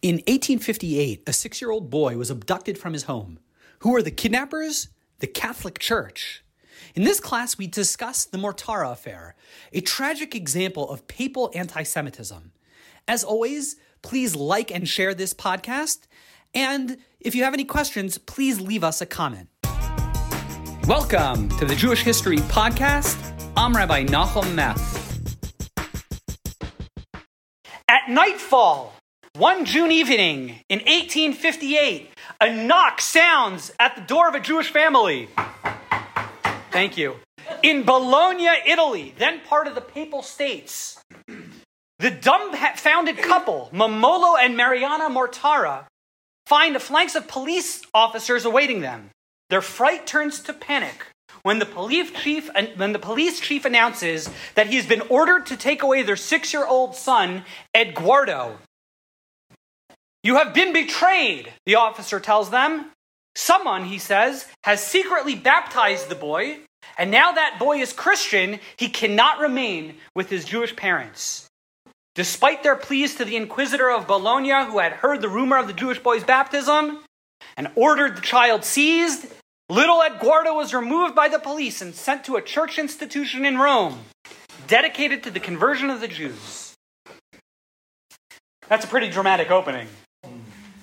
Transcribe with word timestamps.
In 0.00 0.18
1858, 0.28 1.24
a 1.26 1.32
six 1.32 1.60
year 1.60 1.72
old 1.72 1.90
boy 1.90 2.16
was 2.16 2.30
abducted 2.30 2.78
from 2.78 2.92
his 2.92 3.02
home. 3.04 3.40
Who 3.80 3.96
are 3.96 4.02
the 4.02 4.12
kidnappers? 4.12 4.90
The 5.18 5.26
Catholic 5.26 5.80
Church. 5.80 6.44
In 6.94 7.02
this 7.02 7.18
class, 7.18 7.58
we 7.58 7.66
discuss 7.66 8.24
the 8.24 8.38
Mortara 8.38 8.92
affair, 8.92 9.34
a 9.72 9.80
tragic 9.80 10.36
example 10.36 10.88
of 10.88 11.08
papal 11.08 11.50
anti 11.52 11.82
Semitism. 11.82 12.52
As 13.08 13.24
always, 13.24 13.74
please 14.02 14.36
like 14.36 14.70
and 14.70 14.88
share 14.88 15.14
this 15.14 15.34
podcast. 15.34 16.06
And 16.54 16.98
if 17.18 17.34
you 17.34 17.42
have 17.42 17.52
any 17.52 17.64
questions, 17.64 18.18
please 18.18 18.60
leave 18.60 18.84
us 18.84 19.00
a 19.00 19.06
comment. 19.06 19.48
Welcome 20.86 21.48
to 21.58 21.64
the 21.64 21.74
Jewish 21.74 22.04
History 22.04 22.38
Podcast. 22.38 23.18
I'm 23.56 23.74
Rabbi 23.74 24.04
Nachum 24.04 24.54
Meth. 24.54 24.94
At 27.88 28.08
nightfall, 28.08 28.92
one 29.38 29.64
June 29.64 29.92
evening 29.92 30.60
in 30.68 30.80
1858, 30.80 32.10
a 32.40 32.52
knock 32.52 33.00
sounds 33.00 33.70
at 33.78 33.94
the 33.94 34.02
door 34.02 34.28
of 34.28 34.34
a 34.34 34.40
Jewish 34.40 34.70
family. 34.72 35.28
Thank 36.72 36.96
you. 36.98 37.16
In 37.62 37.84
Bologna, 37.84 38.48
Italy, 38.66 39.14
then 39.16 39.40
part 39.40 39.68
of 39.68 39.76
the 39.76 39.80
Papal 39.80 40.22
States, 40.22 41.00
the 41.98 42.10
dumbfounded 42.10 43.18
couple, 43.18 43.70
Momolo 43.72 44.36
and 44.36 44.56
Mariana 44.56 45.08
Mortara, 45.08 45.84
find 46.46 46.74
a 46.74 46.80
flanks 46.80 47.14
of 47.14 47.28
police 47.28 47.82
officers 47.94 48.44
awaiting 48.44 48.80
them. 48.80 49.10
Their 49.50 49.62
fright 49.62 50.04
turns 50.04 50.40
to 50.40 50.52
panic 50.52 51.06
when 51.42 51.60
the 51.60 51.66
police 51.66 52.10
chief 52.10 52.50
when 52.76 52.92
the 52.92 52.98
police 52.98 53.38
chief 53.38 53.64
announces 53.64 54.28
that 54.56 54.66
he's 54.66 54.86
been 54.86 55.02
ordered 55.02 55.46
to 55.46 55.56
take 55.56 55.82
away 55.82 56.02
their 56.02 56.16
6-year-old 56.16 56.96
son, 56.96 57.44
Eduardo. 57.74 58.58
You 60.22 60.36
have 60.36 60.52
been 60.52 60.72
betrayed, 60.72 61.52
the 61.64 61.76
officer 61.76 62.18
tells 62.18 62.50
them. 62.50 62.90
Someone, 63.34 63.84
he 63.84 63.98
says, 63.98 64.46
has 64.64 64.84
secretly 64.84 65.36
baptized 65.36 66.08
the 66.08 66.16
boy, 66.16 66.58
and 66.98 67.10
now 67.10 67.32
that 67.32 67.58
boy 67.58 67.78
is 67.78 67.92
Christian, 67.92 68.58
he 68.76 68.88
cannot 68.88 69.38
remain 69.38 69.94
with 70.16 70.28
his 70.28 70.44
Jewish 70.44 70.74
parents. 70.74 71.46
Despite 72.16 72.64
their 72.64 72.74
pleas 72.74 73.14
to 73.14 73.24
the 73.24 73.36
inquisitor 73.36 73.90
of 73.90 74.08
Bologna, 74.08 74.64
who 74.64 74.80
had 74.80 74.92
heard 74.92 75.20
the 75.20 75.28
rumor 75.28 75.56
of 75.56 75.68
the 75.68 75.72
Jewish 75.72 76.00
boy's 76.00 76.24
baptism 76.24 77.04
and 77.56 77.70
ordered 77.76 78.16
the 78.16 78.22
child 78.22 78.64
seized, 78.64 79.32
little 79.68 80.02
Eduardo 80.02 80.54
was 80.54 80.74
removed 80.74 81.14
by 81.14 81.28
the 81.28 81.38
police 81.38 81.80
and 81.80 81.94
sent 81.94 82.24
to 82.24 82.34
a 82.34 82.42
church 82.42 82.76
institution 82.76 83.44
in 83.44 83.56
Rome 83.56 84.00
dedicated 84.66 85.22
to 85.22 85.30
the 85.30 85.38
conversion 85.38 85.90
of 85.90 86.00
the 86.00 86.08
Jews. 86.08 86.74
That's 88.68 88.84
a 88.84 88.88
pretty 88.88 89.10
dramatic 89.10 89.52
opening. 89.52 89.86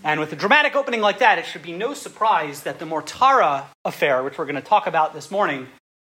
And 0.05 0.19
with 0.19 0.31
a 0.31 0.35
dramatic 0.35 0.75
opening 0.75 1.01
like 1.01 1.17
that, 1.19 1.39
it 1.39 1.47
should 1.47 1.63
be 1.63 1.71
no 1.71 1.95
surprise 1.95 2.61
that 2.61 2.77
the 2.77 2.85
Mortara 2.85 3.65
affair, 3.83 4.21
which 4.21 4.37
we're 4.37 4.45
going 4.45 4.53
to 4.55 4.61
talk 4.61 4.85
about 4.85 5.15
this 5.15 5.31
morning, 5.31 5.67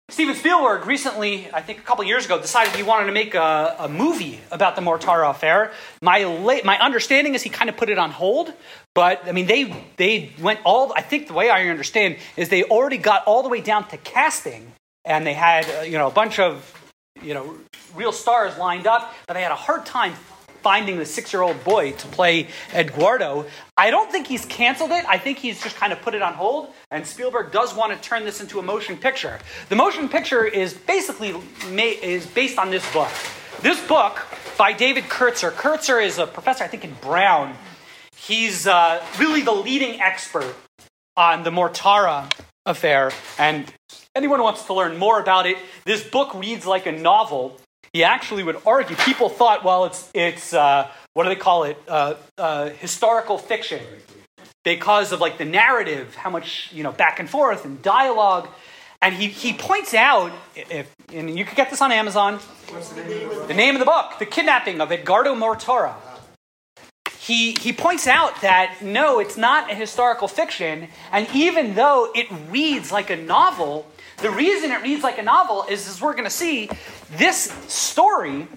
Steven 0.08 0.34
Spielberg 0.34 0.84
recently, 0.84 1.48
I 1.54 1.62
think 1.62 1.78
a 1.78 1.82
couple 1.82 2.02
years 2.02 2.26
ago, 2.26 2.40
decided 2.40 2.74
he 2.74 2.82
wanted 2.82 3.06
to 3.06 3.12
make 3.12 3.34
a, 3.34 3.76
a 3.78 3.88
movie 3.88 4.40
about 4.50 4.74
the 4.74 4.82
Mortara 4.82 5.30
affair. 5.30 5.70
My, 6.02 6.24
late, 6.24 6.64
my 6.64 6.76
understanding 6.78 7.36
is 7.36 7.42
he 7.42 7.50
kind 7.50 7.70
of 7.70 7.76
put 7.76 7.88
it 7.88 7.96
on 7.96 8.10
hold, 8.10 8.52
but 8.96 9.28
I 9.28 9.32
mean, 9.32 9.46
they, 9.46 9.72
they 9.96 10.32
went 10.42 10.58
all, 10.64 10.92
I 10.96 11.00
think 11.00 11.28
the 11.28 11.32
way 11.32 11.48
I 11.48 11.68
understand 11.68 12.16
is 12.36 12.48
they 12.48 12.64
already 12.64 12.98
got 12.98 13.24
all 13.26 13.44
the 13.44 13.48
way 13.48 13.60
down 13.60 13.86
to 13.88 13.96
casting, 13.96 14.72
and 15.04 15.24
they 15.24 15.34
had, 15.34 15.70
uh, 15.70 15.82
you 15.82 15.98
know, 15.98 16.08
a 16.08 16.12
bunch 16.12 16.40
of, 16.40 16.74
you 17.22 17.32
know, 17.32 17.56
real 17.94 18.12
stars 18.12 18.58
lined 18.58 18.88
up, 18.88 19.14
but 19.28 19.34
they 19.34 19.42
had 19.42 19.52
a 19.52 19.56
hard 19.56 19.86
time 19.86 20.14
finding 20.64 20.98
the 20.98 21.04
six 21.04 21.30
year 21.30 21.42
old 21.42 21.62
boy 21.62 21.92
to 21.92 22.06
play 22.08 22.48
Eduardo. 22.74 23.44
I 23.76 23.90
don't 23.90 24.10
think 24.10 24.26
he's 24.26 24.46
canceled 24.46 24.92
it. 24.92 25.04
I 25.06 25.18
think 25.18 25.36
he's 25.36 25.62
just 25.62 25.76
kind 25.76 25.92
of 25.92 26.00
put 26.00 26.14
it 26.14 26.22
on 26.22 26.32
hold. 26.32 26.72
And 26.90 27.06
Spielberg 27.06 27.52
does 27.52 27.74
want 27.74 27.92
to 27.92 28.08
turn 28.08 28.24
this 28.24 28.40
into 28.40 28.58
a 28.58 28.62
motion 28.62 28.96
picture. 28.96 29.38
The 29.68 29.76
motion 29.76 30.08
picture 30.08 30.44
is 30.46 30.72
basically 30.72 31.34
is 32.02 32.26
based 32.26 32.58
on 32.58 32.70
this 32.70 32.90
book. 32.94 33.10
This 33.60 33.78
book 33.86 34.26
by 34.56 34.72
David 34.72 35.04
Kertzer. 35.04 35.50
Kertzer 35.52 36.02
is 36.02 36.18
a 36.18 36.26
professor, 36.26 36.64
I 36.64 36.66
think, 36.66 36.82
in 36.82 36.94
Brown. 36.94 37.54
He's 38.16 38.66
uh, 38.66 39.04
really 39.18 39.42
the 39.42 39.52
leading 39.52 40.00
expert 40.00 40.54
on 41.14 41.42
the 41.42 41.50
Mortara 41.50 42.32
affair. 42.64 43.12
And 43.38 43.70
anyone 44.14 44.38
who 44.38 44.44
wants 44.44 44.64
to 44.64 44.72
learn 44.72 44.96
more 44.96 45.20
about 45.20 45.44
it, 45.46 45.58
this 45.84 46.02
book 46.02 46.34
reads 46.34 46.64
like 46.66 46.86
a 46.86 46.92
novel 46.92 47.60
he 47.94 48.04
actually 48.04 48.42
would 48.42 48.58
argue. 48.66 48.96
People 48.96 49.30
thought, 49.30 49.64
well, 49.64 49.86
it's 49.86 50.10
it's 50.12 50.52
uh, 50.52 50.90
what 51.14 51.22
do 51.22 51.30
they 51.30 51.36
call 51.36 51.64
it? 51.64 51.78
Uh, 51.88 52.14
uh, 52.36 52.68
historical 52.68 53.38
fiction, 53.38 53.80
because 54.64 55.12
of 55.12 55.20
like 55.20 55.38
the 55.38 55.46
narrative, 55.46 56.14
how 56.16 56.28
much 56.28 56.70
you 56.74 56.82
know 56.82 56.92
back 56.92 57.18
and 57.20 57.30
forth 57.30 57.64
and 57.64 57.80
dialogue. 57.80 58.48
And 59.00 59.14
he, 59.14 59.26
he 59.26 59.52
points 59.52 59.92
out, 59.92 60.32
if, 60.56 60.90
and 61.12 61.38
you 61.38 61.44
could 61.44 61.56
get 61.56 61.68
this 61.68 61.82
on 61.82 61.92
Amazon, 61.92 62.38
the 63.46 63.52
name 63.54 63.74
of 63.74 63.80
the 63.80 63.84
book, 63.84 64.18
The 64.18 64.24
Kidnapping 64.24 64.80
of 64.80 64.90
Edgardo 64.90 65.34
Mortara. 65.34 65.92
He, 67.18 67.52
he 67.52 67.74
points 67.74 68.06
out 68.06 68.40
that 68.40 68.80
no, 68.80 69.18
it's 69.20 69.36
not 69.36 69.70
a 69.70 69.74
historical 69.74 70.26
fiction, 70.26 70.88
and 71.12 71.28
even 71.34 71.74
though 71.74 72.12
it 72.14 72.28
reads 72.50 72.92
like 72.92 73.10
a 73.10 73.16
novel, 73.16 73.86
the 74.24 74.30
reason 74.30 74.72
it 74.72 74.82
reads 74.82 75.02
like 75.02 75.18
a 75.18 75.22
novel 75.22 75.66
is, 75.68 75.86
as 75.86 76.00
we're 76.00 76.14
going 76.14 76.24
to 76.24 76.30
see, 76.30 76.70
this 77.18 77.52
story, 77.68 78.48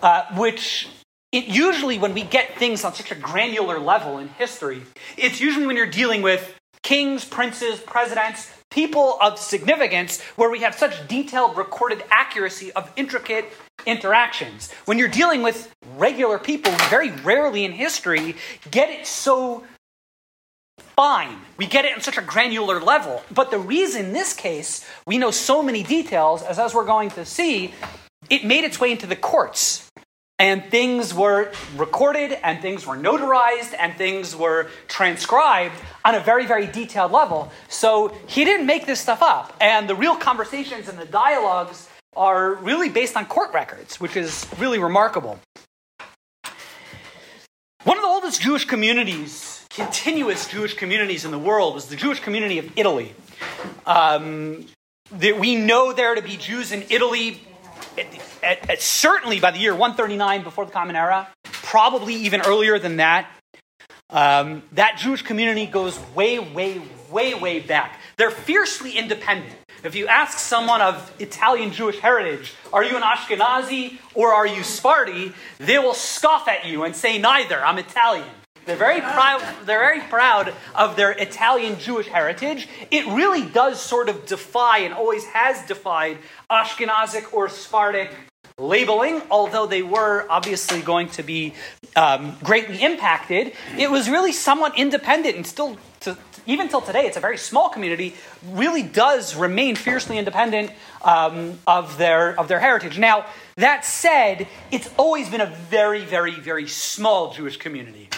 uh, 0.00 0.22
which 0.36 0.88
it 1.32 1.46
usually, 1.46 1.98
when 1.98 2.14
we 2.14 2.22
get 2.22 2.56
things 2.56 2.84
on 2.84 2.94
such 2.94 3.10
a 3.10 3.16
granular 3.16 3.80
level 3.80 4.18
in 4.18 4.28
history, 4.28 4.80
it's 5.16 5.40
usually 5.40 5.66
when 5.66 5.76
you're 5.76 5.86
dealing 5.90 6.22
with 6.22 6.54
kings, 6.84 7.24
princes, 7.24 7.80
presidents, 7.80 8.48
people 8.70 9.18
of 9.20 9.40
significance, 9.40 10.22
where 10.36 10.50
we 10.50 10.60
have 10.60 10.76
such 10.76 11.08
detailed 11.08 11.56
recorded 11.56 12.04
accuracy 12.12 12.70
of 12.74 12.88
intricate 12.94 13.46
interactions. 13.86 14.70
When 14.84 14.98
you're 14.98 15.08
dealing 15.08 15.42
with 15.42 15.74
regular 15.96 16.38
people, 16.38 16.70
very 16.90 17.10
rarely 17.10 17.64
in 17.64 17.72
history 17.72 18.36
get 18.70 18.88
it 18.88 19.04
so 19.04 19.64
fine. 20.96 21.38
We 21.56 21.66
get 21.66 21.84
it 21.84 21.94
on 21.94 22.00
such 22.00 22.18
a 22.18 22.22
granular 22.22 22.80
level. 22.80 23.22
But 23.30 23.50
the 23.50 23.58
reason 23.58 24.12
this 24.12 24.32
case 24.32 24.84
we 25.06 25.18
know 25.18 25.30
so 25.30 25.62
many 25.62 25.82
details, 25.82 26.42
as, 26.42 26.58
as 26.58 26.74
we're 26.74 26.86
going 26.86 27.10
to 27.10 27.24
see, 27.24 27.74
it 28.30 28.44
made 28.44 28.64
its 28.64 28.80
way 28.80 28.90
into 28.90 29.06
the 29.06 29.16
courts. 29.16 29.88
And 30.40 30.64
things 30.70 31.12
were 31.12 31.50
recorded, 31.76 32.38
and 32.44 32.62
things 32.62 32.86
were 32.86 32.96
notarized, 32.96 33.74
and 33.76 33.96
things 33.96 34.36
were 34.36 34.68
transcribed 34.86 35.74
on 36.04 36.14
a 36.14 36.20
very, 36.20 36.46
very 36.46 36.68
detailed 36.68 37.10
level. 37.10 37.50
So 37.68 38.16
he 38.28 38.44
didn't 38.44 38.66
make 38.66 38.86
this 38.86 39.00
stuff 39.00 39.20
up. 39.20 39.56
And 39.60 39.88
the 39.88 39.96
real 39.96 40.14
conversations 40.14 40.88
and 40.88 40.96
the 40.96 41.06
dialogues 41.06 41.88
are 42.14 42.54
really 42.54 42.88
based 42.88 43.16
on 43.16 43.26
court 43.26 43.52
records, 43.52 44.00
which 44.00 44.16
is 44.16 44.46
really 44.58 44.78
remarkable. 44.78 45.40
One 47.84 47.96
of 47.96 48.02
the 48.02 48.08
oldest 48.08 48.40
Jewish 48.40 48.64
communities 48.64 49.57
continuous 49.70 50.48
Jewish 50.48 50.74
communities 50.74 51.24
in 51.24 51.30
the 51.30 51.38
world 51.38 51.74
was 51.74 51.86
the 51.86 51.96
Jewish 51.96 52.20
community 52.20 52.58
of 52.58 52.70
Italy. 52.76 53.14
Um, 53.86 54.66
that 55.12 55.38
we 55.38 55.54
know 55.54 55.92
there 55.92 56.14
to 56.14 56.22
be 56.22 56.36
Jews 56.36 56.72
in 56.72 56.84
Italy 56.90 57.40
at, 57.96 58.06
at, 58.42 58.70
at, 58.70 58.82
certainly 58.82 59.40
by 59.40 59.50
the 59.50 59.58
year 59.58 59.72
139 59.72 60.42
before 60.42 60.66
the 60.66 60.72
Common 60.72 60.96
Era, 60.96 61.28
probably 61.44 62.14
even 62.14 62.42
earlier 62.42 62.78
than 62.78 62.96
that. 62.96 63.30
Um, 64.10 64.62
that 64.72 64.96
Jewish 64.98 65.22
community 65.22 65.66
goes 65.66 65.98
way, 66.14 66.38
way, 66.38 66.80
way, 67.10 67.34
way 67.34 67.60
back. 67.60 68.00
They're 68.16 68.30
fiercely 68.30 68.92
independent. 68.92 69.54
If 69.84 69.94
you 69.94 70.08
ask 70.08 70.38
someone 70.38 70.80
of 70.80 71.14
Italian 71.20 71.72
Jewish 71.72 71.98
heritage, 72.00 72.54
are 72.72 72.82
you 72.82 72.96
an 72.96 73.02
Ashkenazi 73.02 73.98
or 74.14 74.32
are 74.32 74.46
you 74.46 74.62
Sephardi? 74.62 75.32
They 75.58 75.78
will 75.78 75.94
scoff 75.94 76.48
at 76.48 76.66
you 76.66 76.84
and 76.84 76.96
say 76.96 77.18
neither. 77.18 77.64
I'm 77.64 77.78
Italian. 77.78 78.26
They're 78.68 78.76
very 78.76 79.00
proud. 79.00 79.40
They're 79.64 79.78
very 79.78 80.00
proud 80.00 80.52
of 80.74 80.94
their 80.94 81.12
Italian 81.12 81.78
Jewish 81.78 82.06
heritage. 82.06 82.68
It 82.90 83.06
really 83.06 83.46
does 83.46 83.80
sort 83.80 84.10
of 84.10 84.26
defy, 84.26 84.80
and 84.80 84.92
always 84.92 85.24
has 85.24 85.66
defied, 85.66 86.18
Ashkenazic 86.50 87.32
or 87.32 87.48
Sephardic 87.48 88.10
labeling. 88.58 89.22
Although 89.30 89.64
they 89.64 89.82
were 89.82 90.26
obviously 90.28 90.82
going 90.82 91.08
to 91.12 91.22
be 91.22 91.54
um, 91.96 92.36
greatly 92.42 92.82
impacted, 92.82 93.54
it 93.78 93.90
was 93.90 94.10
really 94.10 94.32
somewhat 94.32 94.76
independent, 94.76 95.34
and 95.34 95.46
still, 95.46 95.78
to, 96.00 96.18
even 96.44 96.68
till 96.68 96.82
today, 96.82 97.06
it's 97.06 97.16
a 97.16 97.20
very 97.20 97.38
small 97.38 97.70
community. 97.70 98.16
Really 98.50 98.82
does 98.82 99.34
remain 99.34 99.76
fiercely 99.76 100.18
independent 100.18 100.72
um, 101.02 101.58
of 101.66 101.96
their 101.96 102.38
of 102.38 102.48
their 102.48 102.60
heritage. 102.60 102.98
Now, 102.98 103.24
that 103.56 103.86
said, 103.86 104.46
it's 104.70 104.90
always 104.98 105.30
been 105.30 105.40
a 105.40 105.46
very, 105.70 106.04
very, 106.04 106.34
very 106.34 106.68
small 106.68 107.32
Jewish 107.32 107.56
community. 107.56 108.10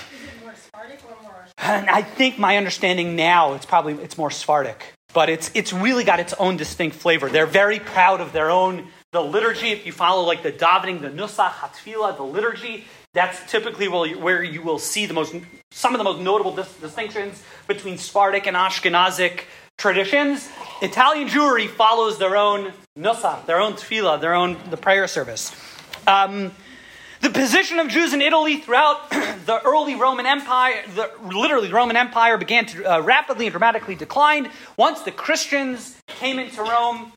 And 1.59 1.91
I 1.91 2.03
think 2.03 2.39
my 2.39 2.57
understanding 2.57 3.17
now, 3.17 3.55
it's 3.55 3.67
probably 3.67 3.95
it's 3.95 4.17
more 4.17 4.31
Sephardic, 4.31 4.95
but 5.13 5.29
it's 5.29 5.51
it's 5.55 5.73
really 5.73 6.05
got 6.05 6.21
its 6.21 6.33
own 6.35 6.57
distinct 6.57 6.97
flavor. 6.97 7.29
They're 7.29 7.47
very 7.47 7.79
proud 7.79 8.21
of 8.21 8.33
their 8.33 8.51
own 8.51 8.89
the 9.13 9.21
liturgy. 9.21 9.69
If 9.71 9.87
you 9.87 9.93
follow 9.93 10.23
like 10.25 10.43
the 10.43 10.53
davening, 10.53 11.01
the 11.01 11.11
nusach, 11.11 11.51
hatfila, 11.51 12.17
the 12.17 12.23
liturgy, 12.23 12.85
that's 13.13 13.51
typically 13.51 13.89
where 13.89 14.43
you 14.43 14.63
will 14.63 14.79
see 14.79 15.07
the 15.07 15.15
most 15.15 15.35
some 15.73 15.95
of 15.95 15.99
the 15.99 16.05
most 16.05 16.21
notable 16.21 16.55
dis- 16.55 16.73
distinctions 16.81 17.43
between 17.67 17.99
Sephardic 17.99 18.47
and 18.47 18.57
Ashkenazic 18.57 19.43
traditions. 19.77 20.49
Italian 20.83 21.29
Jewry 21.29 21.69
follows 21.69 22.19
their 22.19 22.37
own 22.37 22.73
nusach, 22.99 23.47
their 23.47 23.61
own 23.61 23.75
tefillah, 23.75 24.21
their 24.21 24.35
own 24.35 24.57
the 24.71 24.77
prayer 24.77 25.07
service. 25.09 25.55
Um, 26.07 26.53
the 27.21 27.31
position 27.31 27.79
of 27.79 27.89
Jews 27.89 28.13
in 28.13 28.23
Italy 28.23 28.57
throughout 28.57 29.11
the 29.11 29.61
early 29.65 29.95
Roman 29.95 30.27
Empire, 30.27 30.83
the, 30.95 31.11
literally 31.23 31.69
the 31.69 31.75
Roman 31.75 31.97
Empire, 31.97 32.39
began 32.39 32.67
to 32.67 32.85
uh, 32.85 33.01
rapidly 33.01 33.47
and 33.47 33.53
dramatically 33.53 33.95
decline 33.95 34.51
once 34.77 35.03
the 35.03 35.13
Christians 35.13 36.01
came 36.07 36.39
into 36.39 36.63
Rome. 36.63 37.13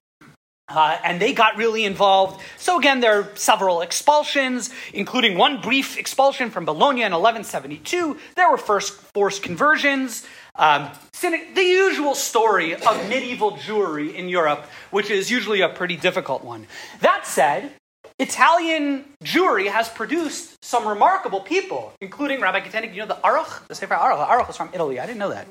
Uh, 0.70 0.98
and 1.04 1.22
they 1.22 1.34
got 1.34 1.58
really 1.58 1.84
involved. 1.84 2.42
So, 2.58 2.80
again, 2.80 3.02
there 3.02 3.20
are 3.20 3.36
several 3.36 3.82
expulsions, 3.82 4.72
including 4.94 5.38
one 5.38 5.62
brief 5.62 5.98
expulsion 5.98 6.50
from 6.50 6.64
Bologna 6.64 7.02
in 7.02 7.12
1172. 7.12 8.18
There 8.36 8.50
were 8.50 8.58
first 8.58 8.94
forced 9.14 9.44
conversions. 9.44 10.26
Um, 10.56 10.90
the 11.22 11.62
usual 11.62 12.16
story 12.16 12.76
of 12.76 13.10
medieval 13.10 13.54
Jewry 13.54 14.16
in 14.16 14.30
Europe, 14.30 14.66
which 14.90 15.10
is 15.10 15.30
usually 15.30 15.62
a 15.62 15.70
pretty 15.70 15.98
difficult 15.98 16.44
one. 16.44 16.66
That 17.02 17.28
said, 17.28 17.74
Italian 18.20 19.06
Jewry 19.24 19.70
has 19.72 19.90
produced 19.90 20.64
some 20.64 20.88
remarkable 20.88 21.42
people, 21.42 21.94
including 22.00 22.42
Rabbi 22.42 22.62
Kotenik. 22.62 22.94
You 22.94 23.02
know 23.02 23.08
the 23.08 23.20
Aruch, 23.24 23.68
the 23.68 23.76
Sefer 23.76 23.96
Aruch. 23.96 24.18
The 24.18 24.34
Aruch 24.34 24.50
is 24.50 24.58
from 24.58 24.70
Italy. 24.74 25.00
I 25.00 25.06
didn't 25.06 25.20
know 25.20 25.32
that. 25.32 25.48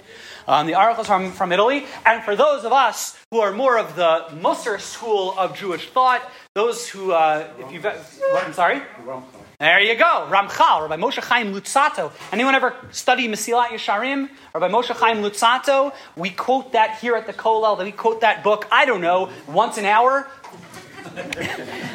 Um, 0.46 0.66
the 0.66 0.74
Aruch 0.74 1.00
is 1.00 1.06
from, 1.06 1.32
from 1.32 1.50
Italy. 1.52 1.84
And 2.06 2.22
for 2.22 2.36
those 2.36 2.64
of 2.64 2.72
us 2.72 3.18
who 3.30 3.40
are 3.40 3.52
more 3.52 3.78
of 3.78 3.96
the 3.96 4.26
Mussar 4.30 4.80
school 4.80 5.34
of 5.36 5.56
Jewish 5.56 5.90
thought, 5.90 6.22
those 6.54 6.88
who, 6.88 7.12
uh, 7.12 7.48
if 7.58 7.72
you've, 7.72 7.84
I'm 7.84 8.52
sorry? 8.52 8.80
There 9.58 9.80
you 9.80 9.94
go. 9.96 10.28
Ramchal, 10.28 10.88
Rabbi 10.88 10.96
Moshe 10.96 11.22
Chaim 11.22 11.54
Luzzatto. 11.54 12.10
Anyone 12.32 12.54
ever 12.56 12.74
study 12.90 13.28
Mesilat 13.28 13.68
Yesharim? 13.68 14.28
Rabbi 14.54 14.68
Moshe 14.68 14.90
Chaim 14.90 15.18
Luzzatto. 15.18 15.94
We 16.16 16.30
quote 16.30 16.72
that 16.72 16.98
here 16.98 17.14
at 17.14 17.26
the 17.26 17.32
Kollel. 17.32 17.78
That 17.78 17.84
we 17.84 17.92
quote 17.92 18.22
that 18.22 18.42
book, 18.42 18.66
I 18.72 18.86
don't 18.86 19.00
know, 19.00 19.30
once 19.46 19.78
an 19.78 19.84
hour 19.84 20.28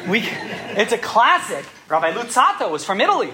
we, 0.08 0.22
it's 0.76 0.92
a 0.92 0.98
classic. 0.98 1.64
Rabbi 1.88 2.12
Luzzatto 2.12 2.70
was 2.70 2.84
from 2.84 3.00
Italy. 3.00 3.32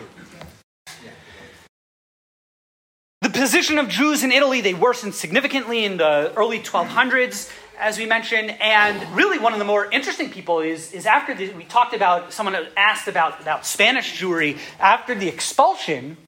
The 3.22 3.30
position 3.30 3.78
of 3.78 3.88
Jews 3.88 4.22
in 4.22 4.32
Italy, 4.32 4.60
they 4.60 4.74
worsened 4.74 5.14
significantly 5.14 5.84
in 5.84 5.96
the 5.96 6.32
early 6.36 6.60
1200s, 6.60 7.50
as 7.78 7.96
we 7.98 8.06
mentioned. 8.06 8.50
And 8.60 9.16
really, 9.16 9.38
one 9.38 9.52
of 9.52 9.58
the 9.58 9.64
more 9.64 9.90
interesting 9.90 10.30
people 10.30 10.60
is, 10.60 10.92
is 10.92 11.06
after 11.06 11.34
the, 11.34 11.50
we 11.54 11.64
talked 11.64 11.94
about, 11.94 12.32
someone 12.32 12.54
asked 12.76 13.08
about, 13.08 13.40
about 13.40 13.64
Spanish 13.64 14.20
Jewry, 14.20 14.58
after 14.78 15.14
the 15.14 15.28
expulsion 15.28 16.18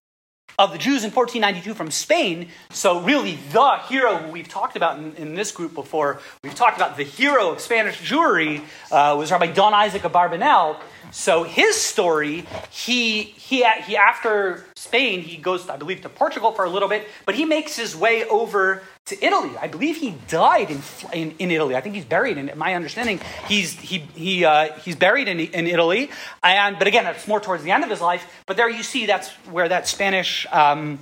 of 0.58 0.72
the 0.72 0.78
Jews 0.78 1.04
in 1.04 1.10
1492 1.10 1.74
from 1.74 1.90
Spain. 1.90 2.48
So, 2.70 3.00
really, 3.00 3.38
the 3.52 3.78
hero 3.88 4.30
we've 4.30 4.48
talked 4.48 4.76
about 4.76 4.98
in, 4.98 5.14
in, 5.16 5.34
this 5.34 5.52
group 5.52 5.74
before, 5.74 6.20
we've 6.42 6.54
talked 6.54 6.76
about 6.76 6.96
the 6.96 7.02
hero 7.02 7.52
of 7.52 7.60
Spanish 7.60 8.00
Jewry 8.00 8.62
uh, 8.90 9.16
was 9.16 9.30
Rabbi 9.30 9.48
Don 9.48 9.74
Isaac 9.74 10.02
Abarbanel. 10.02 10.76
So, 11.10 11.44
his 11.44 11.80
story, 11.80 12.46
he, 12.70 13.22
he, 13.22 13.64
he, 13.84 13.96
after 13.96 14.64
Spain, 14.76 15.20
he 15.20 15.36
goes, 15.36 15.68
I 15.68 15.76
believe, 15.76 16.00
to 16.02 16.08
Portugal 16.08 16.52
for 16.52 16.64
a 16.64 16.70
little 16.70 16.88
bit, 16.88 17.06
but 17.26 17.34
he 17.34 17.44
makes 17.44 17.76
his 17.76 17.94
way 17.94 18.24
over 18.24 18.82
to 19.06 19.24
Italy. 19.24 19.56
I 19.60 19.68
believe 19.68 19.96
he 19.96 20.16
died 20.26 20.70
in, 20.70 20.82
in, 21.12 21.34
in, 21.38 21.50
Italy. 21.52 21.76
I 21.76 21.80
think 21.80 21.94
he's 21.94 22.04
buried 22.04 22.38
in 22.38 22.50
my 22.56 22.74
understanding. 22.74 23.20
He's, 23.46 23.72
he, 23.72 23.98
he, 23.98 24.44
uh, 24.44 24.72
he's 24.80 24.96
buried 24.96 25.28
in, 25.28 25.38
in 25.38 25.68
Italy. 25.68 26.10
And, 26.42 26.76
but 26.76 26.88
again, 26.88 27.04
that's 27.04 27.28
more 27.28 27.40
towards 27.40 27.62
the 27.62 27.70
end 27.70 27.84
of 27.84 27.90
his 27.90 28.00
life. 28.00 28.26
But 28.46 28.56
there 28.56 28.68
you 28.68 28.82
see 28.82 29.06
that's 29.06 29.30
where 29.48 29.68
that 29.68 29.86
Spanish, 29.86 30.44
um, 30.50 30.98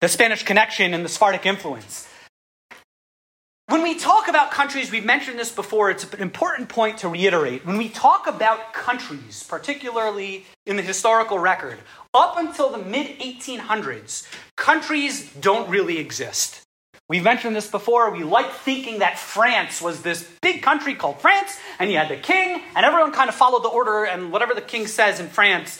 the 0.00 0.08
Spanish 0.08 0.42
connection 0.42 0.94
and 0.94 1.04
the 1.04 1.10
Sephardic 1.10 1.44
influence. 1.44 2.07
When 3.68 3.82
we 3.82 3.96
talk 3.96 4.28
about 4.28 4.50
countries, 4.50 4.90
we've 4.90 5.04
mentioned 5.04 5.38
this 5.38 5.52
before, 5.52 5.90
it's 5.90 6.10
an 6.14 6.22
important 6.22 6.70
point 6.70 6.96
to 6.98 7.08
reiterate. 7.10 7.66
When 7.66 7.76
we 7.76 7.90
talk 7.90 8.26
about 8.26 8.72
countries, 8.72 9.44
particularly 9.46 10.46
in 10.64 10.76
the 10.76 10.82
historical 10.82 11.38
record, 11.38 11.76
up 12.14 12.38
until 12.38 12.70
the 12.70 12.78
mid 12.78 13.18
1800s, 13.18 14.26
countries 14.56 15.30
don't 15.34 15.68
really 15.68 15.98
exist. 15.98 16.62
We've 17.10 17.22
mentioned 17.22 17.54
this 17.54 17.70
before. 17.70 18.10
We 18.10 18.24
like 18.24 18.50
thinking 18.50 19.00
that 19.00 19.18
France 19.18 19.82
was 19.82 20.00
this 20.00 20.26
big 20.40 20.62
country 20.62 20.94
called 20.94 21.20
France, 21.20 21.58
and 21.78 21.90
you 21.90 21.98
had 21.98 22.08
the 22.08 22.16
king, 22.16 22.62
and 22.74 22.86
everyone 22.86 23.12
kind 23.12 23.28
of 23.28 23.34
followed 23.34 23.64
the 23.64 23.68
order, 23.68 24.04
and 24.04 24.32
whatever 24.32 24.54
the 24.54 24.62
king 24.62 24.86
says 24.86 25.20
in 25.20 25.28
France, 25.28 25.78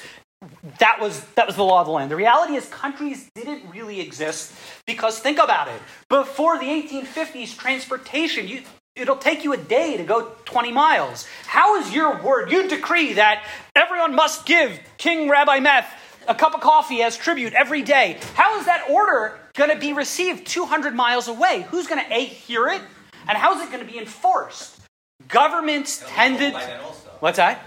that 0.79 0.99
was, 1.01 1.25
that 1.35 1.47
was 1.47 1.57
the 1.57 1.65
law 1.65 1.81
of 1.81 1.87
the 1.87 1.93
land. 1.93 2.11
The 2.11 2.17
reality 2.17 2.55
is, 2.55 2.67
countries 2.67 3.31
didn't 3.35 3.71
really 3.71 4.01
exist 4.01 4.53
because 4.87 5.19
think 5.19 5.39
about 5.39 5.69
it. 5.69 5.81
Before 6.09 6.59
the 6.59 6.67
1850s, 6.67 7.57
transportation, 7.57 8.47
you, 8.47 8.63
it'll 8.95 9.17
take 9.17 9.45
you 9.45 9.53
a 9.53 9.57
day 9.57 9.97
to 9.97 10.05
go 10.05 10.33
20 10.45 10.73
miles. 10.73 11.27
How 11.47 11.81
is 11.81 11.93
your 11.93 12.23
word? 12.23 12.53
You 12.53 12.69
decree 12.69 13.15
that 13.15 13.45
everyone 13.75 14.15
must 14.15 14.47
give 14.47 14.79
King 14.97 15.29
Rabbi 15.29 15.61
Meth 15.61 15.93
a 16.29 16.35
cup 16.35 16.55
of 16.55 16.61
coffee 16.61 17.03
as 17.03 17.17
tribute 17.17 17.55
every 17.55 17.83
day. 17.83 18.19
How 18.35 18.59
is 18.61 18.67
that 18.67 18.89
order 18.91 19.39
going 19.55 19.71
to 19.71 19.79
be 19.79 19.93
received 19.93 20.47
200 20.47 20.95
miles 20.95 21.27
away? 21.27 21.67
Who's 21.71 21.87
going 21.87 22.05
to 22.05 22.15
A, 22.15 22.25
hear 22.25 22.69
it? 22.69 22.83
And 23.29 23.37
how 23.37 23.57
is 23.57 23.67
it 23.67 23.73
going 23.73 23.85
to 23.85 23.91
be 23.91 23.99
enforced? 23.99 24.79
Governments 25.27 26.05
tended. 26.07 26.53
To. 26.53 26.81
What's 27.21 27.39
that? 27.39 27.65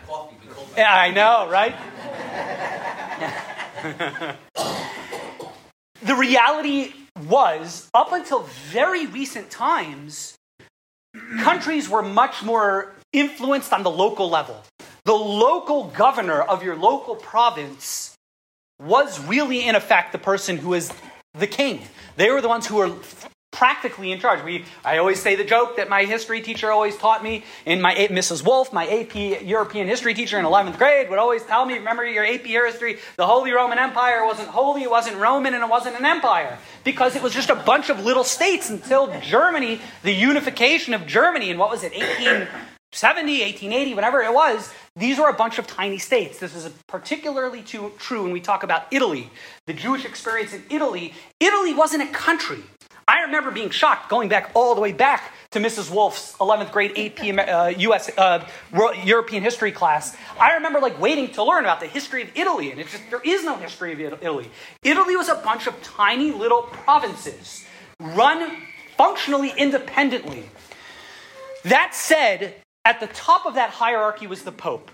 Yeah, 0.78 0.94
I 0.94 1.12
know, 1.12 1.50
right? 1.50 1.76
the 6.04 6.16
reality 6.16 6.94
was, 7.28 7.90
up 7.94 8.12
until 8.12 8.44
very 8.70 9.06
recent 9.08 9.50
times, 9.50 10.36
countries 11.40 11.90
were 11.90 12.02
much 12.02 12.44
more 12.44 12.94
influenced 13.14 13.74
on 13.74 13.84
the 13.84 13.90
local 13.90 14.30
level. 14.30 14.64
The 15.06 15.14
local 15.14 15.86
governor 15.86 16.42
of 16.42 16.64
your 16.64 16.76
local 16.76 17.16
province 17.16 18.16
was 18.80 19.20
really, 19.26 19.68
in 19.68 19.76
effect, 19.76 20.12
the 20.12 20.20
person 20.20 20.58
who 20.58 20.74
is 20.74 20.94
the 21.34 21.48
king. 21.48 21.82
They 22.18 22.30
were 22.30 22.42
the 22.42 22.50
ones 22.50 22.68
who 22.68 22.78
were 22.78 22.94
practically 23.52 24.12
in 24.12 24.20
charge. 24.20 24.44
We, 24.44 24.66
I 24.84 24.98
always 24.98 25.22
say 25.22 25.36
the 25.36 25.44
joke 25.44 25.76
that 25.76 25.90
my 25.90 26.06
history 26.06 26.42
teacher 26.42 26.72
always 26.72 26.98
taught 26.98 27.22
me 27.22 27.44
in 27.66 27.82
my 27.82 27.94
Mrs. 27.94 28.46
Wolf, 28.46 28.72
my 28.72 28.88
AP 28.88 29.44
European 29.44 29.88
history 29.88 30.14
teacher 30.14 30.40
in 30.40 30.46
11th 30.46 30.78
grade, 30.78 31.10
would 31.10 31.20
always 31.20 31.44
tell 31.44 31.66
me, 31.66 31.76
remember 31.76 32.06
your 32.06 32.26
AP 32.26 32.46
history, 32.46 32.98
the 33.18 33.28
Holy 33.28 33.52
Roman 33.52 33.78
Empire 33.78 34.26
wasn't 34.26 34.48
holy, 34.48 34.84
it 34.84 34.90
wasn't 34.90 35.18
Roman, 35.18 35.54
and 35.54 35.64
it 35.64 35.70
wasn't 35.70 35.98
an 36.00 36.06
empire. 36.06 36.58
Because 36.84 37.16
it 37.16 37.22
was 37.22 37.34
just 37.34 37.50
a 37.50 37.56
bunch 37.56 37.90
of 37.90 38.04
little 38.04 38.24
states 38.24 38.70
until 38.70 39.14
Germany, 39.22 39.82
the 40.04 40.14
unification 40.14 40.94
of 40.94 41.06
Germany 41.06 41.50
in 41.50 41.58
what 41.58 41.70
was 41.70 41.84
it, 41.84 41.92
1870, 41.92 43.42
1880, 43.42 43.94
whatever 43.94 44.22
it 44.22 44.34
was, 44.34 44.74
these 44.96 45.20
were 45.20 45.30
a 45.30 45.34
bunch 45.34 45.60
of 45.60 45.68
tiny 45.68 45.98
states. 45.98 46.40
This 46.40 46.56
is 46.56 46.70
particularly 46.88 47.62
too, 47.62 47.92
true 47.98 48.24
when 48.24 48.32
we 48.32 48.40
talk 48.40 48.64
about 48.64 48.86
Italy. 48.92 49.30
The 49.68 49.74
Jewish 49.74 50.06
experience 50.06 50.54
in 50.54 50.64
Italy, 50.70 51.14
Italy 51.40 51.74
wasn't 51.74 52.04
a 52.04 52.12
country. 52.14 52.64
I 53.12 53.24
remember 53.24 53.52
being 53.52 53.72
shocked 53.72 54.10
going 54.10 54.30
back 54.30 54.52
all 54.54 54.74
the 54.74 54.80
way 54.80 54.94
back 54.94 55.34
to 55.50 55.60
Mrs. 55.60 55.92
Wolf's 55.94 56.32
11th 56.38 56.72
grade 56.72 56.98
AP 56.98 57.20
uh, 57.46 57.74
US 57.78 58.10
uh, 58.18 58.48
European 59.04 59.44
history 59.44 59.74
class. 59.74 60.16
I 60.40 60.54
remember 60.54 60.80
like 60.80 60.98
waiting 60.98 61.28
to 61.34 61.44
learn 61.44 61.66
about 61.66 61.82
the 61.82 61.88
history 61.88 62.24
of 62.24 62.30
Italy, 62.36 62.72
and 62.72 62.80
it's 62.80 62.92
just 62.92 63.04
there 63.10 63.20
is 63.26 63.44
no 63.44 63.58
history 63.58 63.92
of 63.92 64.00
Italy. 64.00 64.50
Italy 64.82 65.18
was 65.18 65.28
a 65.28 65.36
bunch 65.36 65.68
of 65.68 65.84
tiny 65.84 66.32
little 66.32 66.62
provinces 66.62 67.66
run 68.00 68.56
functionally 68.96 69.52
independently. 69.58 70.50
That 71.66 71.94
said, 71.94 72.56
at 72.86 73.02
the 73.02 73.08
top 73.08 73.46
of 73.46 73.56
that 73.56 73.72
hierarchy 73.72 74.26
was 74.26 74.44
the 74.44 74.54
Pope. 74.54 74.90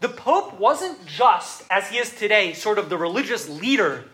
The 0.00 0.08
Pope 0.08 0.58
wasn't 0.58 1.06
just, 1.06 1.62
as 1.70 1.90
he 1.90 1.98
is 1.98 2.12
today, 2.12 2.54
sort 2.54 2.80
of 2.80 2.88
the 2.88 2.98
religious 2.98 3.48
leader 3.48 4.06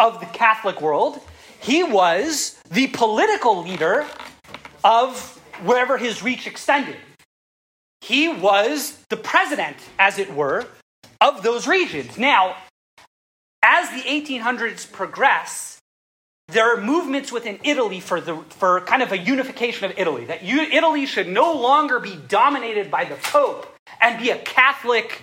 of 0.00 0.18
the 0.18 0.26
Catholic 0.26 0.80
world. 0.80 1.20
He 1.60 1.82
was 1.82 2.60
the 2.70 2.86
political 2.88 3.62
leader 3.62 4.06
of 4.84 5.40
wherever 5.64 5.98
his 5.98 6.22
reach 6.22 6.46
extended. 6.46 6.96
He 8.00 8.28
was 8.28 9.04
the 9.08 9.16
president, 9.16 9.76
as 9.98 10.18
it 10.18 10.32
were, 10.34 10.66
of 11.20 11.42
those 11.42 11.66
regions. 11.66 12.16
Now, 12.16 12.56
as 13.62 13.90
the 13.90 14.08
1800s 14.08 14.90
progress, 14.90 15.78
there 16.48 16.72
are 16.72 16.80
movements 16.80 17.30
within 17.30 17.58
Italy 17.64 18.00
for, 18.00 18.20
the, 18.20 18.36
for 18.50 18.80
kind 18.82 19.02
of 19.02 19.12
a 19.12 19.18
unification 19.18 19.90
of 19.90 19.98
Italy, 19.98 20.24
that 20.26 20.42
you, 20.42 20.60
Italy 20.60 21.04
should 21.04 21.28
no 21.28 21.52
longer 21.52 22.00
be 22.00 22.16
dominated 22.28 22.90
by 22.90 23.04
the 23.04 23.16
Pope 23.16 23.74
and 24.00 24.18
be 24.18 24.30
a 24.30 24.38
Catholic 24.38 25.22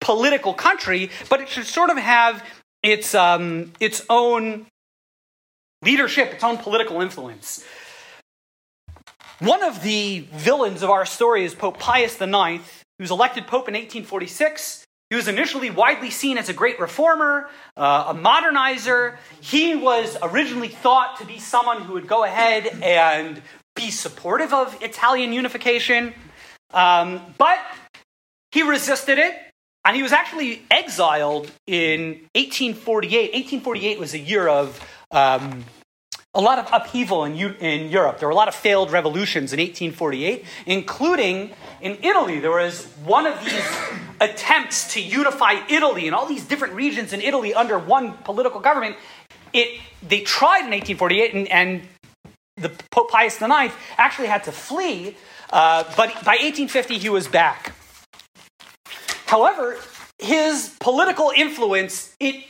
political 0.00 0.54
country, 0.54 1.10
but 1.28 1.40
it 1.40 1.48
should 1.48 1.66
sort 1.66 1.90
of 1.90 1.96
have 1.96 2.44
its, 2.82 3.14
um, 3.14 3.72
its 3.80 4.04
own 4.08 4.66
leadership, 5.82 6.32
its 6.32 6.44
own 6.44 6.58
political 6.58 7.00
influence. 7.00 7.64
One 9.40 9.62
of 9.64 9.82
the 9.82 10.20
villains 10.32 10.82
of 10.82 10.90
our 10.90 11.04
story 11.04 11.44
is 11.44 11.54
Pope 11.54 11.78
Pius 11.78 12.20
IX, 12.20 12.62
who 12.98 13.02
was 13.02 13.10
elected 13.10 13.46
Pope 13.46 13.68
in 13.68 13.74
1846. 13.74 14.84
He 15.10 15.16
was 15.16 15.28
initially 15.28 15.68
widely 15.68 16.10
seen 16.10 16.38
as 16.38 16.48
a 16.48 16.54
great 16.54 16.80
reformer, 16.80 17.48
uh, 17.76 18.04
a 18.08 18.14
modernizer. 18.14 19.16
He 19.40 19.74
was 19.74 20.16
originally 20.22 20.68
thought 20.68 21.18
to 21.18 21.26
be 21.26 21.38
someone 21.38 21.82
who 21.82 21.94
would 21.94 22.06
go 22.06 22.24
ahead 22.24 22.66
and 22.82 23.42
be 23.74 23.90
supportive 23.90 24.54
of 24.54 24.80
Italian 24.82 25.32
unification. 25.32 26.14
Um, 26.72 27.20
but 27.36 27.58
he 28.52 28.62
resisted 28.62 29.18
it, 29.18 29.34
and 29.84 29.96
he 29.96 30.02
was 30.02 30.12
actually 30.12 30.62
exiled 30.70 31.50
in 31.66 32.28
1848. 32.34 33.34
1848 33.34 33.98
was 33.98 34.14
a 34.14 34.18
year 34.18 34.48
of 34.48 34.80
um, 35.12 35.64
a 36.34 36.40
lot 36.40 36.58
of 36.58 36.68
upheaval 36.72 37.24
in, 37.24 37.34
in 37.36 37.90
Europe. 37.90 38.18
There 38.18 38.26
were 38.26 38.32
a 38.32 38.36
lot 38.36 38.48
of 38.48 38.54
failed 38.54 38.90
revolutions 38.90 39.52
in 39.52 39.60
1848, 39.60 40.44
including 40.64 41.50
in 41.82 41.98
Italy. 42.02 42.40
There 42.40 42.50
was 42.50 42.86
one 43.04 43.26
of 43.26 43.38
these 43.44 43.62
attempts 44.20 44.94
to 44.94 45.00
unify 45.00 45.60
Italy 45.68 46.06
and 46.06 46.14
all 46.14 46.26
these 46.26 46.44
different 46.44 46.74
regions 46.74 47.12
in 47.12 47.20
Italy 47.20 47.52
under 47.52 47.78
one 47.78 48.14
political 48.24 48.60
government. 48.60 48.96
It, 49.52 49.78
they 50.06 50.22
tried 50.22 50.64
in 50.64 50.70
1848, 50.70 51.34
and, 51.34 51.48
and 51.48 51.82
the 52.56 52.70
Pope 52.90 53.10
Pius 53.10 53.40
IX 53.40 53.74
actually 53.98 54.28
had 54.28 54.44
to 54.44 54.52
flee, 54.52 55.16
uh, 55.52 55.84
but 55.96 56.14
by 56.24 56.38
1850 56.40 56.96
he 56.96 57.10
was 57.10 57.28
back. 57.28 57.74
However, 59.26 59.76
his 60.18 60.74
political 60.80 61.32
influence 61.34 62.14
it 62.20 62.44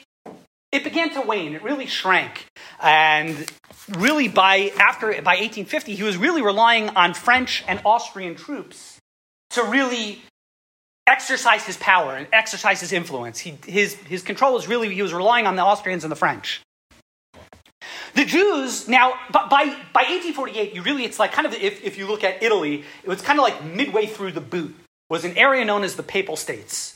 it 0.73 0.85
began 0.85 1.11
to 1.15 1.21
wane. 1.21 1.55
It 1.55 1.63
really 1.63 1.87
shrank, 1.87 2.47
and 2.81 3.51
really 3.91 4.29
by 4.29 4.73
after 4.81 5.09
by 5.09 5.37
1850 5.37 5.95
he 5.95 6.03
was 6.03 6.17
really 6.17 6.43
relying 6.43 6.89
on 6.91 7.15
French 7.15 7.63
and 7.69 7.81
Austrian 7.85 8.35
troops 8.35 8.99
to 9.51 9.63
really 9.63 10.23
exercise 11.07 11.65
his 11.65 11.77
power 11.77 12.17
and 12.17 12.27
exercise 12.33 12.81
his 12.81 12.93
influence. 12.93 13.39
He, 13.39 13.59
his, 13.67 13.95
his 13.95 14.23
control 14.23 14.55
was 14.55 14.69
really, 14.69 14.95
he 14.95 15.03
was 15.03 15.13
relying 15.13 15.47
on 15.47 15.57
the 15.57 15.63
Austrians 15.63 16.05
and 16.05 16.11
the 16.11 16.17
French. 16.17 16.61
The 18.15 18.25
Jews, 18.25 18.89
now, 18.89 19.15
by, 19.33 19.49
by 19.49 20.05
1848, 20.05 20.75
you 20.75 20.83
really, 20.83 21.05
it's 21.05 21.19
like 21.19 21.33
kind 21.33 21.47
of, 21.47 21.55
if, 21.55 21.83
if 21.83 21.99
you 21.99 22.07
look 22.07 22.23
at 22.25 22.43
Italy, 22.43 22.85
it 23.03 23.09
was 23.09 23.23
kind 23.23 23.39
of 23.39 23.43
like 23.43 23.65
midway 23.65 24.07
through 24.07 24.33
the 24.33 24.41
boot, 24.41 24.75
was 25.09 25.25
an 25.25 25.37
area 25.37 25.65
known 25.65 25.83
as 25.83 25.97
the 25.97 26.03
Papal 26.03 26.37
States. 26.37 26.92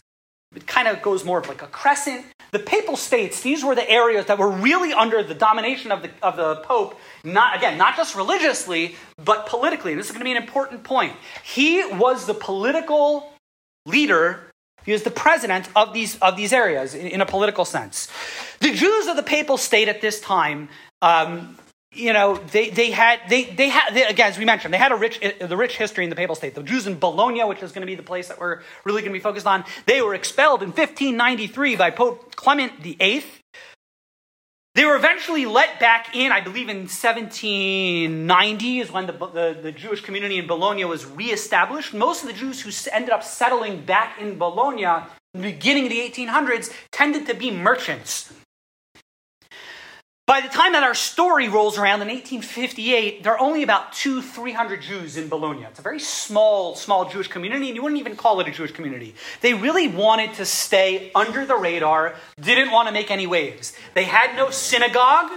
It 0.56 0.66
kind 0.66 0.88
of 0.88 1.02
goes 1.02 1.24
more 1.24 1.38
of 1.38 1.48
like 1.48 1.62
a 1.62 1.66
crescent. 1.66 2.24
The 2.52 2.58
Papal 2.58 2.96
States, 2.96 3.40
these 3.42 3.64
were 3.64 3.74
the 3.74 3.88
areas 3.88 4.26
that 4.26 4.38
were 4.38 4.50
really 4.50 4.92
under 4.92 5.22
the 5.22 5.34
domination 5.34 5.92
of 5.92 6.02
the, 6.02 6.10
of 6.22 6.36
the 6.36 6.56
Pope, 6.56 6.98
not, 7.22 7.56
again, 7.56 7.76
not 7.76 7.96
just 7.96 8.14
religiously, 8.14 8.96
but 9.22 9.46
politically. 9.46 9.92
And 9.92 10.00
this 10.00 10.06
is 10.06 10.12
going 10.12 10.20
to 10.20 10.24
be 10.24 10.30
an 10.30 10.42
important 10.42 10.82
point. 10.82 11.14
He 11.44 11.84
was 11.92 12.26
the 12.26 12.34
political 12.34 13.32
leader 13.84 14.50
he 14.86 14.92
was 14.92 15.02
the 15.02 15.10
president 15.10 15.68
of 15.74 15.92
these, 15.92 16.16
of 16.20 16.36
these 16.36 16.52
areas 16.52 16.94
in, 16.94 17.08
in, 17.08 17.20
a 17.20 17.26
political 17.26 17.64
sense. 17.64 18.08
The 18.60 18.72
Jews 18.72 19.08
of 19.08 19.16
the 19.16 19.22
papal 19.24 19.58
state 19.58 19.88
at 19.88 20.00
this 20.00 20.20
time 20.20 20.68
um, 21.02 21.58
you 21.96 22.12
know, 22.12 22.36
they, 22.36 22.70
they 22.70 22.90
had, 22.90 23.20
they, 23.28 23.44
they 23.44 23.68
had, 23.68 23.94
they, 23.94 24.04
again, 24.04 24.28
as 24.28 24.38
we 24.38 24.44
mentioned, 24.44 24.72
they 24.72 24.78
had 24.78 24.92
a 24.92 24.96
rich, 24.96 25.20
uh, 25.22 25.46
the 25.46 25.56
rich 25.56 25.76
history 25.76 26.04
in 26.04 26.10
the 26.10 26.16
papal 26.16 26.34
state. 26.34 26.54
The 26.54 26.62
Jews 26.62 26.86
in 26.86 26.98
Bologna, 26.98 27.42
which 27.44 27.62
is 27.62 27.72
going 27.72 27.82
to 27.82 27.86
be 27.86 27.94
the 27.94 28.02
place 28.02 28.28
that 28.28 28.38
we're 28.38 28.60
really 28.84 29.02
going 29.02 29.12
to 29.12 29.18
be 29.18 29.22
focused 29.22 29.46
on, 29.46 29.64
they 29.86 30.02
were 30.02 30.14
expelled 30.14 30.62
in 30.62 30.68
1593 30.68 31.76
by 31.76 31.90
Pope 31.90 32.36
Clement 32.36 32.80
VIII. 32.80 33.24
They 34.74 34.84
were 34.84 34.96
eventually 34.96 35.46
let 35.46 35.80
back 35.80 36.14
in, 36.14 36.32
I 36.32 36.42
believe 36.42 36.68
in 36.68 36.80
1790 36.80 38.80
is 38.80 38.92
when 38.92 39.06
the, 39.06 39.12
the, 39.12 39.58
the 39.62 39.72
Jewish 39.72 40.02
community 40.02 40.36
in 40.36 40.46
Bologna 40.46 40.84
was 40.84 41.06
reestablished. 41.06 41.94
Most 41.94 42.22
of 42.22 42.28
the 42.28 42.34
Jews 42.34 42.60
who 42.60 42.70
ended 42.92 43.10
up 43.10 43.24
settling 43.24 43.86
back 43.86 44.20
in 44.20 44.36
Bologna 44.36 44.84
in 45.32 45.40
the 45.40 45.52
beginning 45.52 45.86
of 45.86 45.90
the 45.90 46.00
1800s 46.00 46.74
tended 46.92 47.26
to 47.26 47.34
be 47.34 47.50
merchants 47.50 48.34
by 50.26 50.40
the 50.40 50.48
time 50.48 50.72
that 50.72 50.82
our 50.82 50.94
story 50.94 51.48
rolls 51.48 51.78
around 51.78 52.02
in 52.02 52.08
1858, 52.08 53.22
there 53.22 53.32
are 53.34 53.40
only 53.40 53.62
about 53.62 53.92
two, 53.92 54.20
300 54.20 54.82
Jews 54.82 55.16
in 55.16 55.28
Bologna. 55.28 55.62
It's 55.62 55.78
a 55.78 55.82
very 55.82 56.00
small, 56.00 56.74
small 56.74 57.08
Jewish 57.08 57.28
community, 57.28 57.68
and 57.68 57.76
you 57.76 57.82
wouldn't 57.82 58.00
even 58.00 58.16
call 58.16 58.40
it 58.40 58.48
a 58.48 58.50
Jewish 58.50 58.72
community. 58.72 59.14
They 59.40 59.54
really 59.54 59.86
wanted 59.86 60.34
to 60.34 60.44
stay 60.44 61.12
under 61.14 61.46
the 61.46 61.54
radar, 61.54 62.16
didn't 62.40 62.72
want 62.72 62.88
to 62.88 62.92
make 62.92 63.12
any 63.12 63.28
waves. 63.28 63.72
They 63.94 64.02
had 64.02 64.36
no 64.36 64.50
synagogue, 64.50 65.30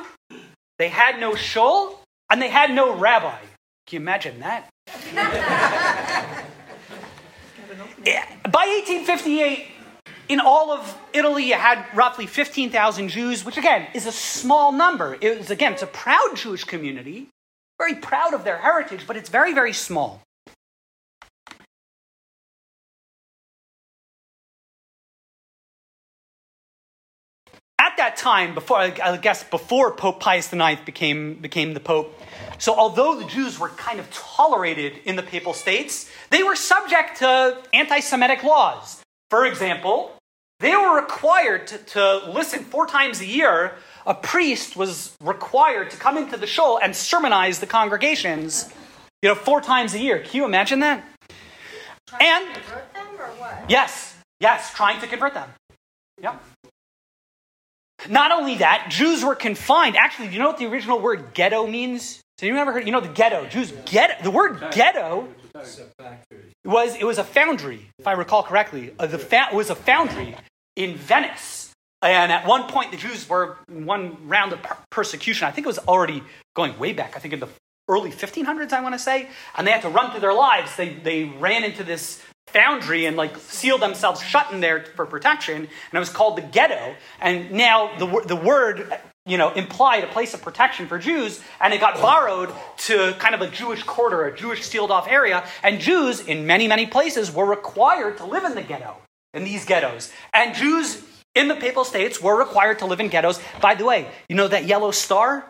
they 0.80 0.90
had 0.90 1.20
no 1.20 1.36
shul, 1.36 2.02
and 2.32 2.42
they 2.42 2.50
had 2.50 2.72
no 2.72 2.96
rabbi. 2.96 3.38
Can 3.86 3.98
you 3.98 4.00
imagine 4.00 4.40
that? 4.40 4.70
By 8.52 8.66
1858, 8.66 9.68
in 10.30 10.40
all 10.40 10.72
of 10.72 10.98
Italy, 11.12 11.46
you 11.46 11.56
had 11.56 11.84
roughly 11.94 12.28
15,000 12.28 13.10
Jews, 13.10 13.44
which 13.44 13.58
again 13.58 13.88
is 13.96 14.06
a 14.06 14.12
small 14.12 14.72
number. 14.72 15.18
It 15.20 15.40
was, 15.40 15.50
again, 15.50 15.74
it's 15.74 15.82
a 15.82 15.88
proud 15.88 16.36
Jewish 16.36 16.64
community, 16.64 17.30
very 17.80 17.96
proud 17.96 18.36
of 18.36 18.44
their 18.44 18.60
heritage, 18.60 19.06
but 19.08 19.18
it's 19.18 19.30
very, 19.30 19.54
very 19.54 19.74
small. 19.74 20.22
At 27.82 27.98
that 27.98 28.18
time, 28.18 28.54
before 28.54 28.78
I 28.78 29.18
guess 29.18 29.44
before 29.44 29.92
Pope 29.92 30.20
Pius 30.20 30.54
IX 30.54 30.82
became, 30.82 31.36
became 31.36 31.74
the 31.74 31.80
Pope, 31.80 32.22
so 32.60 32.76
although 32.76 33.20
the 33.20 33.26
Jews 33.26 33.58
were 33.58 33.70
kind 33.70 34.00
of 34.00 34.12
tolerated 34.12 35.00
in 35.06 35.16
the 35.16 35.24
papal 35.24 35.54
states, 35.54 36.10
they 36.30 36.44
were 36.44 36.56
subject 36.56 37.18
to 37.20 37.58
anti 37.74 38.00
Semitic 38.02 38.44
laws. 38.44 39.02
For 39.30 39.46
example, 39.46 40.19
they 40.60 40.76
were 40.76 40.96
required 40.96 41.68
to, 41.68 41.78
to 41.78 42.32
listen 42.32 42.64
four 42.64 42.86
times 42.86 43.22
a 43.22 43.26
year. 43.26 43.76
A 44.06 44.14
priest 44.14 44.76
was 44.76 45.16
required 45.22 45.92
to 45.92 45.98
come 45.98 46.18
into 46.18 46.36
the 46.36 46.48
shul 46.48 46.80
and 46.82 46.94
sermonize 46.96 47.60
the 47.60 47.68
congregations, 47.68 48.70
you 49.22 49.30
know, 49.30 49.36
four 49.36 49.62
times 49.62 49.94
a 49.94 50.00
year. 50.00 50.20
Can 50.20 50.36
you 50.36 50.46
imagine 50.46 50.80
that? 50.82 51.04
Trying 52.08 52.22
and 52.22 52.56
to 52.56 52.62
convert 52.62 52.94
them 52.94 53.06
or 53.18 53.28
what? 53.38 53.70
Yes, 53.70 54.16
yes, 54.40 54.74
trying 54.74 55.00
to 55.02 55.08
convert 55.08 55.34
them. 55.34 55.50
Yep. 56.22 56.44
Not 58.10 58.32
only 58.32 58.56
that, 58.58 58.88
Jews 58.90 59.24
were 59.24 59.36
confined. 59.36 59.96
Actually, 59.96 60.28
do 60.28 60.34
you 60.34 60.40
know 60.40 60.48
what 60.48 60.58
the 60.58 60.66
original 60.66 61.00
word 61.00 61.34
ghetto 61.34 61.68
means? 61.68 62.22
So 62.38 62.46
you 62.46 62.56
ever 62.56 62.72
heard? 62.72 62.86
You 62.86 62.94
know 62.94 63.02
the 63.02 63.10
ghetto. 63.10 63.46
Jews 63.48 63.74
ghetto. 63.86 64.24
The 64.24 64.32
word 64.32 64.64
ghetto 64.72 65.28
was 66.70 66.96
it 66.96 67.04
was 67.04 67.18
a 67.18 67.24
foundry, 67.24 67.90
if 67.98 68.08
I 68.08 68.14
recall 68.14 68.44
correctly. 68.44 68.94
Uh, 68.98 69.08
the 69.08 69.20
fa- 69.20 69.50
was 69.54 69.70
a 69.70 69.76
foundry 69.76 70.36
in 70.76 70.96
Venice. 70.96 71.72
And 72.02 72.32
at 72.32 72.48
one 72.48 72.70
point, 72.70 72.92
the 72.92 72.98
Jews 72.98 73.28
were 73.28 73.58
in 73.68 73.86
one 73.86 74.30
round 74.30 74.54
of 74.54 74.64
per- 74.64 74.78
persecution. 74.90 75.48
I 75.48 75.52
think 75.52 75.66
it 75.66 75.68
was 75.68 75.80
already 75.80 76.24
going 76.56 76.80
way 76.80 76.94
back. 76.94 77.18
I 77.18 77.20
think 77.20 77.34
in 77.34 77.42
the 77.42 77.50
early 77.90 78.12
1500s, 78.12 78.72
I 78.72 78.82
want 78.82 78.96
to 78.96 79.00
say. 79.00 79.28
And 79.58 79.68
they 79.68 79.72
had 79.72 79.82
to 79.82 79.90
run 79.90 80.12
for 80.12 80.20
their 80.20 80.34
lives. 80.34 80.76
They, 80.78 80.94
they 80.94 81.26
ran 81.26 81.64
into 81.64 81.84
this 81.84 82.22
foundry 82.48 83.06
and 83.06 83.18
like 83.18 83.36
sealed 83.38 83.82
themselves 83.82 84.24
shut 84.24 84.52
in 84.52 84.62
there 84.62 84.86
for 84.96 85.06
protection. 85.06 85.56
And 85.56 85.68
it 85.94 86.00
was 86.00 86.10
called 86.10 86.38
the 86.38 86.42
ghetto. 86.42 86.96
And 87.20 87.52
now 87.52 87.98
the, 87.98 88.24
the 88.26 88.36
word 88.36 88.98
you 89.30 89.38
know, 89.38 89.52
implied 89.52 90.04
a 90.04 90.08
place 90.08 90.34
of 90.34 90.42
protection 90.42 90.88
for 90.88 90.98
Jews, 90.98 91.42
and 91.62 91.74
it 91.74 91.80
got 91.80 92.02
borrowed 92.02 92.50
to 92.78 93.14
kind 93.20 93.36
of 93.36 93.42
a 93.42 93.48
Jewish 93.48 93.84
quarter, 93.84 94.26
a 94.26 94.36
Jewish 94.36 94.64
sealed 94.64 94.92
off 94.92 95.08
area. 95.08 95.48
And 95.64 95.80
Jews, 95.80 96.22
in 96.22 96.46
many, 96.46 96.68
many 96.68 96.86
places, 96.86 97.32
were 97.32 97.46
required 97.46 98.18
to 98.18 98.26
live 98.26 98.44
in 98.44 98.56
the 98.56 98.62
ghetto 98.62 98.98
in 99.34 99.44
these 99.44 99.66
ghettos. 99.66 100.12
And 100.34 100.56
Jews 100.56 101.04
in 101.36 101.48
the 101.48 101.56
papal 101.56 101.84
states 101.84 102.22
were 102.22 102.38
required 102.38 102.80
to 102.80 102.86
live 102.86 103.00
in 103.00 103.10
ghettos. 103.10 103.40
By 103.62 103.76
the 103.76 103.86
way, 103.86 104.08
you 104.28 104.36
know 104.36 104.48
that 104.48 104.66
yellow 104.66 104.92
star? 104.92 105.46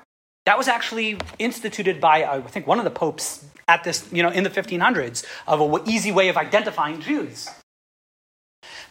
That 0.46 0.58
was 0.58 0.68
actually 0.68 1.18
instituted 1.38 2.02
by, 2.02 2.24
uh, 2.24 2.38
I 2.38 2.42
think, 2.42 2.66
one 2.66 2.80
of 2.80 2.86
the 2.86 2.92
popes 2.92 3.46
at 3.68 3.84
this, 3.84 4.08
you 4.12 4.24
know, 4.24 4.30
in 4.30 4.44
the 4.44 4.50
1500s 4.50 5.24
of 5.48 5.62
an 5.62 5.88
easy 5.88 6.12
way 6.12 6.30
of 6.30 6.38
identifying 6.38 7.02
Jews. 7.02 7.48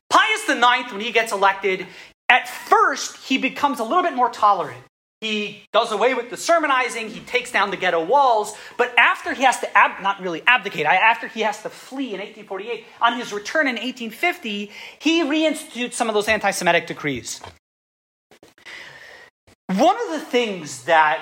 Pius 0.09 0.49
IX, 0.49 0.92
when 0.92 1.00
he 1.00 1.11
gets 1.11 1.33
elected, 1.33 1.87
at 2.28 2.49
first 2.49 3.16
he 3.16 3.38
becomes 3.38 3.80
a 3.80 3.85
little 3.85 4.02
bit 4.02 4.14
more 4.14 4.30
tolerant. 4.30 4.82
He 5.20 5.64
does 5.73 5.90
away 5.90 6.14
with 6.14 6.30
the 6.30 6.37
sermonizing, 6.37 7.08
he 7.08 7.18
takes 7.20 7.50
down 7.50 7.73
the 7.73 7.76
ghetto 7.76 8.04
walls, 8.04 8.56
but 8.76 8.97
after 8.97 9.35
he 9.35 9.42
has 9.42 9.58
to, 9.61 9.76
ab- 9.76 10.00
not 10.00 10.20
really 10.20 10.42
abdicate, 10.47 10.87
after 10.87 11.26
he 11.26 11.40
has 11.40 11.61
to 11.62 11.68
flee 11.68 12.14
in 12.14 12.20
1848, 12.20 12.87
on 13.00 13.18
his 13.18 13.32
return 13.32 13.66
in 13.66 13.75
1850, 13.75 14.70
he 15.00 15.23
reinstitutes 15.25 15.94
some 15.94 16.08
of 16.08 16.14
those 16.14 16.28
anti 16.28 16.52
Semitic 16.52 16.87
decrees. 16.87 17.40
One 19.66 19.97
of 19.97 20.12
the 20.12 20.20
things 20.20 20.85
that, 20.85 21.20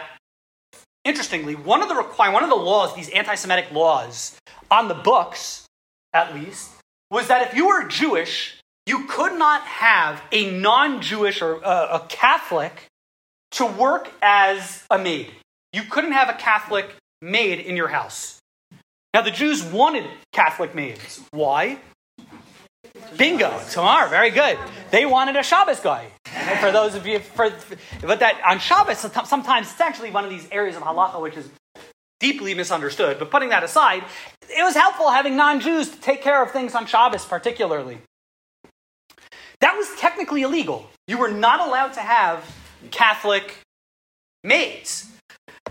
interestingly, 1.05 1.55
one 1.55 1.81
of 1.81 1.89
the 1.89 1.95
require, 1.95 2.31
one 2.33 2.45
of 2.45 2.51
the 2.51 2.57
laws, 2.57 2.95
these 2.95 3.09
anti 3.09 3.35
Semitic 3.35 3.73
laws 3.73 4.37
on 4.71 4.89
the 4.89 4.95
books, 4.95 5.65
at 6.13 6.35
least, 6.35 6.71
was 7.11 7.29
that 7.29 7.49
if 7.49 7.55
you 7.55 7.67
were 7.67 7.89
Jewish, 7.89 8.56
you 8.87 9.05
could 9.07 9.37
not 9.37 9.63
have 9.63 10.23
a 10.33 10.51
non 10.51 11.03
Jewish 11.03 11.43
or 11.43 11.65
uh, 11.65 11.99
a 12.01 12.07
Catholic 12.09 12.87
to 13.53 13.67
work 13.67 14.11
as 14.23 14.85
a 14.91 14.99
maid. 14.99 15.31
You 15.73 15.83
couldn't 15.83 16.13
have 16.13 16.29
a 16.29 16.35
Catholic 16.35 16.95
maid 17.21 17.59
in 17.59 17.77
your 17.77 17.89
house. 17.89 18.39
Now, 19.13 19.23
the 19.23 19.31
Jews 19.31 19.65
wanted 19.65 20.05
Catholic 20.33 20.75
maids. 20.75 21.23
Why? 21.31 21.79
Bingo, 23.17 23.61
Tamar, 23.71 24.09
very 24.09 24.31
good. 24.31 24.59
They 24.91 25.07
wanted 25.07 25.37
a 25.37 25.43
Shabbos 25.43 25.81
goy. 25.81 26.07
For 26.61 26.71
those 26.71 26.95
of 26.95 27.07
you, 27.07 27.19
for, 27.19 27.51
but 28.03 28.21
that 28.21 28.41
on 28.47 28.59
Shabbos, 28.59 28.99
sometimes 29.25 29.71
it's 29.71 29.81
actually 29.81 30.11
one 30.11 30.25
of 30.25 30.31
these 30.31 30.47
areas 30.51 30.77
of 30.77 30.83
halacha 30.83 31.21
which 31.21 31.37
is 31.37 31.49
deeply 32.21 32.55
misunderstood. 32.55 33.19
But 33.19 33.31
putting 33.31 33.49
that 33.51 33.65
aside, 33.65 34.05
it 34.43 34.63
was 34.63 34.75
helpful 34.75 35.11
having 35.11 35.37
non 35.37 35.61
Jews 35.61 35.89
to 35.89 36.01
take 36.01 36.23
care 36.23 36.43
of 36.43 36.51
things 36.51 36.75
on 36.75 36.87
Shabbos, 36.87 37.25
particularly. 37.25 37.99
That 39.61 39.77
was 39.77 39.89
technically 39.99 40.43
illegal. 40.43 40.89
You 41.07 41.19
were 41.19 41.31
not 41.31 41.67
allowed 41.67 41.95
to 41.95 42.01
have 42.01 42.45
Catholic 42.91 43.59
maids. 44.45 45.09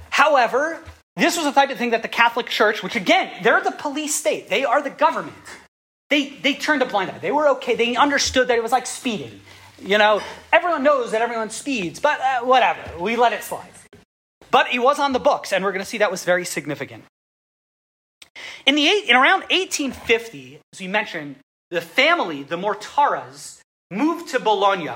However, 0.10 0.82
this 1.16 1.38
was 1.38 1.46
the 1.46 1.52
type 1.52 1.70
of 1.70 1.78
thing 1.78 1.92
that 1.92 2.02
the 2.02 2.08
Catholic 2.08 2.48
Church, 2.48 2.84
which 2.84 2.96
again, 2.96 3.32
they're 3.44 3.62
the 3.62 3.72
police 3.72 4.16
state, 4.16 4.50
they 4.50 4.66
are 4.66 4.82
the 4.82 4.90
government, 4.90 5.36
they, 6.10 6.30
they 6.30 6.54
turned 6.54 6.82
a 6.82 6.86
blind 6.86 7.12
eye. 7.12 7.18
They 7.18 7.32
were 7.32 7.50
okay. 7.50 7.76
They 7.76 7.96
understood 7.96 8.48
that 8.50 8.58
it 8.58 8.64
was 8.64 8.72
like 8.72 8.86
speeding. 8.86 9.42
You 9.82 9.98
know, 9.98 10.22
everyone 10.54 10.84
knows 10.84 11.12
that 11.12 11.22
everyone 11.22 11.50
speeds, 11.50 12.00
but 12.00 12.20
uh, 12.22 12.40
whatever. 12.42 12.82
We 13.00 13.16
let 13.16 13.34
it 13.34 13.44
slide. 13.44 13.70
But 14.52 14.74
it 14.74 14.80
was 14.80 15.00
on 15.00 15.14
the 15.14 15.20
books, 15.20 15.52
and 15.52 15.64
we're 15.64 15.72
going 15.72 15.84
to 15.84 15.90
see 15.90 15.98
that 15.98 16.12
was 16.12 16.24
very 16.24 16.46
significant. 16.46 17.04
In, 18.66 18.76
the 18.76 18.88
eight, 18.88 19.10
in 19.10 19.16
around 19.16 19.42
1850, 19.50 20.60
as 20.74 20.80
we 20.80 20.88
mentioned, 20.88 21.38
the 21.72 21.82
family, 21.82 22.44
the 22.44 22.56
Mortaras, 22.56 23.60
moved 23.92 24.30
to 24.30 24.40
Bologna. 24.40 24.90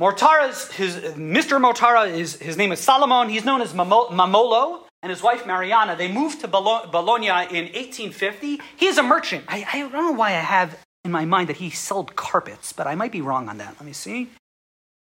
Mortara's, 0.00 0.70
his, 0.72 0.96
Mr. 0.96 1.60
Mortara, 1.60 2.10
is, 2.10 2.36
his 2.36 2.56
name 2.56 2.72
is 2.72 2.80
Salomon. 2.80 3.28
He's 3.28 3.44
known 3.44 3.60
as 3.62 3.72
Momolo, 3.72 4.82
and 5.02 5.10
his 5.10 5.22
wife 5.22 5.46
Mariana. 5.46 5.96
They 5.96 6.10
moved 6.10 6.40
to 6.40 6.48
Bologna 6.48 7.26
in 7.26 7.66
1850. 7.72 8.60
He 8.76 8.86
is 8.86 8.98
a 8.98 9.02
merchant. 9.02 9.44
I, 9.48 9.66
I 9.72 9.78
don't 9.80 9.92
know 9.92 10.12
why 10.12 10.30
I 10.30 10.40
have 10.40 10.76
in 11.04 11.12
my 11.12 11.24
mind 11.24 11.48
that 11.48 11.58
he 11.58 11.70
sold 11.70 12.16
carpets, 12.16 12.72
but 12.72 12.86
I 12.86 12.94
might 12.94 13.12
be 13.12 13.20
wrong 13.20 13.48
on 13.48 13.58
that. 13.58 13.74
Let 13.74 13.84
me 13.84 13.92
see. 13.92 14.30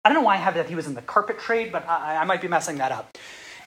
I 0.04 0.09
don't 0.09 0.18
know 0.18 0.25
why 0.25 0.35
I 0.35 0.38
have 0.38 0.54
that 0.54 0.68
he 0.68 0.75
was 0.75 0.87
in 0.87 0.94
the 0.94 1.02
carpet 1.02 1.38
trade, 1.38 1.71
but 1.71 1.88
I, 1.88 2.16
I 2.16 2.25
might 2.25 2.40
be 2.40 2.49
messing 2.49 2.78
that 2.78 2.90
up. 2.90 3.16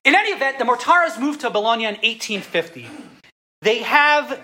In 0.03 0.13
any 0.13 0.29
event, 0.29 0.59
the 0.59 0.65
Mortaras 0.65 1.19
moved 1.19 1.41
to 1.41 1.49
Bologna 1.49 1.85
in 1.85 1.95
1850. 1.95 2.87
They 3.61 3.79
have 3.79 4.39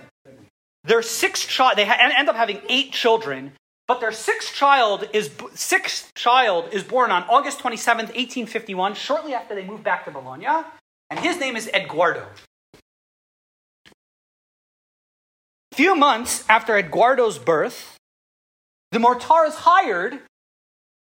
their 0.83 1.01
six 1.01 1.45
child. 1.45 1.77
They 1.77 1.86
ha- 1.86 1.98
end 2.00 2.29
up 2.29 2.36
having 2.36 2.62
eight 2.69 2.93
children, 2.93 3.51
but 3.91 4.00
their 4.00 4.13
sixth 4.13 4.53
child 4.53 5.05
is 5.12 5.29
sixth 5.53 6.13
child 6.15 6.69
is 6.71 6.81
born 6.81 7.12
on 7.12 7.24
August 7.24 7.60
27th, 7.60 8.15
1851, 8.15 8.93
shortly 8.93 9.33
after 9.33 9.53
they 9.53 9.65
moved 9.65 9.83
back 9.83 10.05
to 10.05 10.12
Bologna, 10.12 10.48
and 11.10 11.19
his 11.19 11.38
name 11.41 11.57
is 11.57 11.67
Eduardo. 11.74 12.25
A 15.74 15.75
few 15.75 15.93
months 15.93 16.45
after 16.48 16.77
Eduardo's 16.77 17.38
birth, 17.38 17.98
the 18.93 19.00
Mortaras 19.00 19.55
hired 19.55 20.21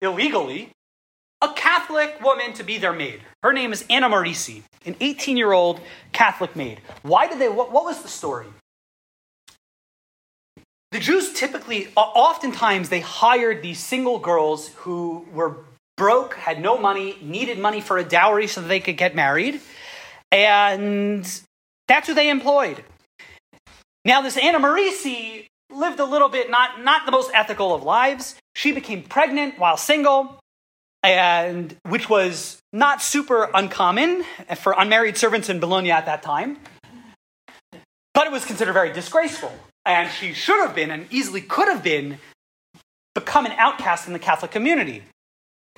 illegally 0.03 0.69
a 1.41 1.51
Catholic 1.53 2.21
woman 2.21 2.53
to 2.53 2.63
be 2.63 2.77
their 2.77 2.93
maid. 2.93 3.21
Her 3.41 3.53
name 3.53 3.73
is 3.73 3.85
Anna 3.89 4.07
Morisi, 4.07 4.61
an 4.85 4.95
18 5.01 5.35
year 5.35 5.51
old 5.51 5.81
Catholic 6.11 6.55
maid. 6.55 6.81
Why 7.01 7.27
did 7.27 7.39
they, 7.39 7.49
what, 7.49 7.71
what 7.71 7.85
was 7.85 8.03
the 8.03 8.07
story? 8.07 8.45
The 10.91 10.99
Jews 10.99 11.33
typically, 11.33 11.89
oftentimes, 11.95 12.89
they 12.89 13.01
hired 13.01 13.61
these 13.61 13.79
single 13.79 14.19
girls 14.19 14.69
who 14.69 15.25
were 15.33 15.57
broke, 15.97 16.35
had 16.35 16.61
no 16.61 16.77
money, 16.77 17.17
needed 17.21 17.59
money 17.59 17.81
for 17.81 17.97
a 17.97 18.03
dowry 18.03 18.47
so 18.47 18.61
that 18.61 18.67
they 18.67 18.79
could 18.79 18.97
get 18.97 19.13
married, 19.15 19.59
and 20.31 21.29
that's 21.87 22.07
who 22.07 22.13
they 22.13 22.29
employed. 22.29 22.83
Now, 24.05 24.21
this 24.21 24.37
Anna 24.37 24.59
Morisi 24.59 25.47
lived 25.69 25.99
a 25.99 26.05
little 26.05 26.29
bit 26.29 26.49
not, 26.49 26.81
not 26.83 27.05
the 27.05 27.11
most 27.11 27.31
ethical 27.33 27.75
of 27.75 27.83
lives. 27.83 28.35
She 28.55 28.71
became 28.71 29.03
pregnant 29.03 29.59
while 29.59 29.75
single, 29.75 30.39
and 31.03 31.75
which 31.83 32.09
was 32.09 32.59
not 32.71 33.01
super 33.01 33.49
uncommon 33.53 34.23
for 34.55 34.73
unmarried 34.77 35.17
servants 35.17 35.49
in 35.49 35.59
Bologna 35.59 35.91
at 35.91 36.05
that 36.05 36.23
time. 36.23 36.59
But 38.13 38.27
it 38.27 38.31
was 38.31 38.45
considered 38.45 38.73
very 38.73 38.93
disgraceful. 38.93 39.51
And 39.87 40.11
she 40.11 40.33
should 40.33 40.59
have 40.59 40.75
been, 40.75 40.91
and 40.91 41.07
easily 41.09 41.39
could 41.39 41.69
have 41.69 41.81
been, 41.81 42.19
become 43.15 43.45
an 43.45 43.53
outcast 43.53 44.05
in 44.05 44.11
the 44.11 44.19
Catholic 44.19 44.51
community. 44.51 45.01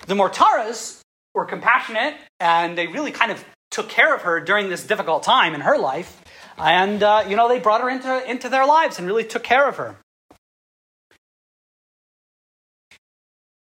The 0.08 0.16
Mortaras 0.16 1.02
were 1.36 1.46
compassionate, 1.46 2.16
and 2.40 2.76
they 2.76 2.88
really 2.88 3.12
kind 3.12 3.32
of 3.32 3.46
took 3.70 3.88
care 3.88 4.16
of 4.16 4.24
her 4.24 4.42
during 4.42 4.68
this 4.68 4.84
difficult 4.84 5.22
time 5.22 5.54
in 5.54 5.62
her 5.62 5.78
life. 5.78 6.24
And, 6.58 7.04
uh, 7.04 7.26
you 7.30 7.36
know, 7.36 7.48
they 7.48 7.60
brought 7.60 7.82
her 7.82 7.90
into, 7.90 8.30
into 8.30 8.50
their 8.50 8.66
lives 8.66 8.98
and 8.98 9.06
really 9.06 9.24
took 9.24 9.44
care 9.44 9.70
of 9.70 9.78
her. 9.78 9.96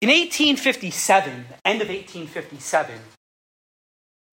In 0.01 0.09
1857, 0.09 1.47
end 1.65 1.83
of 1.83 1.89
1857, 1.89 3.01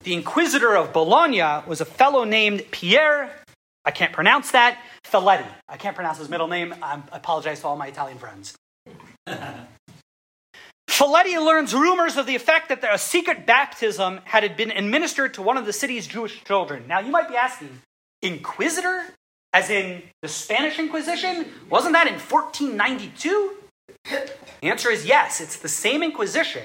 the 0.01 0.13
inquisitor 0.13 0.75
of 0.75 0.93
Bologna 0.93 1.63
was 1.65 1.81
a 1.81 1.85
fellow 1.85 2.23
named 2.23 2.65
Pierre, 2.69 3.42
I 3.85 3.91
can't 3.91 4.13
pronounce 4.13 4.51
that, 4.51 4.79
Feletti. 5.03 5.47
I 5.67 5.77
can't 5.77 5.95
pronounce 5.95 6.17
his 6.17 6.29
middle 6.29 6.47
name. 6.47 6.73
I 6.81 7.01
apologize 7.11 7.59
to 7.61 7.67
all 7.67 7.75
my 7.75 7.87
Italian 7.87 8.17
friends. 8.17 8.55
Feletti 10.89 11.43
learns 11.43 11.73
rumors 11.73 12.17
of 12.17 12.25
the 12.27 12.35
effect 12.35 12.69
that 12.69 12.83
a 12.83 12.97
secret 12.97 13.45
baptism 13.45 14.21
had 14.25 14.55
been 14.55 14.71
administered 14.71 15.33
to 15.33 15.41
one 15.41 15.57
of 15.57 15.65
the 15.65 15.73
city's 15.73 16.05
Jewish 16.07 16.43
children. 16.43 16.87
Now, 16.87 16.99
you 16.99 17.11
might 17.11 17.27
be 17.27 17.35
asking, 17.35 17.79
Inquisitor? 18.21 19.03
As 19.53 19.69
in 19.69 20.03
the 20.21 20.27
Spanish 20.27 20.79
Inquisition? 20.79 21.47
Wasn't 21.69 21.93
that 21.93 22.07
in 22.07 22.13
1492? 22.13 23.55
The 24.05 24.31
answer 24.63 24.89
is 24.89 25.05
yes, 25.05 25.41
it's 25.41 25.57
the 25.57 25.67
same 25.67 26.03
Inquisition. 26.03 26.63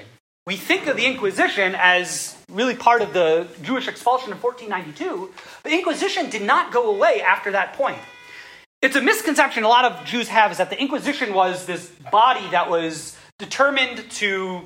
We 0.49 0.55
think 0.55 0.87
of 0.87 0.97
the 0.97 1.05
Inquisition 1.05 1.75
as 1.77 2.35
really 2.49 2.75
part 2.75 3.03
of 3.03 3.13
the 3.13 3.47
Jewish 3.61 3.87
expulsion 3.87 4.31
of 4.31 4.41
1492. 4.41 5.31
The 5.63 5.69
Inquisition 5.69 6.31
did 6.31 6.41
not 6.41 6.73
go 6.73 6.89
away 6.89 7.21
after 7.21 7.51
that 7.51 7.73
point. 7.73 7.99
It's 8.81 8.95
a 8.95 9.01
misconception 9.01 9.63
a 9.63 9.67
lot 9.67 9.85
of 9.85 10.05
Jews 10.05 10.29
have 10.29 10.51
is 10.51 10.57
that 10.57 10.71
the 10.71 10.81
Inquisition 10.81 11.35
was 11.35 11.67
this 11.67 11.91
body 12.11 12.49
that 12.49 12.67
was 12.67 13.15
determined 13.37 14.09
to 14.11 14.61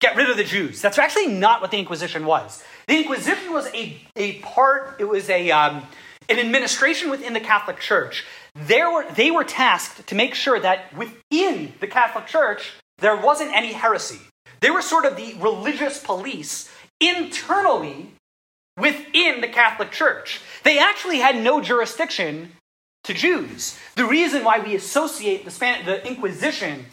get 0.00 0.14
rid 0.14 0.30
of 0.30 0.36
the 0.36 0.44
Jews. 0.44 0.80
That's 0.80 0.96
actually 0.96 1.26
not 1.26 1.60
what 1.60 1.72
the 1.72 1.78
Inquisition 1.78 2.24
was. 2.24 2.62
The 2.86 2.98
Inquisition 2.98 3.52
was 3.52 3.66
a, 3.74 4.00
a 4.14 4.34
part, 4.42 5.00
it 5.00 5.08
was 5.08 5.28
a, 5.28 5.50
um, 5.50 5.82
an 6.28 6.38
administration 6.38 7.10
within 7.10 7.32
the 7.32 7.40
Catholic 7.40 7.80
Church. 7.80 8.24
They 8.54 8.82
were, 8.82 9.10
they 9.12 9.32
were 9.32 9.42
tasked 9.42 10.06
to 10.06 10.14
make 10.14 10.36
sure 10.36 10.60
that 10.60 10.96
within 10.96 11.72
the 11.80 11.88
Catholic 11.88 12.26
Church 12.26 12.74
there 12.98 13.16
wasn't 13.16 13.52
any 13.52 13.72
heresy. 13.72 14.20
They 14.66 14.72
were 14.72 14.82
sort 14.82 15.04
of 15.04 15.14
the 15.14 15.34
religious 15.34 16.02
police 16.02 16.68
internally 17.00 18.10
within 18.76 19.40
the 19.40 19.46
Catholic 19.46 19.92
Church. 19.92 20.40
They 20.64 20.80
actually 20.80 21.18
had 21.18 21.40
no 21.40 21.60
jurisdiction 21.60 22.50
to 23.04 23.14
Jews. 23.14 23.78
The 23.94 24.04
reason 24.04 24.42
why 24.42 24.58
we 24.58 24.74
associate 24.74 25.44
the, 25.44 25.52
Span- 25.52 25.86
the 25.86 26.04
Inquisition 26.04 26.86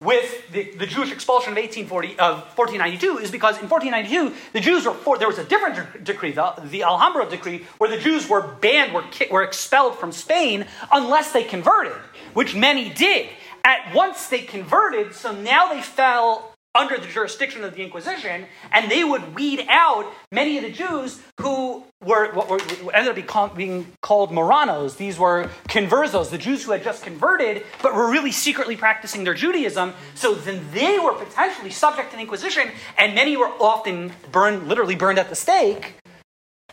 with 0.00 0.52
the, 0.52 0.70
the 0.76 0.86
Jewish 0.86 1.10
expulsion 1.10 1.54
of 1.54 1.56
1840 1.56 2.20
of 2.20 2.56
1492 2.56 3.18
is 3.18 3.32
because 3.32 3.60
in 3.60 3.68
1492 3.68 4.36
the 4.52 4.60
Jews 4.60 4.86
were 4.86 4.94
for, 4.94 5.18
there 5.18 5.26
was 5.26 5.38
a 5.38 5.44
different 5.44 6.04
decree, 6.04 6.30
the, 6.30 6.54
the 6.62 6.84
Alhambra 6.84 7.28
decree, 7.28 7.66
where 7.78 7.90
the 7.90 7.98
Jews 7.98 8.28
were 8.28 8.42
banned, 8.42 8.94
were 8.94 9.02
were 9.28 9.42
expelled 9.42 9.98
from 9.98 10.12
Spain 10.12 10.66
unless 10.92 11.32
they 11.32 11.42
converted, 11.42 11.96
which 12.32 12.54
many 12.54 12.90
did. 12.90 13.28
At 13.64 13.94
once 13.94 14.26
they 14.26 14.42
converted, 14.42 15.14
so 15.14 15.32
now 15.32 15.72
they 15.72 15.80
fell 15.80 16.54
under 16.76 16.98
the 16.98 17.06
jurisdiction 17.06 17.62
of 17.62 17.74
the 17.74 17.82
Inquisition, 17.82 18.46
and 18.72 18.90
they 18.90 19.04
would 19.04 19.34
weed 19.34 19.64
out 19.68 20.12
many 20.32 20.58
of 20.58 20.64
the 20.64 20.72
Jews 20.72 21.22
who 21.40 21.84
were 22.04 22.32
what 22.32 22.48
were, 22.48 22.60
ended 22.92 23.16
up 23.16 23.56
being 23.56 23.86
called, 24.02 24.32
Marranos. 24.32 24.96
These 24.96 25.18
were 25.18 25.48
conversos, 25.68 26.30
the 26.30 26.38
Jews 26.38 26.64
who 26.64 26.72
had 26.72 26.82
just 26.82 27.04
converted 27.04 27.64
but 27.80 27.94
were 27.94 28.10
really 28.10 28.32
secretly 28.32 28.76
practicing 28.76 29.22
their 29.22 29.34
Judaism. 29.34 29.94
So 30.16 30.34
then 30.34 30.66
they 30.72 30.98
were 30.98 31.14
potentially 31.14 31.70
subject 31.70 32.10
to 32.10 32.16
the 32.16 32.22
Inquisition, 32.22 32.68
and 32.98 33.14
many 33.14 33.36
were 33.36 33.52
often 33.60 34.12
burned, 34.32 34.66
literally 34.66 34.96
burned 34.96 35.20
at 35.20 35.28
the 35.28 35.36
stake. 35.36 35.94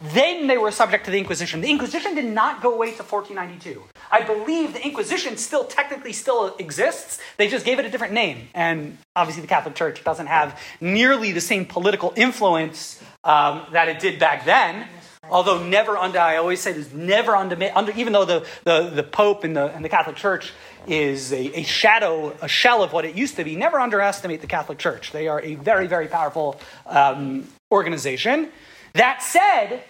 Then 0.02 0.48
they 0.48 0.58
were 0.58 0.72
subject 0.72 1.06
to 1.06 1.12
the 1.12 1.20
Inquisition. 1.20 1.62
The 1.62 1.70
Inquisition 1.70 2.16
did 2.16 2.26
not 2.26 2.62
go 2.62 2.74
away 2.74 2.88
to 2.88 3.04
1492. 3.04 3.84
I 4.12 4.24
believe 4.24 4.74
the 4.74 4.84
Inquisition 4.84 5.38
still 5.38 5.66
technically 5.66 6.14
still 6.14 6.56
exists. 6.58 7.20
They 7.38 7.48
just 7.48 7.66
gave 7.66 7.78
it 7.78 7.86
a 7.86 7.90
different 7.90 8.14
name. 8.14 8.48
And 8.56 8.98
obviously, 9.16 9.42
the 9.42 9.48
Catholic 9.48 9.76
Church 9.76 10.04
doesn't 10.04 10.28
have 10.28 10.60
nearly 10.80 11.32
the 11.32 11.42
same 11.42 11.66
political 11.66 12.14
influence 12.16 13.02
um, 13.24 13.66
that 13.74 13.90
it 13.90 14.00
did 14.00 14.20
back 14.20 14.46
then. 14.46 14.88
Although 15.30 15.64
never 15.64 15.96
under, 15.96 16.20
I 16.20 16.38
always 16.38 16.60
say 16.60 16.74
this, 16.74 16.92
never 16.92 17.36
under, 17.36 17.56
under 17.76 17.92
even 17.94 18.12
though 18.12 18.26
the, 18.26 18.46
the, 18.64 18.90
the 18.90 19.04
Pope 19.04 19.44
and 19.44 19.56
the, 19.56 19.68
and 19.68 19.86
the 19.86 19.90
Catholic 19.90 20.16
Church 20.16 20.52
is 20.88 21.32
a, 21.32 21.60
a 21.60 21.64
shadow, 21.64 22.36
a 22.42 22.48
shell 22.48 22.82
of 22.82 22.92
what 22.92 23.06
it 23.06 23.16
used 23.16 23.36
to 23.36 23.44
be, 23.44 23.56
never 23.56 23.80
underestimate 23.80 24.42
the 24.42 24.48
Catholic 24.48 24.80
Church. 24.80 25.12
They 25.12 25.28
are 25.28 25.40
a 25.42 25.56
very, 25.56 25.86
very 25.86 26.08
powerful 26.08 26.60
um, 26.88 27.48
organization. 27.72 28.50
That 28.94 29.22
said, 29.22 29.84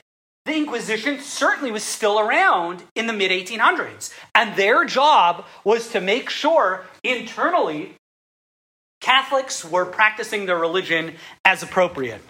the 0.45 0.55
Inquisition 0.55 1.19
certainly 1.19 1.71
was 1.71 1.83
still 1.83 2.19
around 2.19 2.83
in 2.95 3.07
the 3.07 3.13
mid 3.13 3.31
1800s. 3.31 4.13
And 4.33 4.55
their 4.55 4.85
job 4.85 5.45
was 5.63 5.89
to 5.89 6.01
make 6.01 6.29
sure 6.29 6.85
internally 7.03 7.95
Catholics 9.01 9.65
were 9.65 9.85
practicing 9.85 10.45
their 10.45 10.57
religion 10.57 11.15
as 11.43 11.63
appropriate. 11.63 12.21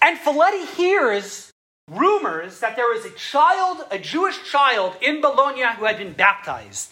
And 0.00 0.18
Feletti 0.18 0.66
hears 0.76 1.50
rumors 1.90 2.60
that 2.60 2.76
there 2.76 2.88
was 2.88 3.04
a 3.04 3.10
child, 3.10 3.86
a 3.90 3.98
Jewish 3.98 4.42
child 4.50 4.96
in 5.00 5.20
Bologna 5.20 5.62
who 5.76 5.84
had 5.84 5.98
been 5.98 6.12
baptized. 6.12 6.90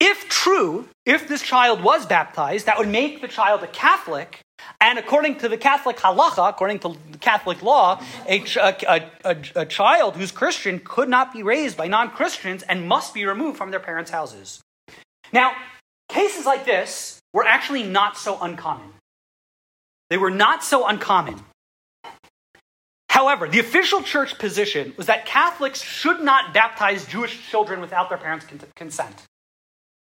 If 0.00 0.28
true, 0.28 0.88
if 1.06 1.28
this 1.28 1.42
child 1.42 1.82
was 1.82 2.06
baptized, 2.06 2.66
that 2.66 2.76
would 2.76 2.88
make 2.88 3.22
the 3.22 3.28
child 3.28 3.62
a 3.62 3.68
Catholic. 3.68 4.41
And 4.80 4.98
according 4.98 5.38
to 5.38 5.48
the 5.48 5.56
Catholic 5.56 5.96
halacha, 5.98 6.48
according 6.48 6.80
to 6.80 6.96
Catholic 7.20 7.62
law, 7.62 8.02
a, 8.28 8.44
a, 8.56 9.10
a, 9.24 9.36
a 9.56 9.66
child 9.66 10.16
who's 10.16 10.32
Christian 10.32 10.80
could 10.80 11.08
not 11.08 11.32
be 11.32 11.42
raised 11.42 11.76
by 11.76 11.88
non 11.88 12.10
Christians 12.10 12.62
and 12.62 12.88
must 12.88 13.14
be 13.14 13.24
removed 13.24 13.58
from 13.58 13.70
their 13.70 13.80
parents' 13.80 14.10
houses. 14.10 14.60
Now, 15.32 15.52
cases 16.08 16.46
like 16.46 16.64
this 16.64 17.20
were 17.32 17.46
actually 17.46 17.84
not 17.84 18.18
so 18.18 18.40
uncommon. 18.40 18.92
They 20.10 20.18
were 20.18 20.30
not 20.30 20.62
so 20.62 20.86
uncommon. 20.86 21.40
However, 23.08 23.46
the 23.46 23.60
official 23.60 24.02
church 24.02 24.38
position 24.38 24.94
was 24.96 25.06
that 25.06 25.26
Catholics 25.26 25.82
should 25.82 26.22
not 26.22 26.54
baptize 26.54 27.06
Jewish 27.06 27.48
children 27.48 27.80
without 27.80 28.08
their 28.08 28.18
parents' 28.18 28.46
consent. 28.74 29.26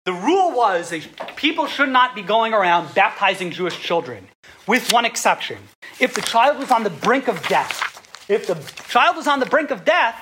The 0.06 0.14
rule 0.14 0.56
was 0.56 0.90
that 0.90 1.36
people 1.36 1.68
should 1.68 1.90
not 1.90 2.16
be 2.16 2.22
going 2.22 2.54
around 2.54 2.94
baptizing 2.96 3.52
Jewish 3.52 3.80
children, 3.80 4.28
with 4.68 4.92
one 4.92 5.06
exception. 5.06 5.58
If 6.00 6.14
the 6.14 6.22
child 6.22 6.58
was 6.58 6.72
on 6.72 6.84
the 6.84 6.90
brink 6.90 7.28
of 7.28 7.42
death, 7.48 8.26
if 8.30 8.48
the 8.48 8.56
child 8.90 9.18
was 9.18 9.28
on 9.28 9.40
the 9.40 9.46
brink 9.46 9.72
of 9.72 9.86
death, 9.86 10.16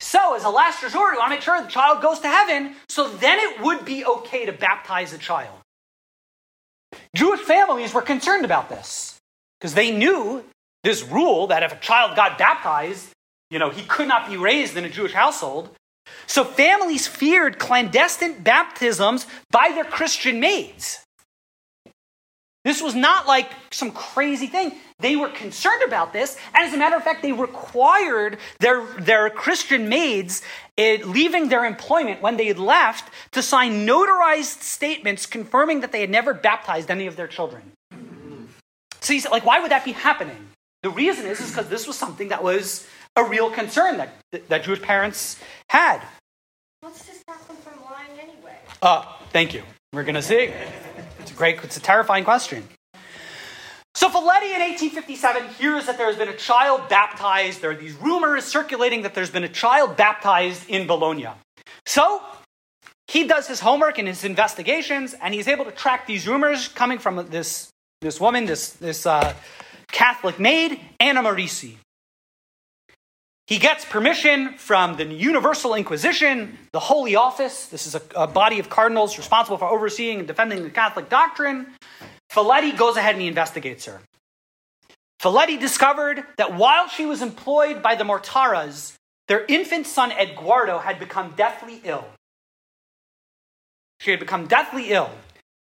so 0.00 0.34
as 0.34 0.44
a 0.44 0.50
last 0.50 0.82
resort, 0.82 1.12
we 1.12 1.18
want 1.18 1.30
to 1.30 1.36
make 1.36 1.42
sure 1.42 1.60
the 1.62 1.68
child 1.68 2.02
goes 2.02 2.18
to 2.20 2.28
heaven, 2.28 2.74
so 2.88 3.08
then 3.08 3.38
it 3.38 3.62
would 3.62 3.84
be 3.84 4.04
okay 4.04 4.44
to 4.46 4.52
baptize 4.52 5.12
the 5.12 5.18
child. 5.18 5.56
Jewish 7.14 7.40
families 7.40 7.94
were 7.94 8.02
concerned 8.02 8.44
about 8.44 8.68
this 8.68 9.18
because 9.58 9.74
they 9.74 9.90
knew 9.90 10.44
this 10.82 11.02
rule 11.02 11.46
that 11.46 11.62
if 11.62 11.72
a 11.72 11.76
child 11.76 12.16
got 12.16 12.36
baptized, 12.36 13.08
you 13.50 13.58
know, 13.58 13.70
he 13.70 13.82
could 13.82 14.08
not 14.08 14.28
be 14.28 14.36
raised 14.36 14.76
in 14.76 14.84
a 14.84 14.90
Jewish 14.90 15.12
household. 15.12 15.70
So 16.26 16.44
families 16.44 17.06
feared 17.06 17.58
clandestine 17.58 18.42
baptisms 18.42 19.26
by 19.50 19.70
their 19.74 19.84
Christian 19.84 20.40
maids. 20.40 21.04
This 22.64 22.80
was 22.80 22.94
not 22.94 23.26
like 23.26 23.50
some 23.70 23.90
crazy 23.90 24.46
thing. 24.46 24.72
They 24.98 25.16
were 25.16 25.28
concerned 25.28 25.82
about 25.82 26.14
this, 26.14 26.38
and 26.54 26.64
as 26.64 26.72
a 26.72 26.78
matter 26.78 26.96
of 26.96 27.04
fact, 27.04 27.20
they 27.20 27.32
required 27.32 28.38
their, 28.60 28.86
their 28.98 29.28
Christian 29.28 29.88
maids, 29.90 30.40
eh, 30.78 30.98
leaving 31.04 31.48
their 31.48 31.66
employment 31.66 32.22
when 32.22 32.38
they 32.38 32.46
had 32.46 32.58
left, 32.58 33.12
to 33.32 33.42
sign 33.42 33.86
notarized 33.86 34.62
statements 34.62 35.26
confirming 35.26 35.80
that 35.80 35.92
they 35.92 36.00
had 36.00 36.10
never 36.10 36.32
baptized 36.32 36.90
any 36.90 37.06
of 37.06 37.16
their 37.16 37.26
children. 37.26 37.72
So 39.00 39.12
you 39.12 39.20
said, 39.20 39.32
like, 39.32 39.44
why 39.44 39.60
would 39.60 39.70
that 39.70 39.84
be 39.84 39.92
happening? 39.92 40.48
The 40.82 40.90
reason 40.90 41.26
is 41.26 41.46
because 41.50 41.68
this 41.68 41.86
was 41.86 41.98
something 41.98 42.28
that 42.28 42.42
was 42.42 42.86
a 43.16 43.24
real 43.24 43.50
concern 43.50 43.98
that, 43.98 44.48
that 44.48 44.64
Jewish 44.64 44.82
parents 44.82 45.38
had. 45.68 46.00
What's 46.80 47.06
to 47.06 47.14
stop 47.14 47.46
them 47.46 47.56
from 47.56 47.82
lying 47.84 48.18
anyway? 48.18 48.58
Uh, 48.82 49.04
thank 49.30 49.54
you. 49.54 49.62
We're 49.92 50.04
going 50.04 50.16
to 50.16 50.22
see. 50.22 50.50
It's 51.20 51.30
a 51.30 51.34
great, 51.34 51.62
it's 51.62 51.76
a 51.76 51.80
terrifying 51.80 52.24
question. 52.24 52.68
So 53.94 54.08
Feletti 54.08 54.52
in 54.52 54.60
1857 54.60 55.48
hears 55.50 55.86
that 55.86 55.96
there 55.96 56.08
has 56.08 56.16
been 56.16 56.28
a 56.28 56.36
child 56.36 56.88
baptized. 56.88 57.62
There 57.62 57.70
are 57.70 57.76
these 57.76 57.94
rumors 57.94 58.44
circulating 58.44 59.02
that 59.02 59.14
there's 59.14 59.30
been 59.30 59.44
a 59.44 59.48
child 59.48 59.96
baptized 59.96 60.68
in 60.68 60.88
Bologna. 60.88 61.28
So 61.86 62.20
he 63.06 63.26
does 63.28 63.46
his 63.46 63.60
homework 63.60 63.98
and 63.98 64.08
his 64.08 64.24
investigations, 64.24 65.14
and 65.22 65.32
he's 65.32 65.46
able 65.46 65.64
to 65.64 65.70
track 65.70 66.06
these 66.06 66.26
rumors 66.26 66.66
coming 66.66 66.98
from 66.98 67.28
this, 67.30 67.70
this 68.00 68.20
woman, 68.20 68.46
this, 68.46 68.70
this 68.70 69.06
uh, 69.06 69.32
Catholic 69.92 70.40
maid, 70.40 70.80
Anna 70.98 71.22
Morisi. 71.22 71.76
He 73.46 73.58
gets 73.58 73.84
permission 73.84 74.54
from 74.56 74.96
the 74.96 75.04
Universal 75.04 75.74
Inquisition, 75.74 76.58
the 76.72 76.80
Holy 76.80 77.14
Office. 77.14 77.66
This 77.66 77.86
is 77.86 77.94
a, 77.94 78.00
a, 78.16 78.26
body 78.26 78.58
of 78.58 78.70
cardinals 78.70 79.18
responsible 79.18 79.58
for 79.58 79.68
overseeing 79.68 80.20
and 80.20 80.26
defending 80.26 80.62
the 80.62 80.70
Catholic 80.70 81.10
doctrine. 81.10 81.66
Feletti 82.32 82.76
goes 82.76 82.96
ahead 82.96 83.14
and 83.14 83.22
he 83.22 83.28
investigates 83.28 83.84
her. 83.84 84.00
Feletti 85.20 85.60
discovered 85.60 86.24
that 86.38 86.54
while 86.54 86.88
she 86.88 87.04
was 87.04 87.20
employed 87.20 87.82
by 87.82 87.94
the 87.94 88.04
Mortaras, 88.04 88.94
their 89.28 89.44
infant 89.46 89.86
son 89.86 90.10
Eduardo 90.12 90.78
had 90.78 90.98
become 90.98 91.34
deathly 91.36 91.82
ill. 91.84 92.06
She 94.00 94.10
had 94.10 94.20
become 94.20 94.46
deathly 94.46 94.90
ill. 94.90 95.10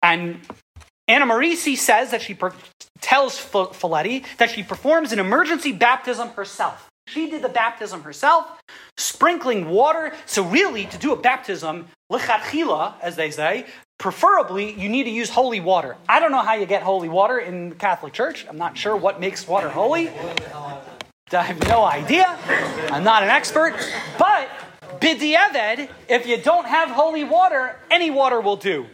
And 0.03 0.40
Anna 1.09 1.27
Morisi 1.27 1.77
says 1.77 2.12
that 2.12 2.23
she 2.23 2.35
per- 2.35 2.55
tells 3.01 3.37
Feletti 3.37 4.25
that 4.38 4.51
she 4.51 4.62
performs 4.62 5.12
an 5.12 5.18
emergency 5.18 5.73
baptism 5.73 6.29
herself. 6.31 6.88
She 7.12 7.29
did 7.29 7.42
the 7.42 7.48
baptism 7.51 8.03
herself, 8.03 8.46
sprinkling 8.96 9.68
water. 9.68 10.14
So, 10.25 10.44
really, 10.44 10.87
to 10.87 10.96
do 10.96 11.12
a 11.12 11.16
baptism, 11.16 11.88
lichatchila, 12.11 12.94
as 13.03 13.16
they 13.16 13.31
say, 13.31 13.66
preferably 13.98 14.72
you 14.72 14.88
need 14.88 15.05
to 15.05 15.11
use 15.11 15.29
holy 15.29 15.61
water. 15.61 15.96
I 16.09 16.20
don't 16.20 16.33
know 16.33 16.40
how 16.40 16.55
you 16.55 16.64
get 16.64 16.83
holy 16.83 17.11
water 17.11 17.38
in 17.38 17.68
the 17.68 17.75
Catholic 17.75 18.14
Church. 18.14 18.46
I'm 18.48 18.57
not 18.57 18.79
sure 18.79 18.96
what 18.96 19.20
makes 19.20 19.46
water 19.46 19.68
holy. 19.68 20.09
I 20.09 21.42
have 21.42 21.61
no 21.68 21.85
idea. 21.85 22.38
I'm 22.90 23.05
not 23.05 23.22
an 23.22 23.29
expert. 23.29 23.75
But, 24.18 24.48
b'diavad, 24.98 25.90
if 26.09 26.27
you 26.27 26.38
don't 26.38 26.66
have 26.66 26.88
holy 26.88 27.25
water, 27.25 27.77
any 27.90 28.11
water 28.11 28.40
will 28.40 28.57
do. 28.57 28.87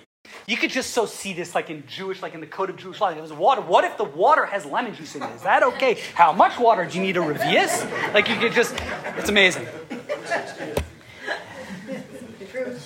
You 0.46 0.56
could 0.56 0.70
just 0.70 0.90
so 0.90 1.04
see 1.04 1.34
this 1.34 1.54
like 1.54 1.68
in 1.68 1.86
Jewish, 1.86 2.22
like 2.22 2.34
in 2.34 2.40
the 2.40 2.46
code 2.46 2.70
of 2.70 2.76
Jewish 2.76 3.00
law. 3.00 3.12
There's 3.12 3.32
water. 3.32 3.60
What 3.60 3.84
if 3.84 3.98
the 3.98 4.04
water 4.04 4.46
has 4.46 4.64
lemon 4.64 4.94
juice 4.94 5.14
in 5.14 5.22
it? 5.22 5.34
Is 5.34 5.42
that 5.42 5.62
okay? 5.62 6.00
How 6.14 6.32
much 6.32 6.58
water 6.58 6.86
do 6.86 6.96
you 6.96 7.02
need 7.02 7.14
to 7.14 7.20
revius? 7.20 7.84
Like 8.14 8.28
you 8.28 8.36
could 8.36 8.52
just, 8.52 8.74
it's 9.18 9.28
amazing. 9.28 9.66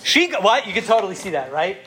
She, 0.02 0.33
what? 0.33 0.66
You 0.66 0.72
can 0.72 0.83
totally 0.83 1.14
see 1.14 1.31
that, 1.31 1.52
right? 1.52 1.78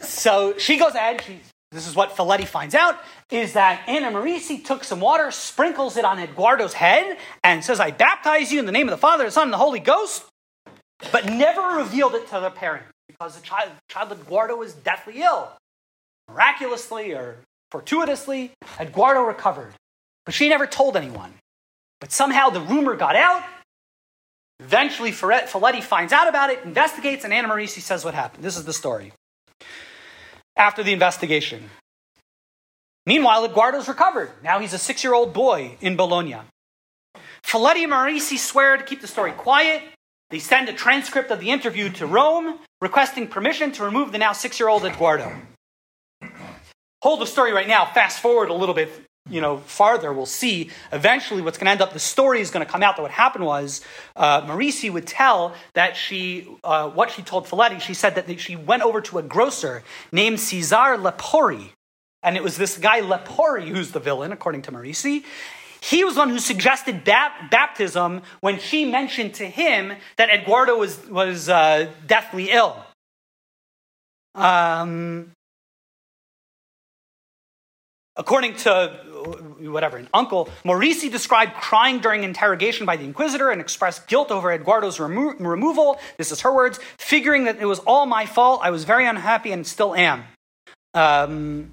So 0.00 0.56
she 0.58 0.78
goes 0.78 0.94
ahead, 0.94 1.22
she, 1.22 1.40
this 1.72 1.88
is 1.88 1.96
what 1.96 2.14
Feletti 2.14 2.46
finds 2.46 2.74
out, 2.74 2.98
is 3.30 3.54
that 3.54 3.82
Anna 3.88 4.10
Morisi 4.10 4.64
took 4.64 4.84
some 4.84 5.00
water, 5.00 5.30
sprinkles 5.30 5.96
it 5.96 6.04
on 6.04 6.18
Eduardo's 6.18 6.74
head, 6.74 7.16
and 7.42 7.64
says, 7.64 7.80
I 7.80 7.90
baptize 7.90 8.52
you 8.52 8.58
in 8.58 8.66
the 8.66 8.72
name 8.72 8.86
of 8.86 8.92
the 8.92 8.98
Father, 8.98 9.24
the 9.24 9.30
Son, 9.30 9.44
and 9.44 9.52
the 9.52 9.58
Holy 9.58 9.80
Ghost, 9.80 10.24
but 11.10 11.26
never 11.26 11.78
revealed 11.78 12.14
it 12.14 12.28
to 12.28 12.40
the 12.40 12.50
parent 12.50 12.84
because 13.18 13.36
the 13.36 13.42
child, 13.42 13.70
child 13.88 14.12
Eduardo 14.12 14.56
was 14.56 14.74
deathly 14.74 15.22
ill. 15.22 15.50
Miraculously 16.28 17.12
or 17.12 17.38
fortuitously, 17.70 18.52
Eduardo 18.78 19.22
recovered. 19.22 19.72
But 20.24 20.34
she 20.34 20.48
never 20.48 20.66
told 20.66 20.96
anyone. 20.96 21.34
But 22.00 22.12
somehow 22.12 22.50
the 22.50 22.60
rumor 22.60 22.94
got 22.94 23.16
out. 23.16 23.42
Eventually, 24.60 25.10
Feletti 25.10 25.82
finds 25.82 26.12
out 26.12 26.28
about 26.28 26.50
it, 26.50 26.64
investigates, 26.64 27.24
and 27.24 27.32
Anna 27.32 27.48
Morisi 27.48 27.80
says 27.80 28.04
what 28.04 28.14
happened. 28.14 28.44
This 28.44 28.56
is 28.56 28.64
the 28.64 28.72
story. 28.72 29.12
After 30.56 30.82
the 30.82 30.92
investigation. 30.92 31.70
Meanwhile, 33.06 33.44
Eduardo's 33.46 33.88
recovered. 33.88 34.30
Now 34.42 34.58
he's 34.58 34.74
a 34.74 34.78
six 34.78 35.02
year 35.02 35.14
old 35.14 35.32
boy 35.32 35.76
in 35.80 35.96
Bologna. 35.96 36.36
Feletti 37.42 37.84
and 37.84 37.92
Morisi 37.92 38.36
swear 38.36 38.76
to 38.76 38.84
keep 38.84 39.00
the 39.00 39.06
story 39.06 39.32
quiet. 39.32 39.82
They 40.30 40.38
send 40.38 40.68
a 40.68 40.72
transcript 40.72 41.30
of 41.30 41.40
the 41.40 41.50
interview 41.50 41.88
to 41.90 42.06
Rome, 42.06 42.58
requesting 42.80 43.28
permission 43.28 43.72
to 43.72 43.84
remove 43.84 44.12
the 44.12 44.18
now 44.18 44.32
six 44.32 44.60
year 44.60 44.68
old 44.68 44.84
Eduardo. 44.84 45.32
Hold 47.02 47.20
the 47.20 47.26
story 47.26 47.52
right 47.52 47.68
now, 47.68 47.86
fast 47.86 48.20
forward 48.20 48.50
a 48.50 48.54
little 48.54 48.74
bit 48.74 48.90
you 49.30 49.40
know, 49.40 49.58
farther, 49.58 50.12
we'll 50.12 50.26
see 50.26 50.70
eventually 50.92 51.42
what's 51.42 51.58
going 51.58 51.66
to 51.66 51.70
end 51.70 51.82
up. 51.82 51.92
The 51.92 51.98
story 51.98 52.40
is 52.40 52.50
going 52.50 52.64
to 52.64 52.70
come 52.70 52.82
out 52.82 52.96
that 52.96 53.02
what 53.02 53.10
happened 53.10 53.44
was 53.44 53.82
uh, 54.16 54.42
Morisi 54.42 54.90
would 54.90 55.06
tell 55.06 55.54
that 55.74 55.96
she, 55.96 56.48
uh, 56.64 56.88
what 56.90 57.10
she 57.10 57.22
told 57.22 57.46
Feletti, 57.46 57.80
she 57.80 57.94
said 57.94 58.14
that 58.14 58.40
she 58.40 58.56
went 58.56 58.82
over 58.82 59.00
to 59.02 59.18
a 59.18 59.22
grocer 59.22 59.82
named 60.12 60.40
Cesar 60.40 60.96
Lepori. 60.96 61.70
And 62.22 62.36
it 62.36 62.42
was 62.42 62.56
this 62.56 62.78
guy 62.78 63.00
Lepori 63.00 63.68
who's 63.68 63.92
the 63.92 64.00
villain, 64.00 64.32
according 64.32 64.62
to 64.62 64.72
Morisi. 64.72 65.24
He 65.80 66.04
was 66.04 66.16
one 66.16 66.30
who 66.30 66.38
suggested 66.38 67.04
bap- 67.04 67.50
baptism 67.50 68.22
when 68.40 68.58
she 68.58 68.84
mentioned 68.84 69.34
to 69.34 69.46
him 69.46 69.92
that 70.16 70.30
Eduardo 70.30 70.76
was, 70.76 71.06
was 71.08 71.48
uh, 71.48 71.90
deathly 72.06 72.50
ill. 72.50 72.76
Um, 74.34 75.32
according 78.16 78.56
to 78.56 78.88
whatever, 79.60 79.96
an 79.96 80.08
uncle, 80.14 80.48
Morisi 80.64 81.10
described 81.10 81.54
crying 81.54 81.98
during 82.00 82.22
interrogation 82.22 82.86
by 82.86 82.96
the 82.96 83.04
inquisitor 83.04 83.50
and 83.50 83.60
expressed 83.60 84.06
guilt 84.06 84.30
over 84.30 84.52
Eduardo's 84.52 85.00
remo- 85.00 85.34
removal. 85.38 85.98
This 86.16 86.30
is 86.30 86.40
her 86.42 86.54
words, 86.54 86.78
figuring 86.98 87.44
that 87.44 87.58
it 87.60 87.66
was 87.66 87.80
all 87.80 88.06
my 88.06 88.26
fault. 88.26 88.60
I 88.62 88.70
was 88.70 88.84
very 88.84 89.06
unhappy 89.06 89.52
and 89.52 89.66
still 89.66 89.94
am. 89.94 90.24
Um, 90.94 91.72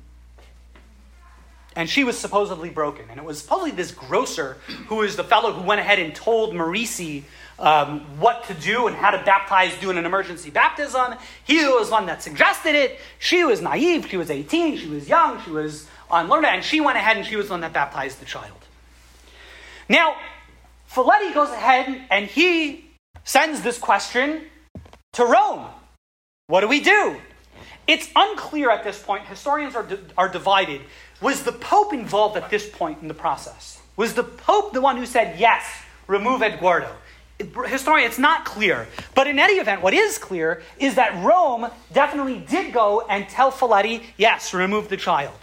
and 1.76 1.90
she 1.90 2.04
was 2.04 2.18
supposedly 2.18 2.70
broken. 2.70 3.06
And 3.10 3.20
it 3.20 3.26
was 3.26 3.44
probably 3.44 3.72
this 3.72 3.92
grocer 3.92 4.58
who 4.88 5.02
is 5.02 5.16
the 5.16 5.24
fellow 5.24 5.52
who 5.52 5.62
went 5.62 5.82
ahead 5.82 6.00
and 6.00 6.16
told 6.16 6.54
Morisi 6.54 7.24
um, 7.60 8.02
what 8.20 8.46
to 8.46 8.54
do 8.54 8.88
and 8.88 8.96
how 8.96 9.12
to 9.12 9.24
baptize, 9.24 9.78
doing 9.80 9.98
an 9.98 10.06
emergency 10.06 10.50
baptism. 10.50 11.16
He 11.44 11.66
was 11.66 11.90
one 11.90 12.06
that 12.06 12.22
suggested 12.22 12.76
it. 12.76 13.00
She 13.20 13.44
was 13.44 13.62
naive. 13.62 14.08
She 14.10 14.18
was 14.18 14.30
18. 14.30 14.78
She 14.78 14.88
was 14.88 15.08
young. 15.08 15.42
She 15.44 15.52
was 15.52 15.88
unlearned. 16.12 16.46
And 16.46 16.64
she 16.64 16.82
went 16.82 16.98
ahead 16.98 17.18
and 17.18 17.26
she 17.26 17.36
was 17.36 17.48
the 17.48 17.54
one 17.54 17.62
that 17.62 17.74
baptized 17.74 18.20
the 18.22 18.26
child. 18.26 18.52
Now, 19.90 20.16
Feletti 20.90 21.34
goes 21.34 21.50
ahead 21.50 22.04
and 22.10 22.26
he 22.26 22.90
sends 23.24 23.62
this 23.62 23.78
question 23.78 24.44
to 25.14 25.26
Rome. 25.26 25.68
What 26.48 26.62
do 26.62 26.68
we 26.68 26.80
do? 26.80 27.18
It's 27.88 28.10
unclear 28.16 28.70
at 28.70 28.84
this 28.84 29.02
point. 29.02 29.26
Historians 29.26 29.76
are, 29.76 29.84
di- 29.84 30.00
are 30.18 30.30
divided. 30.30 30.82
Was 31.22 31.44
the 31.44 31.52
Pope 31.52 31.94
involved 31.94 32.38
at 32.38 32.50
this 32.50 32.70
point 32.70 33.02
in 33.02 33.08
the 33.08 33.14
process? 33.14 33.82
Was 33.96 34.14
the 34.14 34.24
Pope 34.24 34.74
the 34.74 34.82
one 34.82 34.98
who 34.98 35.06
said, 35.06 35.40
yes, 35.40 35.66
remove 36.08 36.42
Eduardo? 36.42 36.92
historian, 37.38 38.08
it's 38.08 38.20
not 38.20 38.46
clear. 38.46 38.88
But 39.14 39.28
in 39.28 39.40
any 39.40 39.56
event, 39.56 39.82
what 39.82 39.94
is 39.94 40.18
clear 40.18 40.64
is 40.80 40.96
that 40.96 41.22
Rome 41.24 41.70
definitely 41.92 42.40
did 42.40 42.74
go 42.74 43.06
and 43.10 43.28
tell 43.28 43.52
Feletti, 43.52 44.04
yes, 44.18 44.54
remove 44.54 44.90
the 44.90 44.98
child. 44.98 45.36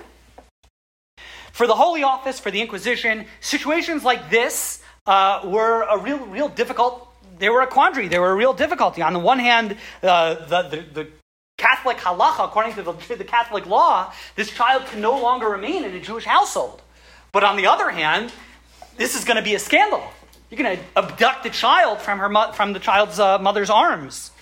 For 1.53 1.67
the 1.67 1.75
Holy 1.75 2.03
Office, 2.03 2.41
for 2.41 2.51
the 2.51 2.61
Inquisition, 2.63 3.27
situations 3.41 4.05
like 4.05 4.31
this 4.31 4.83
uh, 5.07 5.43
were 5.45 5.83
a 5.83 5.99
real, 5.99 6.19
real 6.27 6.49
difficult. 6.49 7.09
They 7.39 7.51
were 7.51 7.61
a 7.61 7.67
quandary. 7.67 8.09
They 8.09 8.19
were 8.19 8.31
a 8.31 8.35
real 8.35 8.55
difficulty. 8.55 9.03
On 9.03 9.13
the 9.13 9.19
one 9.19 9.39
hand, 9.39 9.77
uh, 10.03 10.35
the, 10.47 10.63
the, 10.63 10.77
the 10.95 11.09
Catholic 11.63 11.99
halacha, 11.99 12.45
according 12.45 12.75
to 12.75 12.83
the, 12.83 12.93
to 12.93 13.15
the 13.15 13.25
Catholic 13.25 13.67
law, 13.67 14.13
this 14.35 14.51
child 14.51 14.85
can 14.87 15.01
no 15.01 15.17
longer 15.21 15.49
remain 15.49 15.85
in 15.85 15.95
a 15.95 16.01
Jewish 16.01 16.25
household. 16.25 16.83
But 17.31 17.45
on 17.45 17.57
the 17.57 17.69
other 17.69 17.91
hand, 17.91 18.33
this 18.97 19.15
is 19.15 19.25
going 19.25 19.37
to 19.37 19.43
be 19.43 19.55
a 19.55 19.61
scandal. 19.61 20.03
You're 20.51 20.61
going 20.61 20.77
to 20.77 20.83
abduct 20.97 21.45
the 21.45 21.51
child 21.51 22.01
from, 22.01 22.19
her, 22.19 22.53
from 22.53 22.73
the 22.73 22.81
child's 22.81 23.21
uh, 23.21 23.39
mother's 23.39 23.71
arms. 23.71 24.33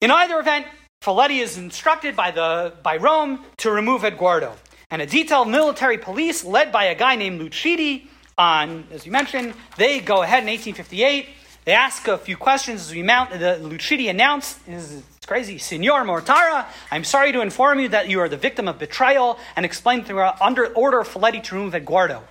In 0.00 0.12
either 0.12 0.38
event, 0.38 0.66
Feletti 1.02 1.42
is 1.42 1.58
instructed 1.58 2.14
by, 2.14 2.30
the, 2.30 2.72
by 2.84 2.96
Rome 2.96 3.44
to 3.58 3.72
remove 3.72 4.04
Eduardo. 4.04 4.54
And 4.88 5.02
a 5.02 5.06
detailed 5.06 5.48
military 5.48 5.98
police 5.98 6.44
led 6.44 6.70
by 6.70 6.84
a 6.84 6.94
guy 6.94 7.16
named 7.16 7.40
Lucidi 7.40 8.06
on, 8.38 8.86
as 8.92 9.04
you 9.04 9.10
mentioned, 9.10 9.52
they 9.76 9.98
go 9.98 10.22
ahead 10.22 10.44
in 10.44 10.48
1858. 10.48 11.28
They 11.64 11.72
ask 11.72 12.08
a 12.08 12.16
few 12.16 12.36
questions 12.36 12.80
as 12.80 12.92
we 12.92 13.02
mount. 13.02 13.30
The 13.30 13.58
Lucidi 13.62 14.08
announced, 14.08 14.58
it's 14.66 15.02
crazy, 15.26 15.58
Signor 15.58 16.04
Mortara, 16.04 16.64
I'm 16.90 17.04
sorry 17.04 17.32
to 17.32 17.42
inform 17.42 17.80
you 17.80 17.88
that 17.90 18.08
you 18.08 18.20
are 18.20 18.28
the 18.28 18.38
victim 18.38 18.66
of 18.66 18.78
betrayal 18.78 19.38
and 19.56 19.66
explain 19.66 20.04
through 20.04 20.22
under 20.40 20.66
order 20.68 21.00
of 21.00 21.08
Feletti 21.08 21.42
to 21.44 21.54
remove 21.54 21.74
Eduardo. 21.74 22.22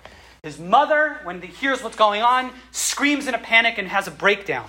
His 0.42 0.58
mother, 0.58 1.20
when 1.24 1.42
he 1.42 1.48
hears 1.48 1.84
what's 1.84 1.96
going 1.96 2.22
on, 2.22 2.52
screams 2.72 3.28
in 3.28 3.36
a 3.36 3.40
panic 3.40 3.78
and 3.78 3.88
has 3.88 4.08
a 4.08 4.12
breakdown. 4.12 4.68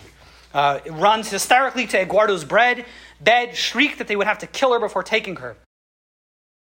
Uh, 0.53 0.81
runs 0.91 1.31
hysterically 1.31 1.87
to 1.87 2.01
Eduardo's 2.01 2.45
bed, 2.45 2.85
bed, 3.21 3.57
shrieked 3.57 3.99
that 3.99 4.09
they 4.09 4.17
would 4.17 4.27
have 4.27 4.41
to 4.41 4.47
kill 4.49 4.73
her 4.73 4.81
before 4.81 5.05
taking 5.05 5.37
her. 5.37 5.57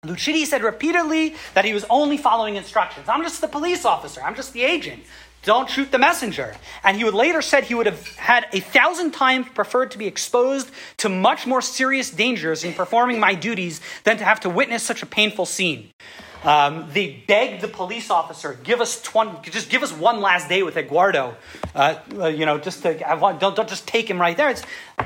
Lucidi 0.05 0.45
said 0.45 0.63
repeatedly 0.63 1.35
that 1.55 1.65
he 1.65 1.73
was 1.73 1.85
only 1.89 2.15
following 2.15 2.55
instructions. 2.55 3.09
I'm 3.09 3.23
just 3.23 3.41
the 3.41 3.47
police 3.47 3.83
officer. 3.83 4.21
I'm 4.21 4.35
just 4.35 4.53
the 4.53 4.61
agent. 4.63 5.03
Don't 5.49 5.67
shoot 5.67 5.91
the 5.91 5.97
messenger. 5.97 6.55
And 6.83 6.95
he 6.95 7.03
would 7.03 7.15
later 7.15 7.41
said 7.41 7.63
he 7.63 7.73
would 7.73 7.87
have 7.87 8.07
had 8.17 8.45
a 8.53 8.59
thousand 8.59 9.13
times 9.13 9.47
preferred 9.55 9.89
to 9.89 9.97
be 9.97 10.05
exposed 10.05 10.69
to 10.97 11.09
much 11.09 11.47
more 11.47 11.59
serious 11.59 12.11
dangers 12.11 12.63
in 12.63 12.75
performing 12.75 13.19
my 13.19 13.33
duties 13.33 13.81
than 14.03 14.17
to 14.17 14.25
have 14.25 14.39
to 14.41 14.49
witness 14.51 14.83
such 14.83 15.01
a 15.01 15.07
painful 15.07 15.47
scene. 15.47 15.89
Um, 16.43 16.87
they 16.93 17.23
begged 17.27 17.63
the 17.63 17.67
police 17.67 18.11
officer, 18.11 18.59
give 18.63 18.79
us 18.79 19.01
20, 19.01 19.49
just 19.49 19.71
give 19.71 19.81
us 19.81 19.91
one 19.91 20.21
last 20.21 20.49
day 20.49 20.61
with 20.61 20.77
Eduardo. 20.77 21.35
Uh, 21.73 21.95
uh, 22.15 22.27
you 22.27 22.45
know, 22.45 22.59
just 22.59 22.83
to, 22.83 23.03
want, 23.19 23.39
don't, 23.39 23.55
don't 23.55 23.67
just 23.67 23.87
take 23.87 24.07
him 24.07 24.21
right 24.21 24.37
there. 24.37 24.51
It's, 24.51 24.61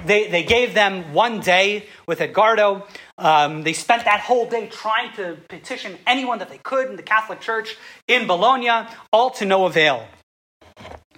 they, 0.06 0.28
they 0.30 0.44
gave 0.44 0.74
them 0.74 1.14
one 1.14 1.40
day 1.40 1.88
with 2.06 2.20
Eduardo. 2.20 2.86
Um, 3.18 3.64
they 3.64 3.72
spent 3.72 4.04
that 4.04 4.20
whole 4.20 4.50
day 4.50 4.68
trying 4.68 5.14
to 5.14 5.38
petition 5.48 5.98
anyone 6.06 6.40
that 6.40 6.50
they 6.50 6.58
could 6.58 6.90
in 6.90 6.98
the 6.98 7.02
Catholic 7.02 7.40
Church 7.40 7.78
in 8.10 8.28
Bologna, 8.28 8.90
all 9.14 9.30
to 9.30 9.46
no 9.46 9.68
avail. 9.68 10.06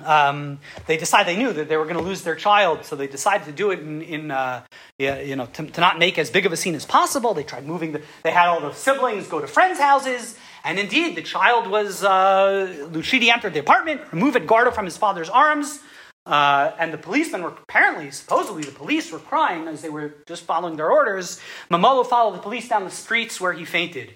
Um, 0.03 0.60
they 0.88 0.97
decided 0.97 1.27
they 1.27 1.41
knew 1.41 1.53
that 1.53 1.69
they 1.69 1.77
were 1.77 1.86
going 1.86 1.97
to 1.97 2.03
lose 2.03 2.23
their 2.23 2.36
child, 2.36 2.84
so 2.84 2.95
they 2.95 3.08
decided 3.08 3.45
to 3.45 3.53
do 3.53 3.71
it 3.71 3.79
in, 3.79 4.01
in 4.01 4.31
uh, 4.31 4.63
you 4.99 5.36
know, 5.36 5.45
to, 5.45 5.65
to, 5.67 5.81
not 5.81 5.97
make 5.99 6.19
as 6.19 6.29
big 6.29 6.45
of 6.45 6.51
a 6.51 6.58
scene 6.58 6.75
as 6.75 6.86
possible. 6.86 7.34
They 7.34 7.43
tried 7.43 7.65
moving. 7.65 7.93
The, 7.93 8.01
they 8.23 8.31
had 8.31 8.47
all 8.47 8.60
the 8.60 8.73
siblings 8.73 9.27
go 9.27 9.39
to 9.39 9.47
friends' 9.47 9.79
houses, 9.79 10.38
and 10.63 10.79
indeed, 10.79 11.15
the 11.15 11.21
child 11.21 11.67
was. 11.67 12.03
Uh, 12.03 12.88
Lucidi 12.91 13.29
entered 13.29 13.53
the 13.53 13.60
apartment, 13.60 14.01
removed 14.12 14.36
Eduardo 14.36 14.71
from 14.71 14.86
his 14.86 14.97
father's 14.97 15.29
arms, 15.29 15.79
uh, 16.25 16.71
and 16.79 16.91
the 16.91 16.97
policemen 16.97 17.43
were 17.43 17.49
apparently, 17.49 18.12
supposedly, 18.12 18.63
the 18.63 18.71
police 18.71 19.12
were 19.12 19.19
crying 19.19 19.67
as 19.67 19.81
they 19.81 19.89
were 19.89 20.15
just 20.27 20.43
following 20.43 20.75
their 20.75 20.91
orders. 20.91 21.39
Momolo 21.69 22.05
followed 22.05 22.36
the 22.36 22.41
police 22.41 22.67
down 22.67 22.84
the 22.84 22.89
streets 22.89 23.39
where 23.39 23.53
he 23.53 23.63
fainted. 23.63 24.15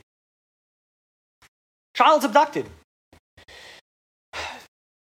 Child's 1.95 2.25
abducted. 2.25 2.65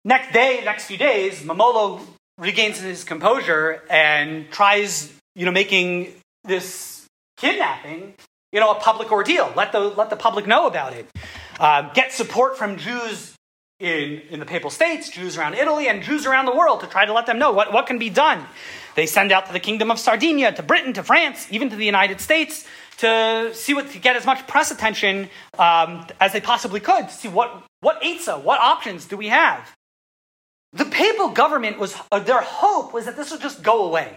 Next 0.08 0.34
day, 0.34 0.62
next 0.64 0.86
few 0.86 0.98
days, 0.98 1.42
Momolo 1.42 2.00
regains 2.38 2.80
his 2.80 3.04
composure 3.04 3.82
and 3.90 4.52
tries, 4.52 5.12
you 5.34 5.46
know, 5.46 5.52
making 5.52 6.14
this 6.44 7.08
kidnapping, 7.38 8.14
you 8.52 8.60
know, 8.60 8.70
a 8.70 8.76
public 8.76 9.12
ordeal. 9.12 9.52
Let 9.56 9.72
the, 9.72 9.80
let 9.80 10.12
the 10.12 10.16
public 10.16 10.46
know 10.46 10.68
about 10.68 10.94
it. 10.94 11.10
Uh, 11.60 11.92
get 11.94 12.14
support 12.14 12.56
from 12.56 12.78
Jews 12.78 13.34
in, 13.80 14.22
in 14.30 14.40
the 14.40 14.46
Papal 14.46 14.70
States, 14.70 15.10
Jews 15.10 15.40
around 15.40 15.56
Italy, 15.56 15.88
and 15.88 16.04
Jews 16.04 16.28
around 16.28 16.46
the 16.46 16.56
world 16.56 16.82
to 16.82 16.88
try 16.88 17.06
to 17.06 17.12
let 17.12 17.26
them 17.26 17.40
know 17.40 17.52
what, 17.52 17.74
what 17.74 17.88
can 17.88 17.98
be 17.98 18.12
done. 18.12 18.46
They 18.94 19.08
send 19.08 19.32
out 19.32 19.48
to 19.48 19.54
the 19.54 19.60
Kingdom 19.60 19.90
of 19.90 19.98
Sardinia, 19.98 20.52
to 20.52 20.62
Britain, 20.62 20.94
to 20.94 21.04
France, 21.04 21.48
even 21.50 21.72
to 21.72 21.76
the 21.76 21.86
United 21.86 22.22
States 22.22 22.68
to 22.98 23.50
see 23.56 23.74
what 23.74 23.90
to 23.90 23.98
get 23.98 24.16
as 24.16 24.26
much 24.28 24.46
press 24.46 24.70
attention 24.70 25.30
um, 25.58 26.06
as 26.22 26.32
they 26.32 26.42
possibly 26.42 26.80
could 26.80 27.10
to 27.10 27.14
see 27.14 27.28
what 27.28 27.64
what 27.82 28.02
EITSA, 28.04 28.44
what 28.44 28.60
options 28.60 29.06
do 29.06 29.18
we 29.18 29.30
have. 29.30 29.76
The 30.76 30.86
papal 30.86 31.30
government 31.30 31.80
was, 31.80 31.96
uh, 32.12 32.20
their 32.20 32.42
hope 32.42 32.94
was 32.94 33.06
that 33.06 33.16
this 33.16 33.32
would 33.32 33.42
just 33.42 33.64
go 33.64 33.86
away. 33.86 34.16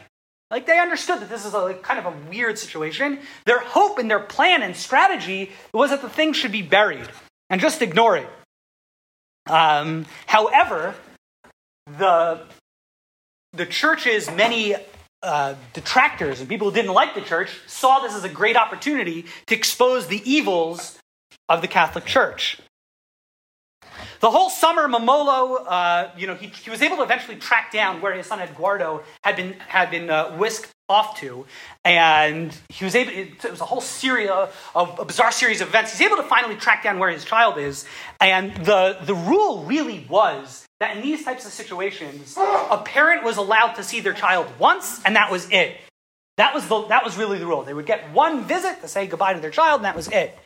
Like 0.51 0.67
they 0.67 0.79
understood 0.79 1.21
that 1.21 1.29
this 1.29 1.45
is 1.45 1.55
a 1.55 1.59
like, 1.59 1.83
kind 1.83 1.99
of 1.99 2.07
a 2.07 2.17
weird 2.29 2.59
situation. 2.59 3.21
Their 3.45 3.61
hope 3.61 3.99
and 3.99 4.11
their 4.11 4.21
plan 4.21 4.63
and 4.63 4.75
strategy 4.75 5.53
was 5.73 5.91
that 5.91 6.03
the 6.03 6.09
thing 6.09 6.33
should 6.33 6.53
be 6.53 6.63
buried 6.63 7.09
and 7.49 7.61
just 7.61 7.81
ignore 7.81 8.17
it. 8.17 8.29
Um, 9.49 10.07
however, 10.27 10.95
the 11.87 12.41
the 13.53 13.65
church's 13.65 14.31
many 14.31 14.77
uh, 15.23 15.55
detractors 15.73 16.41
and 16.41 16.49
people 16.49 16.69
who 16.69 16.75
didn't 16.75 16.93
like 16.93 17.15
the 17.15 17.23
church 17.23 17.51
saw 17.67 18.01
this 18.01 18.15
as 18.15 18.25
a 18.25 18.29
great 18.29 18.57
opportunity 18.57 19.25
to 19.47 19.55
expose 19.55 20.07
the 20.07 20.23
evils 20.31 20.99
of 21.49 21.63
the 21.63 21.69
Catholic 21.69 22.05
Church. 22.05 22.59
The 24.21 24.31
whole 24.31 24.51
summer, 24.51 24.89
Momolo, 24.89 25.65
uh, 25.67 26.11
you 26.17 26.27
know, 26.27 26.35
he, 26.35 26.49
he, 26.49 26.71
was 26.71 26.83
able 26.83 26.97
to 26.97 27.03
eventually 27.03 27.37
track 27.37 27.71
down 27.71 28.01
where 28.01 28.13
his 28.15 28.27
son 28.27 28.41
Eduardo 28.41 29.05
had 29.23 29.37
been 29.37 29.53
had 29.61 29.91
been 29.91 30.11
uh, 30.11 30.37
whisked 30.37 30.73
off 30.89 31.19
to, 31.21 31.47
and 31.85 32.57
he 32.69 32.85
was 32.85 32.97
able. 32.97 33.13
It, 33.13 33.45
it 33.45 33.51
was 33.51 33.61
a 33.61 33.65
whole 33.65 33.81
series 33.81 34.29
of 34.29 34.99
a 34.99 35.05
bizarre 35.05 35.31
series 35.31 35.61
of 35.61 35.69
events. 35.69 35.93
He's 35.93 36.01
able 36.01 36.17
to 36.17 36.25
finally 36.25 36.57
track 36.57 36.83
down 36.83 36.99
where 36.99 37.11
his 37.11 37.25
child 37.25 37.59
is, 37.59 37.85
and 38.21 38.57
the 38.65 38.99
the 39.03 39.15
rule 39.15 39.65
really 39.65 40.05
was 40.09 40.67
that 40.81 40.97
in 40.97 41.03
these 41.03 41.25
types 41.25 41.47
of 41.47 41.53
situations, 41.53 42.37
a 42.37 42.83
parent 42.85 43.23
was 43.23 43.37
allowed 43.37 43.75
to 43.75 43.85
see 43.85 44.01
their 44.01 44.15
child 44.15 44.47
once, 44.59 45.01
and 45.05 45.15
that 45.15 45.31
was 45.31 45.49
it. 45.51 45.77
That 46.39 46.55
was 46.55 46.67
the 46.69 46.87
that 46.87 47.05
was 47.05 47.17
really 47.17 47.39
the 47.39 47.47
rule. 47.47 47.63
They 47.63 47.75
would 47.75 47.87
get 47.87 48.13
one 48.13 48.45
visit 48.45 48.81
to 48.83 48.89
say 48.89 49.07
goodbye 49.07 49.35
to 49.35 49.41
their 49.41 49.51
child, 49.51 49.81
and 49.81 49.85
that 49.85 49.97
was 49.97 50.09
it. 50.09 50.39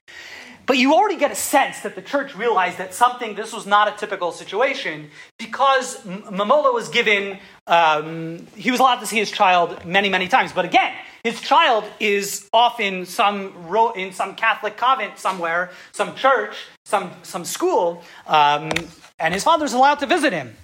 But 0.67 0.79
you 0.79 0.95
already 0.95 1.17
get 1.17 1.31
a 1.33 1.37
sense 1.37 1.81
that 1.81 1.95
the 1.95 2.03
church 2.03 2.37
realized 2.37 2.79
that 2.79 2.95
something, 2.95 3.35
this 3.35 3.53
was 3.53 3.67
not 3.67 3.89
a 3.89 3.97
typical 3.97 4.33
situation, 4.33 5.11
because 5.39 5.99
Momolo 6.05 6.73
was 6.73 6.89
given, 6.89 7.39
um, 7.67 8.47
he 8.55 8.71
was 8.71 8.79
allowed 8.79 9.01
to 9.01 9.07
see 9.07 9.17
his 9.17 9.31
child 9.31 9.85
many, 9.85 10.09
many 10.09 10.29
times. 10.29 10.53
But 10.53 10.65
again, 10.65 10.95
his 11.25 11.41
child 11.41 11.85
is 11.99 12.49
off 12.53 12.81
in 12.81 13.07
some, 13.07 13.53
in 13.97 14.13
some 14.13 14.35
Catholic 14.35 14.77
convent 14.77 15.19
somewhere, 15.19 15.71
some 15.93 16.15
church, 16.15 16.55
some, 16.85 17.11
some 17.23 17.45
school, 17.45 18.03
um, 18.27 18.71
and 19.19 19.35
his 19.35 19.45
father's 19.45 19.73
allowed 19.73 19.97
to 19.97 20.07
visit 20.07 20.33
him. 20.33 20.57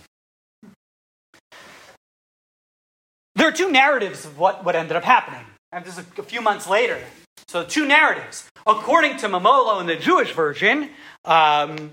There 3.34 3.46
are 3.46 3.52
two 3.52 3.70
narratives 3.70 4.24
of 4.24 4.38
what, 4.38 4.64
what 4.64 4.74
ended 4.74 4.96
up 4.96 5.04
happening. 5.04 5.44
And 5.70 5.84
this 5.84 5.96
is 5.96 6.04
a 6.18 6.22
few 6.22 6.40
months 6.40 6.68
later. 6.68 6.98
So, 7.46 7.64
two 7.64 7.86
narratives. 7.86 8.48
According 8.68 9.16
to 9.18 9.28
Momolo 9.28 9.80
in 9.80 9.86
the 9.86 9.96
Jewish 9.96 10.32
version, 10.32 10.90
um, 11.24 11.92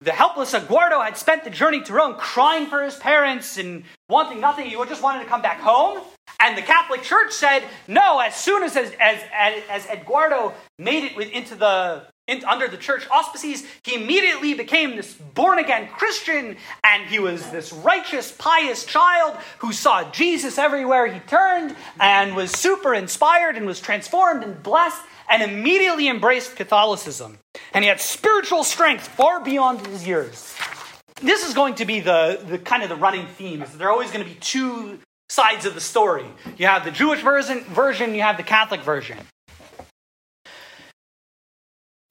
the 0.00 0.12
helpless 0.12 0.54
Eduardo 0.54 1.00
had 1.00 1.16
spent 1.16 1.42
the 1.42 1.50
journey 1.50 1.82
to 1.82 1.92
Rome 1.92 2.14
crying 2.14 2.66
for 2.66 2.84
his 2.84 2.94
parents 2.94 3.58
and 3.58 3.82
wanting 4.08 4.40
nothing. 4.40 4.66
He 4.66 4.76
just 4.76 5.02
wanted 5.02 5.24
to 5.24 5.28
come 5.28 5.42
back 5.42 5.58
home. 5.58 6.00
And 6.38 6.56
the 6.56 6.62
Catholic 6.62 7.02
Church 7.02 7.32
said, 7.32 7.64
no, 7.88 8.20
as 8.20 8.36
soon 8.36 8.62
as, 8.62 8.76
as, 8.76 8.92
as, 9.00 9.62
as 9.68 9.86
Eduardo 9.86 10.54
made 10.78 11.02
it 11.02 11.16
with, 11.16 11.30
into 11.30 11.56
the 11.56 12.06
in, 12.26 12.42
under 12.44 12.68
the 12.68 12.76
church 12.76 13.06
auspices, 13.10 13.66
he 13.82 13.96
immediately 13.96 14.54
became 14.54 14.96
this 14.96 15.12
born 15.12 15.58
again 15.58 15.88
Christian, 15.88 16.56
and 16.82 17.06
he 17.06 17.18
was 17.18 17.50
this 17.50 17.70
righteous, 17.70 18.32
pious 18.32 18.86
child 18.86 19.36
who 19.58 19.72
saw 19.72 20.10
Jesus 20.10 20.56
everywhere 20.56 21.06
he 21.06 21.20
turned, 21.20 21.76
and 22.00 22.34
was 22.34 22.50
super 22.50 22.94
inspired, 22.94 23.56
and 23.56 23.66
was 23.66 23.78
transformed 23.78 24.42
and 24.42 24.62
blessed, 24.62 25.02
and 25.28 25.42
immediately 25.42 26.08
embraced 26.08 26.56
Catholicism. 26.56 27.38
And 27.72 27.84
he 27.84 27.88
had 27.88 28.00
spiritual 28.00 28.64
strength 28.64 29.08
far 29.08 29.42
beyond 29.42 29.86
his 29.86 30.06
years. 30.06 30.54
This 31.22 31.46
is 31.46 31.54
going 31.54 31.76
to 31.76 31.84
be 31.84 32.00
the, 32.00 32.40
the 32.46 32.58
kind 32.58 32.82
of 32.82 32.88
the 32.88 32.96
running 32.96 33.26
theme, 33.26 33.62
is 33.62 33.72
there 33.76 33.88
are 33.88 33.92
always 33.92 34.10
going 34.10 34.24
to 34.24 34.30
be 34.30 34.38
two 34.40 34.98
sides 35.28 35.64
of 35.64 35.74
the 35.74 35.80
story. 35.80 36.26
You 36.58 36.66
have 36.66 36.84
the 36.84 36.90
Jewish 36.90 37.20
version, 37.22 37.60
version 37.64 38.14
you 38.14 38.22
have 38.22 38.36
the 38.36 38.42
Catholic 38.42 38.82
version 38.82 39.18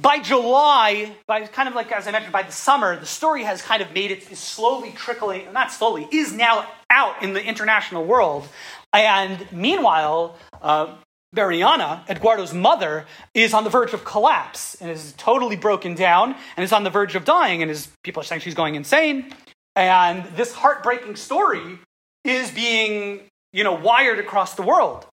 by 0.04 0.20
July, 0.20 1.16
by 1.28 1.48
kind 1.48 1.70
of 1.70 1.76
like 1.76 1.92
as 1.92 2.08
I 2.08 2.12
mentioned, 2.12 2.34
by 2.34 2.44
the 2.44 2.52
summer, 2.52 3.00
the 3.00 3.06
story 3.06 3.44
has 3.44 3.62
kind 3.62 3.82
of 3.82 3.94
made 3.94 4.12
it 4.12 4.30
is 4.30 4.38
slowly 4.38 4.92
trickling, 4.92 5.52
not 5.54 5.72
slowly, 5.72 6.08
is 6.12 6.34
now 6.34 6.68
out 6.90 7.24
in 7.24 7.34
the 7.34 7.44
international 7.44 8.04
world. 8.04 8.48
And 8.92 9.48
meanwhile, 9.52 10.36
uh, 10.62 10.96
Mariana, 11.34 12.06
Eduardo's 12.08 12.54
mother, 12.54 13.06
is 13.34 13.54
on 13.54 13.64
the 13.64 13.70
verge 13.70 13.94
of 13.94 14.06
collapse 14.06 14.76
and 14.76 14.90
is 14.90 15.14
totally 15.18 15.56
broken 15.56 15.96
down 15.96 16.36
and 16.56 16.64
is 16.64 16.72
on 16.72 16.84
the 16.84 16.90
verge 16.90 17.16
of 17.16 17.26
dying. 17.26 17.62
And 17.62 17.72
is, 17.72 17.90
people 18.04 18.22
are 18.22 18.26
saying 18.26 18.42
she's 18.42 18.54
going 18.54 18.76
insane. 18.76 19.34
And 19.76 20.26
this 20.36 20.54
heartbreaking 20.54 21.16
story 21.16 21.80
is 22.24 22.52
being, 22.52 23.22
you 23.52 23.64
know, 23.64 23.74
wired 23.74 24.20
across 24.20 24.54
the 24.54 24.62
world. 24.62 25.08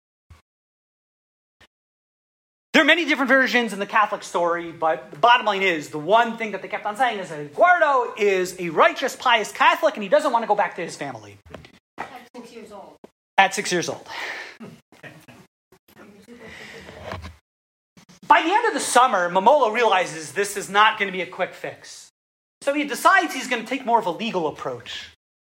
There 2.74 2.82
are 2.82 2.86
many 2.86 3.06
different 3.06 3.30
versions 3.30 3.74
in 3.74 3.80
the 3.80 3.88
Catholic 3.88 4.24
story, 4.24 4.72
but 4.72 5.10
the 5.12 5.18
bottom 5.18 5.46
line 5.46 5.64
is 5.64 5.90
the 5.90 5.98
one 6.00 6.38
thing 6.38 6.52
that 6.52 6.62
they 6.62 6.68
kept 6.68 6.86
on 6.86 6.96
saying 6.96 7.20
is 7.20 7.30
that 7.30 7.40
Eduardo 7.40 8.14
is 8.18 8.56
a 8.60 8.70
righteous, 8.70 9.16
pious 9.16 9.52
Catholic 9.52 9.96
and 9.96 10.04
he 10.04 10.10
doesn't 10.10 10.32
want 10.32 10.44
to 10.44 10.48
go 10.48 10.56
back 10.56 10.76
to 10.76 10.84
his 10.84 10.96
family. 10.96 11.38
At 11.98 12.08
six 12.36 12.54
years 12.54 12.72
old. 12.72 12.96
At 13.38 13.56
six 13.56 13.72
years 13.72 13.90
old. 13.90 14.08
By 18.28 18.42
the 18.42 18.52
end 18.52 18.68
of 18.68 18.74
the 18.74 18.80
summer, 18.82 19.30
Momolo 19.30 19.74
realizes 19.74 20.34
this 20.34 20.58
is 20.58 20.70
not 20.70 21.00
going 21.00 21.08
to 21.08 21.14
be 21.14 21.22
a 21.22 21.28
quick 21.28 21.54
fix. 21.54 22.10
So 22.62 22.74
he 22.74 22.84
decides 22.84 23.34
he's 23.34 23.48
going 23.48 23.64
to 23.64 23.68
take 23.68 23.86
more 23.86 24.00
of 24.00 24.06
a 24.06 24.12
legal 24.12 24.48
approach 24.48 25.12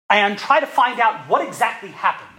and 0.10 0.38
try 0.38 0.60
to 0.60 0.68
find 0.68 1.00
out 1.00 1.28
what 1.28 1.46
exactly 1.46 1.90
happened. 1.90 2.30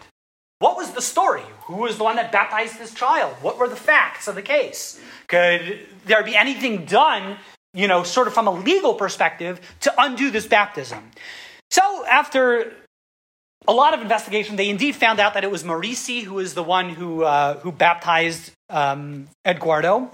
What 0.61 0.77
was 0.77 0.93
the 0.93 1.03
story? 1.03 1.43
Who 1.65 1.77
was 1.77 1.99
the 1.99 2.05
one 2.05 2.17
that 2.17 2.33
baptized 2.33 2.79
this 2.79 2.95
child? 2.95 3.35
What 3.43 3.59
were 3.59 3.69
the 3.69 3.77
facts 3.77 4.29
of 4.29 4.35
the 4.35 4.43
case? 4.43 5.01
Could 5.27 5.87
there 6.07 6.23
be 6.23 6.37
anything 6.37 6.85
done, 6.87 7.37
you 7.75 7.89
know, 7.89 8.03
sort 8.03 8.29
of 8.29 8.35
from 8.35 8.47
a 8.47 8.53
legal 8.53 8.95
perspective 8.95 9.61
to 9.81 9.93
undo 9.99 10.31
this 10.31 10.47
baptism? 10.47 11.11
So, 11.71 12.07
after 12.07 12.73
a 13.67 13.73
lot 13.73 13.93
of 13.93 14.01
investigation, 14.01 14.57
they 14.57 14.69
indeed 14.69 14.95
found 14.95 15.19
out 15.19 15.35
that 15.35 15.45
it 15.45 15.51
was 15.51 15.65
Morisi 15.65 16.23
who 16.23 16.35
was 16.35 16.55
the 16.55 16.63
one 16.63 16.91
who, 16.91 17.25
uh, 17.25 17.59
who 17.59 17.73
baptized 17.73 18.53
um, 18.71 19.29
Eduardo. 19.47 20.11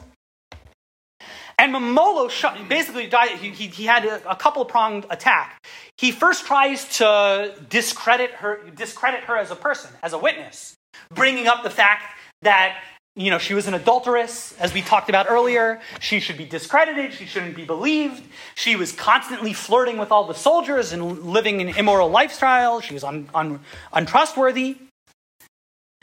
And 1.59 1.75
Momolo 1.75 2.68
basically 2.68 3.09
died. 3.09 3.31
He, 3.31 3.51
he, 3.51 3.66
he 3.66 3.85
had 3.85 4.05
a, 4.05 4.31
a 4.31 4.37
couple 4.37 4.64
pronged 4.64 5.07
attack. 5.11 5.61
He 5.99 6.12
first 6.12 6.47
tries 6.47 6.88
to 6.99 7.53
discredit 7.68 8.31
her, 8.35 8.61
discredit 8.71 9.25
her 9.25 9.37
as 9.37 9.51
a 9.51 9.57
person, 9.57 9.90
as 10.01 10.12
a 10.12 10.18
witness, 10.18 10.75
bringing 11.12 11.49
up 11.49 11.64
the 11.64 11.71
fact 11.71 12.05
that 12.42 12.81
you 13.16 13.33
know 13.33 13.38
she 13.38 13.55
was 13.55 13.66
an 13.66 13.75
adulteress, 13.75 14.55
as 14.61 14.73
we 14.73 14.83
talked 14.83 15.09
about 15.09 15.27
earlier. 15.29 15.81
She 15.99 16.21
should 16.21 16.38
be 16.38 16.44
discredited. 16.44 17.12
She 17.12 17.27
shouldn't 17.27 17.57
be 17.57 17.64
believed. 17.64 18.23
She 18.55 18.77
was 18.77 18.92
constantly 18.92 19.53
flirting 19.53 19.99
with 19.99 20.12
all 20.12 20.29
the 20.29 20.35
soldiers 20.35 20.92
and 20.92 21.25
living 21.25 21.61
an 21.61 21.71
immoral 21.71 22.09
lifestyle. 22.09 22.81
She 22.81 22.94
was 22.94 23.03
un, 23.03 23.29
un, 23.35 23.59
untrustworthy. 23.92 24.77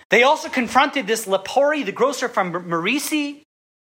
They 0.09 0.23
also 0.23 0.49
confronted 0.49 1.07
this 1.07 1.25
Lepori, 1.25 1.85
the 1.85 1.93
grocer 1.93 2.27
from 2.27 2.51
Morisi, 2.51 3.44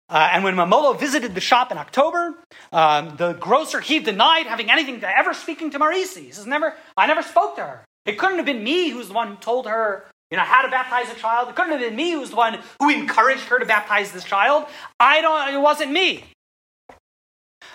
uh, 0.10 0.30
and 0.32 0.44
when 0.44 0.56
Momolo 0.56 0.98
visited 0.98 1.36
the 1.36 1.42
shop 1.42 1.72
in 1.72 1.78
October, 1.78 2.36
um, 2.72 3.16
the 3.18 3.34
grocer 3.34 3.82
he 3.82 4.00
denied 4.00 4.46
having 4.46 4.72
anything 4.72 5.02
to 5.02 5.18
ever 5.18 5.34
speaking 5.34 5.72
to 5.72 5.80
Morisi. 5.80 6.24
He 6.24 6.32
says, 6.32 6.46
"Never, 6.46 6.76
I 6.96 7.08
never 7.08 7.22
spoke 7.22 7.56
to 7.58 7.62
her. 7.62 7.86
It 8.06 8.18
couldn't 8.18 8.38
have 8.38 8.46
been 8.46 8.64
me 8.64 8.90
who's 8.90 9.10
the 9.10 9.14
one 9.14 9.28
who 9.28 9.36
told 9.36 9.68
her, 9.68 10.06
you 10.32 10.38
know, 10.38 10.44
how 10.44 10.62
to 10.62 10.70
baptize 10.70 11.12
a 11.12 11.16
child. 11.16 11.50
It 11.50 11.56
couldn't 11.56 11.72
have 11.72 11.82
been 11.82 11.96
me 11.96 12.12
who's 12.12 12.30
the 12.30 12.38
one 12.38 12.60
who 12.80 12.90
encouraged 12.90 13.44
her 13.46 13.60
to 13.60 13.66
baptize 13.66 14.12
this 14.14 14.24
child. 14.24 14.66
I 15.00 15.22
don't. 15.22 15.54
It 15.54 15.62
wasn't 15.62 15.92
me." 15.92 16.24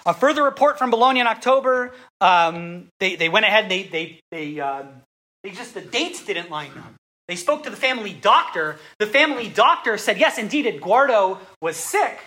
A 0.06 0.14
further 0.14 0.42
report 0.42 0.78
from 0.78 0.90
Bologna 0.90 1.20
in 1.20 1.26
October. 1.26 1.92
Um, 2.20 2.88
they, 2.98 3.14
they 3.16 3.28
went 3.28 3.44
ahead. 3.44 3.68
They 3.68 3.84
they 3.84 4.20
they 4.30 4.58
um, 4.58 5.02
they 5.44 5.50
just 5.50 5.74
the 5.74 5.80
dates 5.80 6.24
didn't 6.24 6.50
line 6.50 6.72
up. 6.78 6.94
They 7.28 7.36
spoke 7.36 7.62
to 7.64 7.70
the 7.70 7.76
family 7.76 8.12
doctor. 8.12 8.78
The 8.98 9.06
family 9.06 9.48
doctor 9.48 9.96
said, 9.96 10.18
yes, 10.18 10.38
indeed, 10.38 10.66
Eduardo 10.66 11.38
was 11.60 11.76
sick 11.76 12.18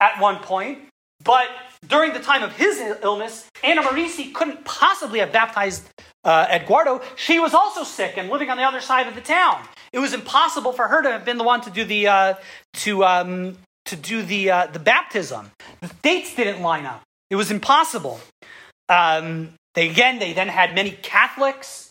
at 0.00 0.20
one 0.20 0.36
point, 0.36 0.78
but 1.24 1.48
during 1.86 2.12
the 2.12 2.20
time 2.20 2.42
of 2.42 2.52
his 2.52 2.78
illness, 3.02 3.48
Anna 3.62 3.82
Morisi 3.82 4.32
couldn't 4.32 4.64
possibly 4.64 5.18
have 5.18 5.32
baptized 5.32 5.84
uh, 6.24 6.46
Eduardo. 6.50 7.02
She 7.16 7.38
was 7.38 7.54
also 7.54 7.84
sick 7.84 8.16
and 8.16 8.28
living 8.28 8.50
on 8.50 8.56
the 8.56 8.62
other 8.62 8.80
side 8.80 9.06
of 9.06 9.14
the 9.14 9.20
town. 9.20 9.62
It 9.92 9.98
was 9.98 10.12
impossible 10.12 10.72
for 10.72 10.88
her 10.88 11.02
to 11.02 11.10
have 11.10 11.24
been 11.24 11.38
the 11.38 11.44
one 11.44 11.60
to 11.62 11.70
do 11.70 11.84
the 11.84 12.06
uh, 12.06 12.34
to 12.74 13.04
um, 13.04 13.58
to 13.86 13.96
do 13.96 14.22
the 14.22 14.50
uh, 14.50 14.66
the 14.66 14.78
baptism. 14.78 15.50
The 15.80 15.90
dates 16.02 16.34
didn't 16.34 16.62
line 16.62 16.86
up. 16.86 17.02
It 17.30 17.36
was 17.36 17.50
impossible. 17.50 18.20
Um, 18.88 19.54
they 19.74 19.88
again, 19.88 20.18
they 20.18 20.32
then 20.32 20.48
had 20.48 20.74
many 20.74 20.90
Catholics 20.90 21.89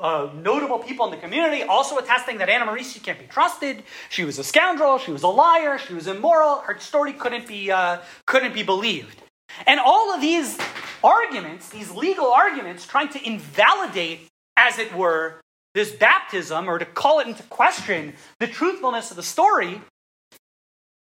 uh, 0.00 0.30
notable 0.34 0.78
people 0.78 1.04
in 1.06 1.10
the 1.10 1.16
community 1.16 1.62
also 1.62 1.98
attesting 1.98 2.38
that 2.38 2.48
Anna 2.48 2.66
Morisi 2.66 3.02
can't 3.02 3.18
be 3.18 3.26
trusted. 3.26 3.82
She 4.08 4.24
was 4.24 4.38
a 4.38 4.44
scoundrel. 4.44 4.98
She 4.98 5.10
was 5.10 5.22
a 5.22 5.28
liar. 5.28 5.78
She 5.78 5.94
was 5.94 6.06
immoral. 6.06 6.58
Her 6.58 6.78
story 6.78 7.12
couldn't 7.12 7.46
be 7.46 7.70
uh, 7.70 7.98
couldn't 8.26 8.54
be 8.54 8.62
believed. 8.62 9.22
And 9.66 9.80
all 9.80 10.14
of 10.14 10.20
these 10.20 10.58
arguments, 11.02 11.68
these 11.68 11.90
legal 11.90 12.32
arguments, 12.32 12.86
trying 12.86 13.08
to 13.10 13.26
invalidate, 13.26 14.28
as 14.56 14.78
it 14.78 14.94
were, 14.94 15.40
this 15.74 15.92
baptism 15.92 16.68
or 16.68 16.78
to 16.78 16.84
call 16.84 17.20
it 17.20 17.26
into 17.26 17.42
question 17.44 18.14
the 18.40 18.46
truthfulness 18.46 19.10
of 19.10 19.16
the 19.16 19.22
story. 19.22 19.80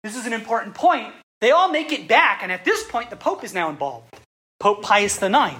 This 0.02 0.16
is 0.16 0.26
an 0.26 0.32
important 0.32 0.74
point. 0.74 1.12
They 1.40 1.50
all 1.50 1.70
make 1.70 1.92
it 1.92 2.06
back, 2.08 2.42
and 2.42 2.52
at 2.52 2.64
this 2.64 2.84
point, 2.84 3.10
the 3.10 3.16
Pope 3.16 3.42
is 3.42 3.52
now 3.52 3.68
involved. 3.68 4.16
Pope 4.60 4.82
Pius 4.82 5.20
IX. 5.20 5.56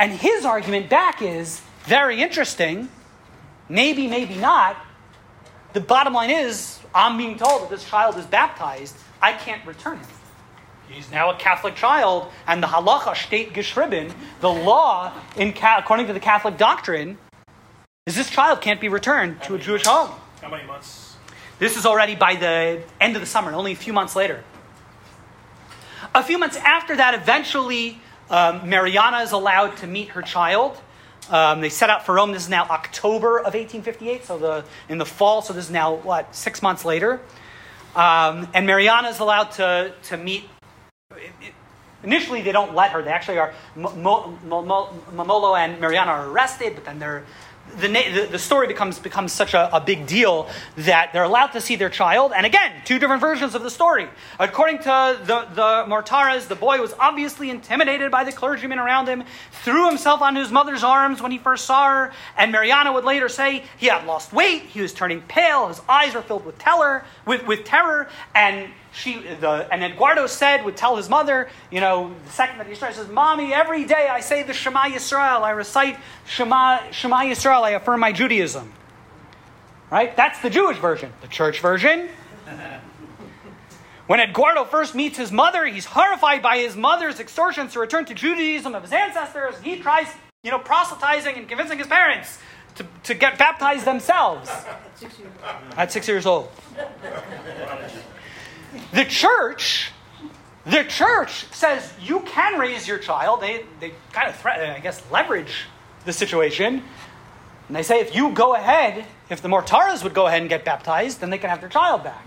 And 0.00 0.12
his 0.12 0.44
argument 0.44 0.88
back 0.88 1.22
is 1.22 1.60
very 1.88 2.20
interesting. 2.20 2.88
Maybe, 3.68 4.06
maybe 4.06 4.36
not. 4.36 4.76
The 5.72 5.80
bottom 5.80 6.12
line 6.12 6.30
is, 6.30 6.78
I'm 6.94 7.16
being 7.16 7.36
told 7.36 7.62
that 7.62 7.70
this 7.70 7.84
child 7.84 8.16
is 8.16 8.26
baptized. 8.26 8.94
I 9.20 9.32
can't 9.32 9.64
return 9.66 9.98
him. 9.98 10.06
He's 10.88 11.10
now 11.10 11.30
a 11.30 11.36
Catholic 11.36 11.74
child, 11.74 12.30
and 12.46 12.62
the 12.62 12.66
halacha 12.66 13.14
state 13.14 13.52
geschrieben, 13.52 14.12
the 14.40 14.50
law, 14.50 15.12
in 15.36 15.54
according 15.62 16.06
to 16.06 16.12
the 16.12 16.20
Catholic 16.20 16.56
doctrine, 16.56 17.18
is 18.06 18.16
this 18.16 18.30
child 18.30 18.62
can't 18.62 18.80
be 18.80 18.88
returned 18.88 19.42
to 19.42 19.54
a 19.54 19.58
Jewish 19.58 19.84
home. 19.84 20.10
How 20.40 20.48
many 20.48 20.66
months? 20.66 21.16
This 21.58 21.76
is 21.76 21.84
already 21.84 22.14
by 22.14 22.36
the 22.36 22.82
end 23.00 23.16
of 23.16 23.20
the 23.20 23.26
summer, 23.26 23.52
only 23.52 23.72
a 23.72 23.76
few 23.76 23.92
months 23.92 24.16
later. 24.16 24.44
A 26.14 26.22
few 26.22 26.38
months 26.38 26.56
after 26.56 26.96
that, 26.96 27.14
eventually, 27.14 28.00
um, 28.30 28.68
Mariana 28.68 29.18
is 29.18 29.32
allowed 29.32 29.76
to 29.78 29.86
meet 29.86 30.10
her 30.10 30.22
child. 30.22 30.80
Um, 31.30 31.60
they 31.60 31.68
set 31.68 31.90
out 31.90 32.06
for 32.06 32.14
Rome. 32.14 32.32
This 32.32 32.44
is 32.44 32.48
now 32.48 32.64
October 32.64 33.38
of 33.38 33.54
1858, 33.54 34.24
so 34.24 34.38
the, 34.38 34.64
in 34.88 34.98
the 34.98 35.04
fall, 35.04 35.42
so 35.42 35.52
this 35.52 35.66
is 35.66 35.70
now, 35.70 35.96
what, 35.96 36.34
six 36.34 36.62
months 36.62 36.84
later. 36.84 37.20
Um, 37.94 38.48
and 38.54 38.66
Mariana 38.66 39.08
is 39.08 39.18
allowed 39.18 39.50
to, 39.52 39.92
to 40.04 40.16
meet. 40.16 40.48
Initially, 42.02 42.42
they 42.42 42.52
don't 42.52 42.74
let 42.74 42.92
her. 42.92 43.02
They 43.02 43.10
actually 43.10 43.38
are. 43.38 43.52
Momolo 43.76 45.58
and 45.58 45.80
Mariana 45.80 46.12
are 46.12 46.28
arrested, 46.28 46.74
but 46.74 46.84
then 46.84 46.98
they're 46.98 47.24
the, 47.76 47.88
the, 47.88 48.28
the, 48.32 48.38
story 48.38 48.66
becomes, 48.66 48.98
becomes 48.98 49.32
such 49.32 49.54
a, 49.54 49.74
a, 49.74 49.80
big 49.80 50.06
deal 50.06 50.48
that 50.76 51.12
they're 51.12 51.24
allowed 51.24 51.48
to 51.48 51.60
see 51.60 51.76
their 51.76 51.90
child. 51.90 52.32
And 52.34 52.44
again, 52.44 52.72
two 52.84 52.98
different 52.98 53.20
versions 53.20 53.54
of 53.54 53.62
the 53.62 53.70
story. 53.70 54.08
According 54.38 54.78
to 54.78 55.18
the, 55.24 55.48
the 55.54 55.84
Mortaras, 55.86 56.48
the 56.48 56.56
boy 56.56 56.80
was 56.80 56.94
obviously 56.98 57.50
intimidated 57.50 58.10
by 58.10 58.24
the 58.24 58.32
clergyman 58.32 58.78
around 58.78 59.08
him, 59.08 59.24
threw 59.64 59.88
himself 59.88 60.22
on 60.22 60.36
his 60.36 60.50
mother's 60.50 60.82
arms 60.82 61.22
when 61.22 61.30
he 61.30 61.38
first 61.38 61.64
saw 61.64 61.88
her. 61.88 62.12
And 62.36 62.52
Mariana 62.52 62.92
would 62.92 63.04
later 63.04 63.28
say 63.28 63.64
he 63.76 63.86
had 63.86 64.06
lost 64.06 64.32
weight, 64.32 64.62
he 64.62 64.80
was 64.80 64.92
turning 64.92 65.22
pale, 65.22 65.68
his 65.68 65.80
eyes 65.88 66.14
were 66.14 66.22
filled 66.22 66.44
with, 66.44 66.58
teller, 66.58 67.04
with, 67.26 67.46
with 67.46 67.64
terror, 67.64 68.08
and 68.34 68.70
she, 68.98 69.20
the, 69.20 69.68
and 69.70 69.84
Eduardo 69.84 70.26
said, 70.26 70.64
would 70.64 70.76
tell 70.76 70.96
his 70.96 71.08
mother, 71.08 71.48
you 71.70 71.80
know, 71.80 72.12
the 72.24 72.32
second 72.32 72.58
that 72.58 72.66
he 72.66 72.74
starts, 72.74 72.96
says, 72.96 73.08
Mommy, 73.08 73.54
every 73.54 73.84
day 73.84 74.08
I 74.10 74.20
say 74.20 74.42
the 74.42 74.52
Shema 74.52 74.84
Yisrael, 74.84 75.42
I 75.42 75.50
recite 75.50 75.96
Shema, 76.26 76.90
Shema 76.90 77.20
Yisrael, 77.20 77.62
I 77.62 77.70
affirm 77.70 78.00
my 78.00 78.10
Judaism. 78.10 78.72
Right? 79.90 80.16
That's 80.16 80.40
the 80.40 80.50
Jewish 80.50 80.78
version. 80.78 81.12
The 81.22 81.28
church 81.28 81.60
version 81.60 82.08
When 84.08 84.20
Eduardo 84.20 84.64
first 84.64 84.94
meets 84.94 85.18
his 85.18 85.30
mother, 85.30 85.66
he's 85.66 85.84
horrified 85.84 86.42
by 86.42 86.58
his 86.58 86.74
mother's 86.74 87.20
extortions 87.20 87.74
to 87.74 87.78
return 87.78 88.06
to 88.06 88.14
Judaism 88.14 88.74
of 88.74 88.82
his 88.82 88.92
ancestors. 88.92 89.54
He 89.62 89.78
tries, 89.78 90.08
you 90.42 90.50
know, 90.50 90.58
proselytizing 90.58 91.36
and 91.36 91.46
convincing 91.46 91.78
his 91.78 91.86
parents 91.86 92.38
to, 92.76 92.86
to 93.04 93.14
get 93.14 93.38
baptized 93.38 93.84
themselves 93.84 94.50
at 95.76 95.92
six 95.92 96.08
years 96.08 96.26
old. 96.26 96.50
The 98.92 99.04
church, 99.04 99.92
the 100.66 100.84
church 100.84 101.46
says 101.52 101.92
you 102.00 102.20
can 102.20 102.58
raise 102.58 102.86
your 102.86 102.98
child. 102.98 103.40
They, 103.40 103.64
they 103.80 103.92
kind 104.12 104.28
of 104.28 104.36
threaten, 104.36 104.70
I 104.70 104.80
guess, 104.80 105.02
leverage 105.10 105.66
the 106.04 106.12
situation. 106.12 106.82
And 107.68 107.76
they 107.76 107.82
say 107.82 108.00
if 108.00 108.14
you 108.14 108.30
go 108.30 108.54
ahead, 108.54 109.04
if 109.30 109.42
the 109.42 109.48
Mortaras 109.48 110.02
would 110.02 110.14
go 110.14 110.26
ahead 110.26 110.40
and 110.40 110.48
get 110.48 110.64
baptized, 110.64 111.20
then 111.20 111.30
they 111.30 111.38
can 111.38 111.50
have 111.50 111.60
their 111.60 111.68
child 111.68 112.02
back. 112.02 112.26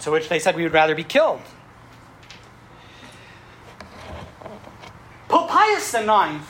To 0.00 0.10
which 0.10 0.28
they 0.28 0.38
said 0.38 0.56
we 0.56 0.62
would 0.62 0.72
rather 0.72 0.94
be 0.94 1.04
killed. 1.04 1.40
Pope 5.28 5.48
Pius 5.48 5.94
IX 5.94 6.44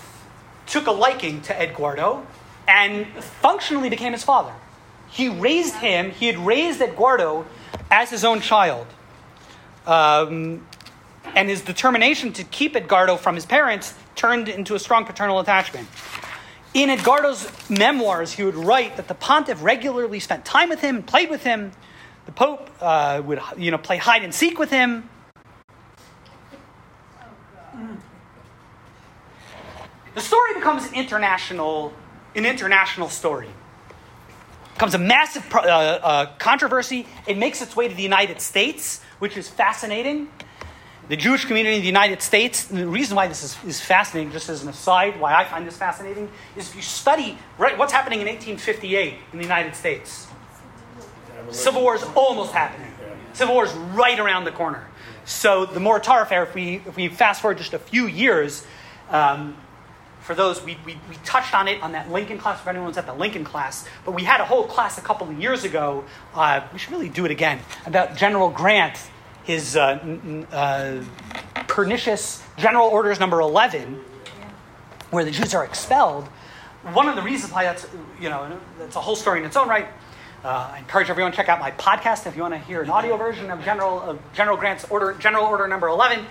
took 0.66 0.86
a 0.86 0.90
liking 0.90 1.40
to 1.42 1.62
Eduardo 1.62 2.26
and 2.66 3.06
functionally 3.22 3.88
became 3.88 4.12
his 4.12 4.24
father. 4.24 4.52
He 5.08 5.28
raised 5.28 5.76
him, 5.76 6.10
he 6.10 6.26
had 6.26 6.38
raised 6.38 6.80
Eduardo 6.80 7.46
as 7.90 8.10
his 8.10 8.24
own 8.24 8.40
child. 8.40 8.86
Um, 9.86 10.66
and 11.34 11.48
his 11.48 11.62
determination 11.62 12.32
to 12.34 12.44
keep 12.44 12.76
Edgardo 12.76 13.16
from 13.16 13.34
his 13.34 13.46
parents 13.46 13.94
turned 14.14 14.48
into 14.48 14.74
a 14.74 14.78
strong 14.78 15.04
paternal 15.04 15.40
attachment. 15.40 15.88
In 16.74 16.90
Edgardo's 16.90 17.50
memoirs, 17.70 18.32
he 18.32 18.42
would 18.42 18.56
write 18.56 18.96
that 18.96 19.08
the 19.08 19.14
pontiff 19.14 19.62
regularly 19.62 20.20
spent 20.20 20.44
time 20.44 20.68
with 20.68 20.80
him, 20.80 21.02
played 21.02 21.30
with 21.30 21.44
him. 21.44 21.72
The 22.26 22.32
pope 22.32 22.70
uh, 22.80 23.22
would, 23.24 23.40
you 23.56 23.70
know, 23.70 23.78
play 23.78 23.96
hide 23.96 24.24
and 24.24 24.34
seek 24.34 24.58
with 24.58 24.70
him. 24.70 25.08
The 30.14 30.20
story 30.20 30.54
becomes 30.54 30.86
an 30.86 30.94
international, 30.94 31.92
an 32.34 32.46
international 32.46 33.08
story. 33.08 33.48
It 34.74 34.78
becomes 34.78 34.94
a 34.94 34.98
massive 34.98 35.54
uh, 35.54 35.58
uh, 35.58 36.26
controversy. 36.38 37.06
It 37.28 37.38
makes 37.38 37.62
its 37.62 37.76
way 37.76 37.86
to 37.86 37.94
the 37.94 38.02
United 38.02 38.40
States, 38.40 39.00
which 39.20 39.36
is 39.36 39.48
fascinating. 39.48 40.28
The 41.06 41.14
Jewish 41.16 41.44
community 41.44 41.76
in 41.76 41.82
the 41.82 41.86
United 41.86 42.20
States, 42.20 42.64
the 42.64 42.88
reason 42.88 43.14
why 43.14 43.28
this 43.28 43.44
is, 43.44 43.56
is 43.64 43.80
fascinating, 43.80 44.32
just 44.32 44.48
as 44.48 44.64
an 44.64 44.68
aside, 44.68 45.20
why 45.20 45.32
I 45.32 45.44
find 45.44 45.64
this 45.64 45.76
fascinating, 45.76 46.28
is 46.56 46.70
if 46.70 46.74
you 46.74 46.82
study 46.82 47.38
right, 47.56 47.78
what's 47.78 47.92
happening 47.92 48.20
in 48.20 48.26
1858 48.26 49.14
in 49.32 49.38
the 49.38 49.44
United 49.44 49.76
States. 49.76 50.26
Civil 51.52 51.82
War 51.82 51.94
is 51.94 52.02
almost 52.16 52.50
happening. 52.50 52.92
Civil 53.32 53.54
War 53.54 53.66
is 53.66 53.72
right 53.72 54.18
around 54.18 54.42
the 54.42 54.50
corner. 54.50 54.88
So 55.24 55.66
the 55.66 55.78
Mortara 55.78 56.22
affair, 56.22 56.42
if 56.42 56.52
we, 56.52 56.82
if 56.84 56.96
we 56.96 57.06
fast 57.06 57.42
forward 57.42 57.58
just 57.58 57.74
a 57.74 57.78
few 57.78 58.08
years, 58.08 58.66
um, 59.08 59.56
for 60.24 60.34
those, 60.34 60.64
we, 60.64 60.78
we, 60.86 60.98
we, 61.10 61.16
touched 61.16 61.54
on 61.54 61.68
it 61.68 61.82
on 61.82 61.92
that 61.92 62.10
Lincoln 62.10 62.38
class, 62.38 62.58
if 62.58 62.66
anyone's 62.66 62.96
at 62.96 63.04
the 63.04 63.12
Lincoln 63.12 63.44
class, 63.44 63.86
but 64.06 64.12
we 64.12 64.24
had 64.24 64.40
a 64.40 64.44
whole 64.44 64.64
class 64.64 64.96
a 64.96 65.02
couple 65.02 65.28
of 65.28 65.38
years 65.38 65.64
ago, 65.64 66.02
uh, 66.34 66.66
we 66.72 66.78
should 66.78 66.92
really 66.92 67.10
do 67.10 67.26
it 67.26 67.30
again, 67.30 67.60
about 67.84 68.16
General 68.16 68.48
Grant, 68.48 68.98
his 69.44 69.76
uh, 69.76 70.00
uh, 70.50 71.04
pernicious 71.68 72.42
General 72.56 72.88
Orders 72.88 73.20
number 73.20 73.38
11, 73.40 74.02
where 75.10 75.26
the 75.26 75.30
Jews 75.30 75.54
are 75.54 75.62
expelled. 75.62 76.26
One 76.94 77.06
of 77.06 77.16
the 77.16 77.22
reasons 77.22 77.52
why 77.52 77.64
that's, 77.64 77.86
you 78.18 78.30
know, 78.30 78.58
that's 78.78 78.96
a 78.96 79.02
whole 79.02 79.16
story 79.16 79.40
in 79.40 79.44
its 79.44 79.56
own 79.56 79.68
right. 79.68 79.88
Uh, 80.42 80.70
I 80.72 80.78
encourage 80.78 81.10
everyone 81.10 81.32
to 81.32 81.36
check 81.36 81.50
out 81.50 81.60
my 81.60 81.70
podcast 81.72 82.26
if 82.26 82.34
you 82.34 82.42
want 82.42 82.54
to 82.54 82.60
hear 82.60 82.82
an 82.82 82.88
audio 82.88 83.18
version 83.18 83.50
of 83.50 83.62
General, 83.62 84.00
of 84.00 84.18
General 84.32 84.56
Grant's 84.56 84.86
order, 84.86 85.12
General 85.18 85.44
Order 85.44 85.68
number 85.68 85.88
11. 85.88 86.24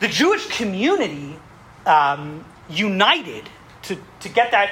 The 0.00 0.08
Jewish 0.08 0.46
community 0.48 1.36
um, 1.86 2.44
united 2.68 3.48
to, 3.82 3.96
to 4.20 4.28
get 4.28 4.50
that 4.50 4.70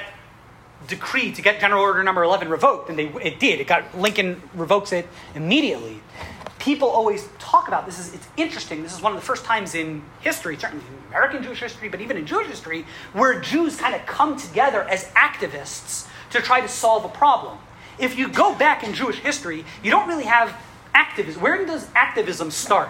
decree, 0.87 1.31
to 1.31 1.41
get 1.41 1.59
General 1.59 1.81
Order 1.81 2.03
number 2.03 2.23
11 2.23 2.49
revoked, 2.49 2.89
and 2.89 2.97
they, 2.97 3.07
it 3.23 3.39
did. 3.39 3.59
It 3.59 3.67
got, 3.67 3.97
Lincoln 3.97 4.41
revokes 4.53 4.91
it 4.91 5.07
immediately. 5.35 6.01
People 6.59 6.87
always 6.89 7.27
talk 7.39 7.67
about 7.67 7.85
this. 7.85 7.99
Is, 7.99 8.13
it's 8.13 8.27
interesting. 8.37 8.83
This 8.83 8.93
is 8.93 9.01
one 9.01 9.13
of 9.13 9.19
the 9.19 9.25
first 9.25 9.45
times 9.45 9.73
in 9.73 10.03
history, 10.21 10.57
certainly 10.57 10.85
in 10.85 11.07
American 11.09 11.43
Jewish 11.43 11.59
history, 11.59 11.89
but 11.89 12.01
even 12.01 12.17
in 12.17 12.25
Jewish 12.25 12.47
history, 12.47 12.85
where 13.13 13.39
Jews 13.39 13.77
kind 13.77 13.95
of 13.95 14.05
come 14.05 14.37
together 14.37 14.83
as 14.83 15.05
activists 15.09 16.07
to 16.31 16.41
try 16.41 16.61
to 16.61 16.67
solve 16.67 17.05
a 17.05 17.09
problem. 17.09 17.57
If 17.99 18.17
you 18.17 18.27
go 18.27 18.53
back 18.53 18.83
in 18.83 18.93
Jewish 18.93 19.17
history, 19.19 19.65
you 19.81 19.89
don't 19.89 20.07
really 20.07 20.25
have 20.25 20.55
activism. 20.93 21.41
Where 21.41 21.65
does 21.65 21.87
activism 21.95 22.51
start? 22.51 22.89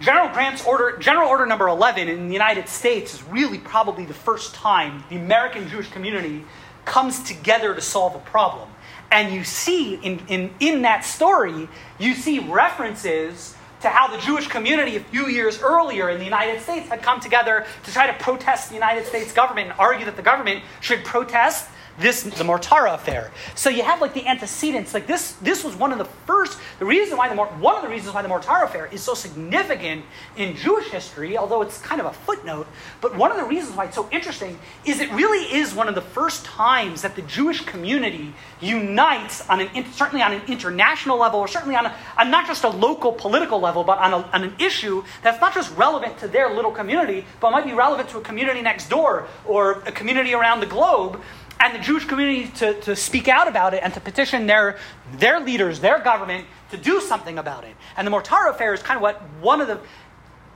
General 0.00 0.28
Grant's 0.28 0.64
order, 0.66 0.98
General 0.98 1.28
Order 1.28 1.46
number 1.46 1.68
11 1.68 2.08
in 2.08 2.26
the 2.26 2.32
United 2.32 2.68
States 2.68 3.14
is 3.14 3.22
really 3.24 3.58
probably 3.58 4.04
the 4.04 4.14
first 4.14 4.54
time 4.54 5.04
the 5.08 5.16
American 5.16 5.68
Jewish 5.68 5.90
community 5.90 6.44
comes 6.84 7.22
together 7.22 7.74
to 7.74 7.80
solve 7.80 8.14
a 8.14 8.18
problem. 8.18 8.68
And 9.10 9.32
you 9.32 9.42
see 9.44 9.94
in, 9.94 10.22
in, 10.28 10.50
in 10.60 10.82
that 10.82 11.04
story, 11.04 11.68
you 11.98 12.14
see 12.14 12.40
references 12.40 13.56
to 13.80 13.88
how 13.88 14.08
the 14.08 14.18
Jewish 14.18 14.48
community 14.48 14.96
a 14.96 15.00
few 15.00 15.28
years 15.28 15.60
earlier 15.62 16.10
in 16.10 16.18
the 16.18 16.24
United 16.24 16.60
States 16.60 16.88
had 16.88 17.02
come 17.02 17.20
together 17.20 17.66
to 17.84 17.92
try 17.92 18.06
to 18.06 18.12
protest 18.22 18.68
the 18.68 18.74
United 18.74 19.06
States 19.06 19.32
government 19.32 19.70
and 19.70 19.78
argue 19.78 20.04
that 20.04 20.16
the 20.16 20.22
government 20.22 20.62
should 20.80 21.04
protest 21.04 21.68
this 21.98 22.22
the 22.22 22.44
Mortara 22.44 22.94
affair. 22.94 23.30
So 23.54 23.70
you 23.70 23.82
have 23.82 24.00
like 24.00 24.14
the 24.14 24.26
antecedents. 24.26 24.94
Like 24.94 25.06
this, 25.06 25.32
this 25.42 25.64
was 25.64 25.74
one 25.76 25.92
of 25.92 25.98
the 25.98 26.04
first. 26.04 26.58
The 26.78 26.84
reason 26.84 27.16
why 27.16 27.28
the 27.28 27.34
one 27.36 27.76
of 27.76 27.82
the 27.82 27.88
reasons 27.88 28.14
why 28.14 28.22
the 28.22 28.28
Mortara 28.28 28.64
affair 28.64 28.86
is 28.86 29.02
so 29.02 29.14
significant 29.14 30.04
in 30.36 30.56
Jewish 30.56 30.88
history, 30.88 31.36
although 31.36 31.62
it's 31.62 31.78
kind 31.80 32.00
of 32.00 32.06
a 32.06 32.12
footnote. 32.12 32.66
But 33.00 33.16
one 33.16 33.30
of 33.30 33.36
the 33.36 33.44
reasons 33.44 33.76
why 33.76 33.86
it's 33.86 33.94
so 33.94 34.08
interesting 34.10 34.58
is 34.84 35.00
it 35.00 35.10
really 35.12 35.44
is 35.54 35.74
one 35.74 35.88
of 35.88 35.94
the 35.94 36.02
first 36.02 36.44
times 36.44 37.02
that 37.02 37.16
the 37.16 37.22
Jewish 37.22 37.64
community 37.64 38.34
unites 38.60 39.48
on 39.48 39.60
an 39.60 39.92
certainly 39.92 40.22
on 40.22 40.32
an 40.32 40.42
international 40.48 41.18
level, 41.18 41.40
or 41.40 41.48
certainly 41.48 41.76
on, 41.76 41.86
a, 41.86 42.24
not 42.24 42.46
just 42.46 42.64
a 42.64 42.68
local 42.68 43.12
political 43.12 43.60
level, 43.60 43.84
but 43.84 43.98
on, 43.98 44.12
a, 44.12 44.16
on 44.16 44.44
an 44.44 44.54
issue 44.58 45.02
that's 45.22 45.40
not 45.40 45.54
just 45.54 45.74
relevant 45.76 46.18
to 46.18 46.28
their 46.28 46.54
little 46.54 46.70
community, 46.70 47.24
but 47.40 47.50
might 47.50 47.64
be 47.64 47.72
relevant 47.72 48.08
to 48.10 48.18
a 48.18 48.20
community 48.20 48.60
next 48.60 48.88
door 48.88 49.26
or 49.46 49.82
a 49.86 49.92
community 49.92 50.34
around 50.34 50.60
the 50.60 50.66
globe 50.66 51.20
and 51.58 51.74
the 51.74 51.78
Jewish 51.78 52.04
community 52.04 52.48
to, 52.56 52.80
to 52.82 52.96
speak 52.96 53.28
out 53.28 53.48
about 53.48 53.74
it 53.74 53.82
and 53.82 53.92
to 53.94 54.00
petition 54.00 54.46
their, 54.46 54.78
their 55.18 55.40
leaders, 55.40 55.80
their 55.80 55.98
government, 55.98 56.46
to 56.70 56.76
do 56.76 57.00
something 57.00 57.38
about 57.38 57.64
it. 57.64 57.74
And 57.96 58.06
the 58.06 58.10
Mortara 58.10 58.50
affair 58.50 58.74
is 58.74 58.82
kind 58.82 58.96
of 58.96 59.02
what 59.02 59.20
one 59.40 59.60
of 59.60 59.68
the. 59.68 59.80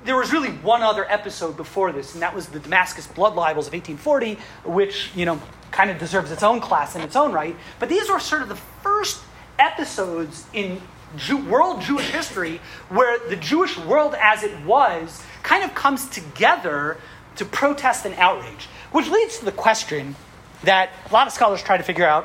There 0.02 0.16
was 0.16 0.32
really 0.32 0.48
one 0.48 0.80
other 0.80 1.04
episode 1.10 1.58
before 1.58 1.92
this, 1.92 2.14
and 2.14 2.22
that 2.22 2.34
was 2.34 2.48
the 2.48 2.58
Damascus 2.58 3.06
blood 3.06 3.34
libels 3.34 3.66
of 3.66 3.74
1840, 3.74 4.38
which, 4.64 5.10
you 5.14 5.26
know, 5.26 5.38
kind 5.70 5.90
of 5.90 5.98
deserves 5.98 6.30
its 6.30 6.42
own 6.42 6.60
class 6.60 6.96
in 6.96 7.02
its 7.02 7.16
own 7.16 7.32
right. 7.32 7.54
But 7.78 7.90
these 7.90 8.08
were 8.08 8.18
sort 8.18 8.40
of 8.40 8.48
the 8.48 8.56
first 8.56 9.22
episodes 9.58 10.46
in 10.54 10.80
Jew, 11.16 11.36
world 11.36 11.82
Jewish 11.82 12.08
history 12.08 12.60
where 12.88 13.18
the 13.28 13.36
Jewish 13.36 13.76
world 13.78 14.14
as 14.18 14.42
it 14.42 14.64
was 14.64 15.22
kind 15.42 15.64
of 15.64 15.74
comes 15.74 16.08
together 16.08 16.96
to 17.36 17.44
protest 17.44 18.06
and 18.06 18.14
outrage. 18.14 18.68
Which 18.92 19.08
leads 19.08 19.38
to 19.38 19.44
the 19.44 19.52
question 19.52 20.16
that 20.64 20.90
a 21.08 21.12
lot 21.12 21.26
of 21.26 21.32
scholars 21.32 21.62
try 21.62 21.76
to 21.76 21.82
figure 21.82 22.06
out 22.06 22.24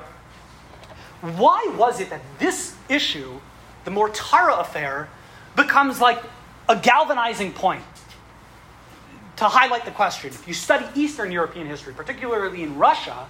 why 1.22 1.74
was 1.78 2.00
it 2.00 2.10
that 2.10 2.22
this 2.40 2.76
issue, 2.90 3.40
the 3.84 3.92
Mortara 3.92 4.60
affair, 4.60 5.10
becomes 5.56 6.00
like 6.02 6.22
a 6.68 6.76
galvanizing 6.76 7.52
point 7.54 7.84
to 9.38 9.46
highlight 9.46 9.86
the 9.86 9.92
question. 9.92 10.30
If 10.30 10.48
you 10.48 10.54
study 10.54 10.86
Eastern 11.00 11.32
European 11.32 11.68
history, 11.68 11.94
particularly 11.94 12.64
in 12.64 12.78
Russia, 12.78 13.28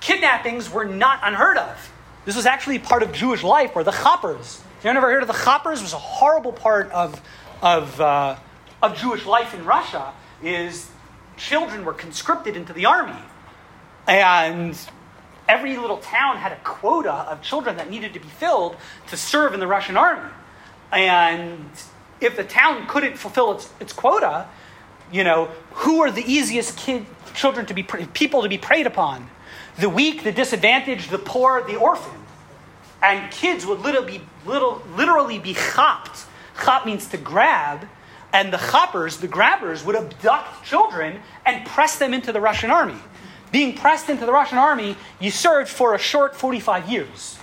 kidnappings 0.00 0.70
were 0.70 0.84
not 0.84 1.20
unheard 1.22 1.58
of. 1.58 1.92
This 2.24 2.36
was 2.36 2.46
actually 2.46 2.78
part 2.78 3.02
of 3.02 3.12
Jewish 3.12 3.42
life, 3.42 3.74
where 3.74 3.84
the 3.84 3.92
Chappers. 3.92 4.62
You 4.82 4.90
ever 4.90 5.10
heard 5.10 5.22
of 5.22 5.28
the 5.28 5.34
Chappers? 5.34 5.80
It 5.80 5.84
was 5.84 5.92
a 5.92 5.98
horrible 5.98 6.52
part 6.52 6.90
of, 6.90 7.20
of, 7.62 8.00
uh, 8.00 8.36
of 8.82 8.96
Jewish 8.96 9.26
life 9.26 9.54
in 9.54 9.64
Russia. 9.64 10.12
Is 10.42 10.90
children 11.36 11.84
were 11.84 11.94
conscripted 11.94 12.56
into 12.56 12.72
the 12.72 12.86
army 12.86 13.18
and 14.06 14.78
every 15.48 15.76
little 15.76 15.98
town 15.98 16.36
had 16.36 16.52
a 16.52 16.58
quota 16.64 17.12
of 17.12 17.42
children 17.42 17.76
that 17.76 17.90
needed 17.90 18.14
to 18.14 18.20
be 18.20 18.28
filled 18.28 18.76
to 19.08 19.16
serve 19.16 19.54
in 19.54 19.60
the 19.60 19.66
Russian 19.66 19.96
army. 19.96 20.30
And 20.92 21.68
if 22.20 22.36
the 22.36 22.44
town 22.44 22.86
couldn't 22.86 23.16
fulfill 23.16 23.52
its, 23.52 23.68
its 23.80 23.92
quota, 23.92 24.48
you 25.12 25.24
know, 25.24 25.46
who 25.72 26.00
are 26.02 26.10
the 26.10 26.24
easiest 26.24 26.76
kid, 26.76 27.06
children 27.34 27.66
to 27.66 27.74
be, 27.74 27.82
people 27.82 28.42
to 28.42 28.48
be 28.48 28.58
preyed 28.58 28.86
upon? 28.86 29.28
The 29.78 29.88
weak, 29.88 30.24
the 30.24 30.32
disadvantaged, 30.32 31.10
the 31.10 31.18
poor, 31.18 31.62
the 31.66 31.76
orphan. 31.76 32.18
And 33.02 33.30
kids 33.30 33.66
would 33.66 33.80
literally 33.80 34.18
be, 34.18 34.24
little, 34.46 34.82
literally 34.96 35.38
be 35.38 35.54
chopped. 35.54 36.26
Chop 36.64 36.86
means 36.86 37.06
to 37.08 37.18
grab. 37.18 37.86
And 38.32 38.52
the 38.52 38.58
choppers, 38.58 39.18
the 39.18 39.28
grabbers, 39.28 39.84
would 39.84 39.96
abduct 39.96 40.64
children 40.64 41.20
and 41.44 41.66
press 41.66 41.98
them 41.98 42.14
into 42.14 42.32
the 42.32 42.40
Russian 42.40 42.70
army 42.70 42.98
being 43.52 43.74
pressed 43.74 44.08
into 44.08 44.26
the 44.26 44.32
Russian 44.32 44.58
army, 44.58 44.96
you 45.20 45.30
served 45.30 45.68
for 45.68 45.94
a 45.94 45.98
short 45.98 46.36
45 46.36 46.88
years. 46.88 47.38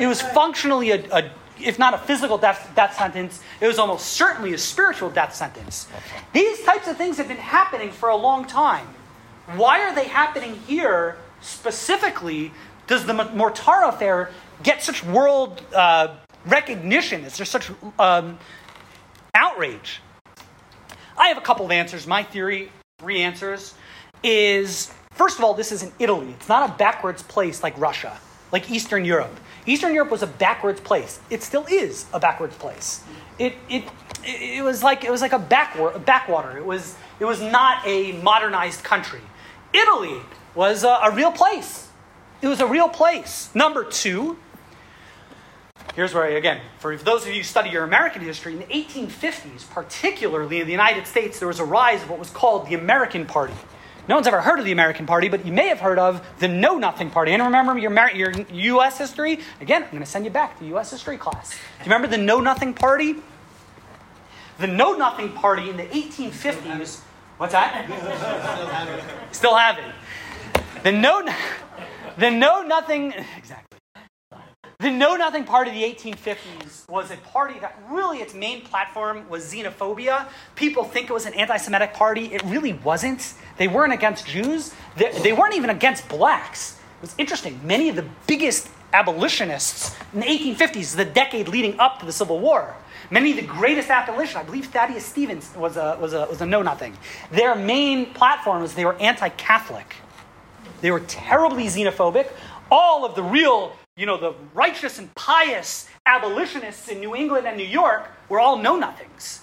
It 0.00 0.06
was 0.06 0.22
functionally 0.22 0.90
a, 0.92 1.04
a 1.12 1.30
if 1.60 1.78
not 1.78 1.94
a 1.94 1.98
physical 1.98 2.38
death, 2.38 2.70
death 2.74 2.96
sentence, 2.96 3.40
it 3.60 3.66
was 3.66 3.78
almost 3.78 4.06
certainly 4.06 4.54
a 4.54 4.58
spiritual 4.58 5.10
death 5.10 5.34
sentence. 5.34 5.88
These 6.32 6.62
types 6.64 6.88
of 6.88 6.96
things 6.96 7.16
have 7.18 7.28
been 7.28 7.36
happening 7.36 7.90
for 7.90 8.08
a 8.08 8.16
long 8.16 8.44
time. 8.44 8.86
Why 9.56 9.80
are 9.80 9.94
they 9.94 10.04
happening 10.04 10.56
here 10.66 11.16
specifically? 11.40 12.52
Does 12.86 13.06
the 13.06 13.12
Mortara 13.12 13.88
affair 13.88 14.30
get 14.62 14.82
such 14.82 15.04
world 15.04 15.62
uh, 15.74 16.16
recognition? 16.46 17.24
Is 17.24 17.36
there 17.36 17.46
such 17.46 17.70
um, 17.98 18.38
outrage? 19.34 20.00
I 21.16 21.28
have 21.28 21.38
a 21.38 21.42
couple 21.42 21.64
of 21.64 21.72
answers. 21.72 22.06
My 22.06 22.22
theory, 22.22 22.70
three 22.98 23.20
answers, 23.20 23.74
is 24.24 24.92
first 25.12 25.38
of 25.38 25.44
all, 25.44 25.54
this 25.54 25.70
is 25.70 25.82
in 25.82 25.92
Italy. 26.00 26.30
It's 26.30 26.48
not 26.48 26.68
a 26.68 26.72
backwards 26.74 27.22
place 27.22 27.62
like 27.62 27.78
Russia, 27.78 28.18
like 28.50 28.70
Eastern 28.70 29.04
Europe. 29.04 29.38
Eastern 29.66 29.94
Europe 29.94 30.10
was 30.10 30.22
a 30.22 30.26
backwards 30.26 30.80
place. 30.80 31.20
It 31.30 31.42
still 31.42 31.66
is 31.66 32.06
a 32.12 32.18
backwards 32.18 32.56
place. 32.56 33.02
It, 33.38 33.54
it, 33.68 33.84
it 34.24 34.64
was 34.64 34.82
like 34.82 35.04
it 35.04 35.10
was 35.10 35.20
like 35.20 35.32
a 35.32 35.38
backwater, 35.38 35.98
backwater. 35.98 36.56
It 36.58 36.64
was 36.64 36.96
it 37.20 37.24
was 37.24 37.40
not 37.40 37.86
a 37.86 38.12
modernized 38.12 38.82
country. 38.82 39.20
Italy 39.72 40.20
was 40.54 40.84
a, 40.84 40.88
a 40.88 41.14
real 41.14 41.32
place. 41.32 41.88
It 42.42 42.48
was 42.48 42.60
a 42.60 42.66
real 42.66 42.88
place. 42.88 43.50
Number 43.54 43.84
two, 43.84 44.38
here's 45.94 46.12
where 46.12 46.24
I, 46.24 46.30
again, 46.30 46.60
for 46.78 46.96
those 46.96 47.22
of 47.22 47.28
you 47.28 47.36
who 47.36 47.42
study 47.42 47.70
your 47.70 47.84
American 47.84 48.22
history, 48.22 48.52
in 48.52 48.58
the 48.58 48.66
1850s, 48.66 49.68
particularly 49.70 50.60
in 50.60 50.66
the 50.66 50.72
United 50.72 51.06
States, 51.06 51.38
there 51.38 51.48
was 51.48 51.58
a 51.58 51.64
rise 51.64 52.02
of 52.02 52.10
what 52.10 52.18
was 52.18 52.30
called 52.30 52.68
the 52.68 52.74
American 52.74 53.24
Party. 53.24 53.54
No 54.06 54.16
one's 54.16 54.26
ever 54.26 54.42
heard 54.42 54.58
of 54.58 54.66
the 54.66 54.72
American 54.72 55.06
Party, 55.06 55.28
but 55.28 55.46
you 55.46 55.52
may 55.52 55.68
have 55.68 55.80
heard 55.80 55.98
of 55.98 56.26
the 56.38 56.48
Know 56.48 56.76
Nothing 56.76 57.10
Party. 57.10 57.32
And 57.32 57.42
remember 57.42 57.78
your, 57.78 57.90
your 58.10 58.32
U.S. 58.52 58.98
history? 58.98 59.40
Again, 59.62 59.82
I'm 59.82 59.90
going 59.90 60.02
to 60.02 60.06
send 60.06 60.26
you 60.26 60.30
back 60.30 60.58
to 60.58 60.66
U.S. 60.66 60.90
history 60.90 61.16
class. 61.16 61.50
Do 61.50 61.56
you 61.78 61.84
remember 61.84 62.08
the 62.08 62.22
Know 62.22 62.40
Nothing 62.40 62.74
Party? 62.74 63.16
The 64.58 64.66
Know 64.66 64.92
Nothing 64.92 65.32
Party 65.32 65.70
in 65.70 65.78
the 65.78 65.84
1850s. 65.84 67.00
What's 67.38 67.52
that? 67.52 67.86
Still 67.86 68.66
have 68.66 68.88
it. 68.88 69.34
Still 69.34 69.56
have 69.56 69.78
it. 69.78 69.84
The 70.82 70.92
Know, 70.92 71.26
the 72.18 72.30
know 72.30 72.62
Nothing. 72.62 73.14
Exactly. 73.36 73.73
The 74.84 74.90
Know 74.90 75.16
Nothing 75.16 75.44
Party 75.44 75.70
of 75.70 75.76
the 75.76 76.10
1850s 76.10 76.86
was 76.90 77.10
a 77.10 77.16
party 77.16 77.58
that 77.60 77.82
really 77.88 78.18
its 78.18 78.34
main 78.34 78.60
platform 78.60 79.26
was 79.30 79.50
xenophobia. 79.50 80.28
People 80.56 80.84
think 80.84 81.08
it 81.08 81.12
was 81.14 81.24
an 81.24 81.32
anti 81.32 81.56
Semitic 81.56 81.94
party. 81.94 82.26
It 82.34 82.42
really 82.42 82.74
wasn't. 82.74 83.32
They 83.56 83.66
weren't 83.66 83.94
against 83.94 84.26
Jews, 84.26 84.74
they, 84.98 85.10
they 85.20 85.32
weren't 85.32 85.54
even 85.54 85.70
against 85.70 86.06
blacks. 86.06 86.78
It 86.98 87.00
was 87.00 87.14
interesting. 87.16 87.58
Many 87.66 87.88
of 87.88 87.96
the 87.96 88.04
biggest 88.26 88.68
abolitionists 88.92 89.96
in 90.12 90.20
the 90.20 90.26
1850s, 90.26 90.94
the 90.94 91.06
decade 91.06 91.48
leading 91.48 91.80
up 91.80 91.98
to 92.00 92.04
the 92.04 92.12
Civil 92.12 92.38
War, 92.38 92.76
many 93.10 93.30
of 93.30 93.36
the 93.36 93.46
greatest 93.46 93.88
abolitionists, 93.88 94.36
I 94.36 94.42
believe 94.42 94.66
Thaddeus 94.66 95.06
Stevens 95.06 95.50
was 95.56 95.78
a, 95.78 95.96
was 95.98 96.12
a, 96.12 96.26
was 96.26 96.42
a 96.42 96.46
know 96.46 96.60
nothing. 96.60 96.94
Their 97.30 97.54
main 97.54 98.12
platform 98.12 98.60
was 98.60 98.74
they 98.74 98.84
were 98.84 99.00
anti 99.00 99.30
Catholic. 99.30 99.96
They 100.82 100.90
were 100.90 101.00
terribly 101.00 101.68
xenophobic. 101.68 102.30
All 102.70 103.06
of 103.06 103.14
the 103.14 103.22
real 103.22 103.74
you 103.96 104.06
know, 104.06 104.16
the 104.16 104.34
righteous 104.54 104.98
and 104.98 105.14
pious 105.14 105.88
abolitionists 106.04 106.88
in 106.88 106.98
New 106.98 107.14
England 107.14 107.46
and 107.46 107.56
New 107.56 107.66
York 107.66 108.10
were 108.28 108.40
all 108.40 108.58
know 108.58 108.76
nothings. 108.76 109.42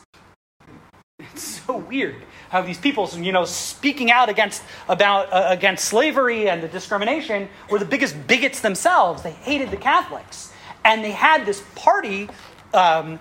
It's 1.20 1.62
so 1.66 1.78
weird 1.78 2.16
how 2.50 2.62
these 2.62 2.78
people, 2.78 3.08
you 3.18 3.32
know, 3.32 3.46
speaking 3.46 4.12
out 4.12 4.28
against, 4.28 4.62
about, 4.90 5.32
uh, 5.32 5.46
against 5.48 5.86
slavery 5.86 6.50
and 6.50 6.62
the 6.62 6.68
discrimination 6.68 7.48
were 7.70 7.80
the 7.80 7.86
biggest 7.86 8.28
bigots 8.28 8.60
themselves. 8.60 9.24
They 9.24 9.32
hated 9.32 9.72
the 9.72 9.78
Catholics. 9.78 10.52
And 10.84 11.04
they 11.04 11.12
had 11.12 11.46
this 11.46 11.64
party 11.76 12.28
um, 12.74 13.20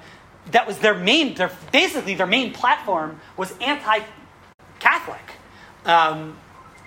that 0.50 0.66
was 0.66 0.78
their 0.78 0.94
main, 0.94 1.34
their, 1.34 1.52
basically 1.70 2.14
their 2.14 2.26
main 2.26 2.52
platform 2.52 3.20
was 3.36 3.54
anti 3.60 4.00
Catholic. 4.80 5.22
Um, 5.84 6.36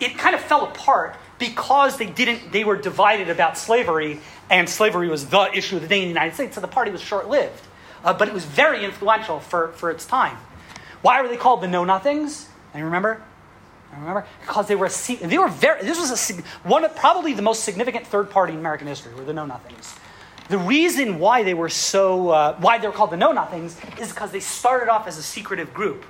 it 0.02 0.18
kind 0.18 0.36
of 0.36 0.42
fell 0.42 0.66
apart 0.66 1.16
because 1.40 1.98
they 1.98 2.06
didn't 2.06 2.52
they 2.52 2.64
were 2.64 2.78
divided 2.78 3.30
about 3.30 3.58
slavery 3.58 4.20
and 4.50 4.70
slavery 4.70 5.08
was 5.08 5.28
the 5.28 5.50
issue 5.54 5.76
of 5.76 5.82
the 5.82 5.88
day 5.88 6.00
in 6.00 6.04
the 6.04 6.10
united 6.10 6.34
states 6.34 6.56
so 6.56 6.62
the 6.62 6.68
party 6.68 6.92
was 6.92 7.02
short-lived. 7.02 7.62
Uh, 8.04 8.14
but 8.14 8.28
it 8.28 8.34
was 8.34 8.44
very 8.44 8.84
influential 8.84 9.40
for, 9.40 9.70
for 9.70 9.90
its 9.90 10.06
time. 10.06 10.38
Why 11.02 11.22
were 11.22 11.30
they 11.30 11.38
called 11.38 11.62
the 11.62 11.68
know 11.68 11.86
nothings? 11.86 12.50
I 12.74 12.80
remember? 12.80 13.22
I 13.94 14.00
remember? 14.00 14.26
Because 14.42 14.68
they 14.68 14.76
were 14.76 14.88
a, 14.88 15.16
they 15.16 15.38
were 15.38 15.48
very 15.48 15.84
this 15.84 16.00
was 16.00 16.30
a 16.30 16.42
one 16.68 16.84
of 16.84 16.96
probably 16.96 17.34
the 17.34 17.42
most 17.42 17.64
significant 17.64 18.08
third 18.08 18.30
party 18.30 18.54
in 18.54 18.60
American 18.60 18.88
history 18.88 19.14
were 19.14 19.24
the 19.24 19.34
Know 19.34 19.46
Nothings. 19.46 19.96
The 20.50 20.58
reason 20.58 21.20
why 21.20 21.44
they 21.44 21.54
were 21.54 21.70
so 21.70 22.30
uh, 22.30 22.56
why 22.58 22.80
they 22.80 22.88
were 22.88 22.94
called 22.94 23.12
the 23.12 23.18
Know 23.18 23.32
Nothings 23.32 23.78
is 24.00 24.10
because 24.10 24.32
they 24.32 24.40
started 24.40 24.90
off 24.90 25.08
as 25.08 25.18
a 25.18 25.24
secretive 25.24 25.74
group 25.74 26.06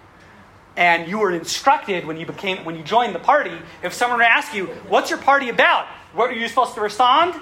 and 0.76 1.08
you 1.08 1.20
were 1.20 1.32
instructed 1.32 2.06
when 2.06 2.18
you 2.18 2.26
became 2.26 2.66
when 2.66 2.76
you 2.76 2.84
joined 2.84 3.14
the 3.14 3.20
party 3.20 3.58
if 3.84 3.94
someone 3.94 4.20
were 4.20 4.24
to 4.24 4.32
ask 4.32 4.54
you 4.54 4.68
what's 4.88 5.10
your 5.10 5.20
party 5.20 5.50
about? 5.50 5.88
What 6.14 6.30
are 6.30 6.34
you 6.34 6.48
supposed 6.48 6.76
to 6.76 6.82
respond? 6.82 7.36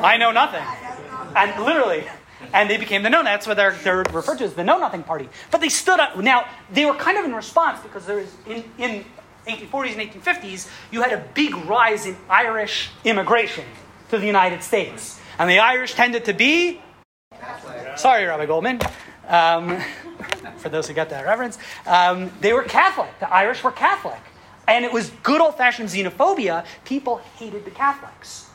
I 0.00 0.16
know 0.16 0.30
nothing. 0.30 0.62
And 1.36 1.64
literally 1.64 2.04
and 2.52 2.70
they 2.70 2.76
became 2.76 3.02
the 3.02 3.10
know 3.10 3.22
that's 3.22 3.46
what 3.46 3.56
they're, 3.56 3.72
they're 3.72 4.04
referred 4.12 4.38
to 4.38 4.44
as 4.44 4.54
the 4.54 4.64
know 4.64 4.78
nothing 4.78 5.02
party. 5.02 5.28
But 5.50 5.60
they 5.60 5.68
stood 5.68 6.00
up 6.00 6.16
now 6.18 6.46
they 6.72 6.84
were 6.84 6.94
kind 6.94 7.18
of 7.18 7.24
in 7.24 7.34
response 7.34 7.80
because 7.80 8.06
there 8.06 8.16
was 8.16 8.34
in, 8.46 8.64
in 8.78 9.04
1840s 9.46 9.98
and 9.98 10.22
1850s 10.22 10.70
you 10.90 11.02
had 11.02 11.12
a 11.12 11.24
big 11.34 11.54
rise 11.66 12.06
in 12.06 12.16
irish 12.28 12.90
immigration 13.04 13.64
to 14.10 14.18
the 14.18 14.26
united 14.26 14.62
states. 14.62 15.18
And 15.38 15.48
the 15.48 15.58
irish 15.58 15.94
tended 15.94 16.24
to 16.26 16.32
be 16.32 16.80
sorry 17.96 18.26
rabbi 18.26 18.46
goldman 18.46 18.80
um, 19.28 19.80
for 20.60 20.68
those 20.68 20.86
who 20.88 20.94
got 20.94 21.10
that 21.10 21.24
reference, 21.24 21.58
um, 21.86 22.30
they 22.40 22.52
were 22.52 22.62
Catholic. 22.62 23.10
The 23.18 23.32
Irish 23.32 23.64
were 23.64 23.72
Catholic. 23.72 24.20
And 24.68 24.84
it 24.84 24.92
was 24.92 25.10
good 25.22 25.40
old 25.40 25.56
fashioned 25.56 25.88
xenophobia. 25.88 26.64
People 26.84 27.18
hated 27.36 27.64
the 27.64 27.70
Catholics. 27.70 28.48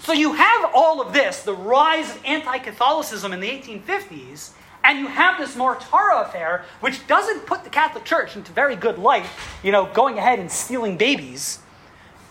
So 0.00 0.12
you 0.12 0.32
have 0.32 0.70
all 0.74 1.02
of 1.02 1.12
this, 1.12 1.42
the 1.42 1.54
rise 1.54 2.10
of 2.10 2.24
anti 2.24 2.58
Catholicism 2.58 3.32
in 3.32 3.40
the 3.40 3.48
1850s, 3.48 4.52
and 4.82 4.98
you 4.98 5.08
have 5.08 5.38
this 5.38 5.56
Mortara 5.56 6.26
affair, 6.26 6.64
which 6.80 7.06
doesn't 7.06 7.44
put 7.44 7.64
the 7.64 7.70
Catholic 7.70 8.04
Church 8.04 8.34
into 8.34 8.50
very 8.52 8.76
good 8.76 8.98
light, 8.98 9.26
you 9.62 9.72
know, 9.72 9.86
going 9.92 10.16
ahead 10.16 10.38
and 10.38 10.50
stealing 10.50 10.96
babies. 10.96 11.58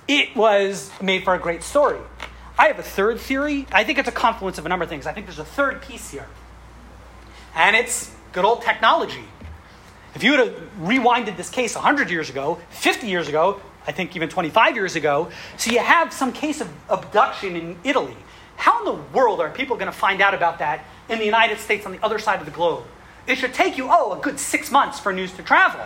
It 0.08 0.36
was 0.36 0.92
made 1.00 1.24
for 1.24 1.36
a 1.36 1.40
great 1.40 1.62
story. 1.62 2.00
I 2.58 2.68
have 2.68 2.80
a 2.80 2.84
third 2.84 3.20
theory. 3.20 3.68
I 3.72 3.84
think 3.84 4.00
it's 4.00 4.10
a 4.10 4.12
confluence 4.12 4.58
of 4.58 4.66
a 4.66 4.70
number 4.70 4.84
of 4.84 4.90
things. 4.90 5.06
I 5.06 5.14
think 5.14 5.28
there's 5.28 5.40
a 5.40 5.46
third 5.46 5.84
piece 5.84 6.10
here. 6.10 6.28
And 7.56 7.76
it's 7.76 8.14
good 8.32 8.46
old 8.46 8.62
technology. 8.62 9.24
If 10.16 10.24
you 10.24 10.32
would 10.32 10.40
have 10.40 10.56
rewinded 10.80 11.38
this 11.38 11.50
case 11.50 11.76
100 11.76 12.10
years 12.10 12.30
ago, 12.30 12.60
50 12.72 13.08
years 13.08 13.28
ago, 13.28 13.62
I 13.88 13.92
think 13.92 14.16
even 14.16 14.30
25 14.30 14.76
years 14.76 14.96
ago, 14.96 15.30
so 15.58 15.72
you 15.72 15.80
have 15.80 16.12
some 16.14 16.32
case 16.32 16.62
of 16.62 16.70
abduction 16.90 17.56
in 17.56 17.78
Italy. 17.84 18.18
How 18.56 18.80
in 18.80 18.86
the 18.86 19.02
world 19.14 19.40
are 19.40 19.50
people 19.50 19.78
going 19.78 19.92
to 19.92 19.98
find 19.98 20.22
out 20.22 20.34
about 20.34 20.60
that 20.60 20.84
in 21.08 21.20
the 21.20 21.26
United 21.26 21.60
States 21.60 21.86
on 21.86 21.92
the 21.92 22.04
other 22.04 22.20
side 22.20 22.40
of 22.40 22.46
the 22.46 22.52
globe? 22.52 22.84
It 23.26 23.38
should 23.38 23.54
take 23.54 23.78
you, 23.78 23.88
oh, 23.90 24.14
a 24.14 24.22
good 24.22 24.40
six 24.40 24.72
months 24.72 25.00
for 25.00 25.14
news 25.14 25.32
to 25.34 25.44
travel. 25.44 25.82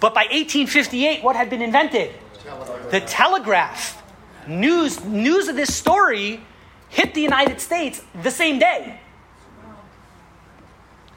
But 0.00 0.14
by 0.14 0.22
1858, 0.22 1.22
what 1.22 1.36
had 1.36 1.50
been 1.50 1.62
invented? 1.62 2.14
Telegraph. 2.42 2.90
The 2.90 3.00
telegraph. 3.00 4.02
News, 4.46 5.04
news 5.04 5.48
of 5.48 5.56
this 5.56 5.74
story 5.74 6.40
hit 6.90 7.14
the 7.14 7.20
United 7.22 7.60
States 7.60 8.02
the 8.22 8.30
same 8.30 8.58
day. 8.58 9.00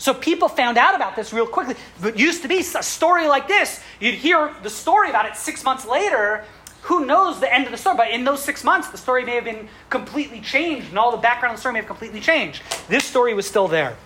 So 0.07 0.13
people 0.13 0.47
found 0.47 0.77
out 0.77 0.95
about 0.95 1.17
this 1.17 1.33
real 1.33 1.45
quickly. 1.45 1.75
It 2.01 2.17
used 2.17 2.41
to 2.43 2.47
be 2.47 2.59
a 2.59 2.63
story 2.63 3.27
like 3.27 3.49
this. 3.49 3.83
You'd 3.99 4.13
hear 4.13 4.53
the 4.63 4.69
story 4.69 5.09
about 5.09 5.25
it 5.25 5.35
six 5.35 5.65
months 5.65 5.85
later. 5.85 6.45
Who 6.83 7.05
knows 7.05 7.41
the 7.41 7.53
end 7.53 7.65
of 7.65 7.73
the 7.73 7.77
story? 7.77 7.97
But 7.97 8.11
in 8.11 8.23
those 8.23 8.41
six 8.41 8.63
months, 8.63 8.87
the 8.87 8.97
story 8.97 9.25
may 9.25 9.35
have 9.35 9.43
been 9.43 9.67
completely 9.89 10.39
changed, 10.39 10.87
and 10.87 10.97
all 10.97 11.11
the 11.11 11.17
background 11.17 11.55
of 11.55 11.57
the 11.57 11.59
story 11.59 11.73
may 11.73 11.79
have 11.79 11.87
completely 11.87 12.21
changed. 12.21 12.63
This 12.87 13.03
story 13.03 13.33
was 13.33 13.45
still 13.45 13.67
there. 13.67 13.97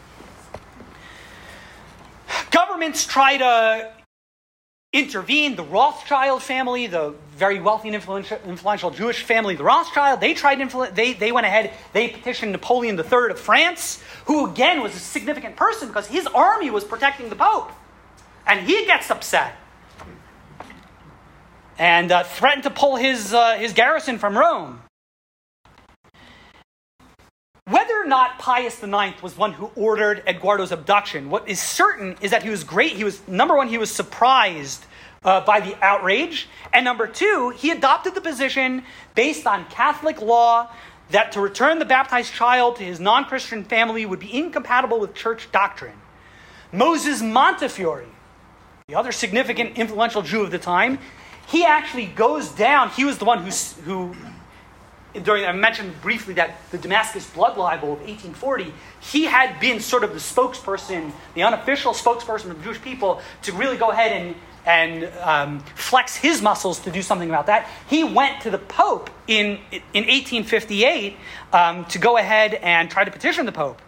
Governments 2.50 3.06
try 3.06 3.38
to 3.38 3.92
intervened. 4.94 5.56
The 5.56 5.64
Rothschild 5.64 6.44
family, 6.44 6.88
the 6.88 7.16
very 7.32 7.62
wealthy 7.62 7.88
and 7.88 7.96
influential, 7.96 8.38
influential 8.46 8.92
Jewish 8.92 9.24
family, 9.24 9.56
the 9.56 9.64
Rothschild, 9.64 10.20
they 10.20 10.34
tried 10.34 10.60
influ- 10.60 10.94
they, 10.94 11.14
they 11.14 11.32
went 11.32 11.46
ahead, 11.46 11.72
they 11.94 12.10
petitioned 12.10 12.52
Napoleon 12.52 13.00
III 13.00 13.32
of 13.32 13.40
France, 13.40 14.04
who 14.26 14.50
again 14.50 14.82
was 14.82 14.94
a 14.94 15.00
significant 15.00 15.56
person 15.56 15.88
because 15.88 16.08
his 16.08 16.28
army 16.28 16.70
was 16.70 16.84
protecting 16.84 17.30
the 17.30 17.38
Pope. 17.38 17.72
And 18.46 18.68
he 18.68 18.86
gets 18.86 19.10
upset 19.10 19.56
and 21.78 22.12
uh, 22.12 22.24
threatened 22.24 22.64
to 22.64 22.70
pull 22.70 22.98
his, 22.98 23.34
uh, 23.34 23.56
his 23.56 23.72
garrison 23.72 24.18
from 24.18 24.38
Rome. 24.38 24.82
Or 28.02 28.08
not 28.08 28.40
Pius 28.40 28.82
IX 28.82 29.22
was 29.22 29.38
one 29.38 29.54
who 29.54 29.70
ordered 29.76 30.24
Eduardo's 30.26 30.72
abduction, 30.72 31.30
what 31.30 31.48
is 31.48 31.62
certain 31.62 32.18
is 32.20 32.32
that 32.32 32.42
he 32.42 32.50
was 32.50 32.64
great. 32.64 32.94
He 32.94 33.04
was, 33.04 33.22
number 33.28 33.56
one, 33.56 33.68
he 33.68 33.78
was 33.78 33.92
surprised 33.92 34.84
uh, 35.24 35.42
by 35.42 35.60
the 35.60 35.78
outrage. 35.86 36.50
And 36.74 36.84
number 36.84 37.06
two, 37.06 37.52
he 37.52 37.70
adopted 37.70 38.16
the 38.16 38.22
position 38.22 38.86
based 39.14 39.46
on 39.46 39.66
Catholic 39.66 40.20
law 40.20 40.72
that 41.12 41.34
to 41.34 41.42
return 41.42 41.78
the 41.78 41.86
baptized 41.86 42.34
child 42.34 42.78
to 42.78 42.84
his 42.84 43.00
non 43.00 43.26
Christian 43.26 43.64
family 43.64 44.04
would 44.08 44.20
be 44.20 44.36
incompatible 44.36 45.00
with 45.00 45.14
church 45.14 45.52
doctrine. 45.52 46.02
Moses 46.72 47.22
Montefiore, 47.22 48.08
the 48.88 48.96
other 48.96 49.12
significant 49.12 49.78
influential 49.78 50.24
Jew 50.24 50.42
of 50.42 50.50
the 50.50 50.58
time, 50.58 50.98
he 51.46 51.66
actually 51.66 52.08
goes 52.08 52.50
down. 52.50 52.90
He 52.90 53.06
was 53.06 53.20
the 53.20 53.26
one 53.26 53.44
who, 53.44 53.52
who 53.84 54.16
during 55.24 55.46
I 55.46 55.52
mentioned 55.52 56.02
briefly 56.02 56.34
that 56.36 56.58
the 56.72 56.78
Damascus 56.78 57.30
Blood 57.30 57.58
Libel 57.58 57.94
of 57.94 58.00
1840, 58.00 58.74
he 59.02 59.26
had 59.26 59.60
been 59.60 59.80
sort 59.80 60.04
of 60.04 60.14
the 60.14 60.20
spokesperson, 60.20 61.12
the 61.34 61.44
unofficial 61.44 61.94
spokesperson 61.94 62.52
of 62.52 62.58
the 62.58 62.64
Jewish 62.64 62.82
people 62.82 63.22
to 63.44 63.54
really 63.54 63.78
go 63.78 63.92
ahead 63.92 64.12
and 64.12 64.36
and 64.64 65.06
um, 65.22 65.60
flex 65.74 66.16
his 66.16 66.40
muscles 66.40 66.80
to 66.82 66.92
do 66.92 67.02
something 67.02 67.28
about 67.28 67.48
that. 67.48 67.68
He 67.90 68.04
went 68.04 68.42
to 68.42 68.52
the 68.52 68.60
Pope 68.60 69.10
in 69.28 69.60
in 69.94 70.06
1858 70.06 71.18
um, 71.52 71.86
to 71.86 71.98
go 71.98 72.18
ahead 72.18 72.54
and 72.56 72.90
try 72.90 73.04
to 73.04 73.12
petition 73.12 73.46
the 73.46 73.52
Pope. 73.52 73.82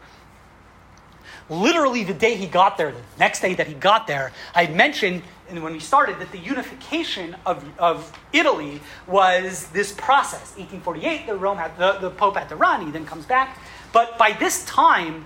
Literally, 1.49 2.03
the 2.03 2.13
day 2.13 2.35
he 2.35 2.47
got 2.47 2.77
there, 2.77 2.91
the 2.91 3.01
next 3.19 3.41
day 3.41 3.53
that 3.53 3.67
he 3.67 3.73
got 3.73 4.07
there, 4.07 4.31
I 4.55 4.67
mentioned 4.67 5.23
and 5.55 5.63
when 5.63 5.73
we 5.73 5.79
started 5.79 6.19
that 6.19 6.31
the 6.31 6.39
unification 6.39 7.35
of, 7.45 7.63
of 7.77 8.11
Italy 8.31 8.81
was 9.07 9.67
this 9.67 9.91
process. 9.91 10.55
1848, 10.57 11.27
the 11.27 11.35
Rome 11.35 11.57
had 11.57 11.77
the, 11.77 11.93
the 11.99 12.09
Pope 12.09 12.35
had 12.35 12.49
to 12.49 12.55
run, 12.55 12.85
he 12.85 12.91
then 12.91 13.05
comes 13.05 13.25
back. 13.25 13.59
But 13.91 14.17
by 14.17 14.31
this 14.31 14.65
time, 14.65 15.25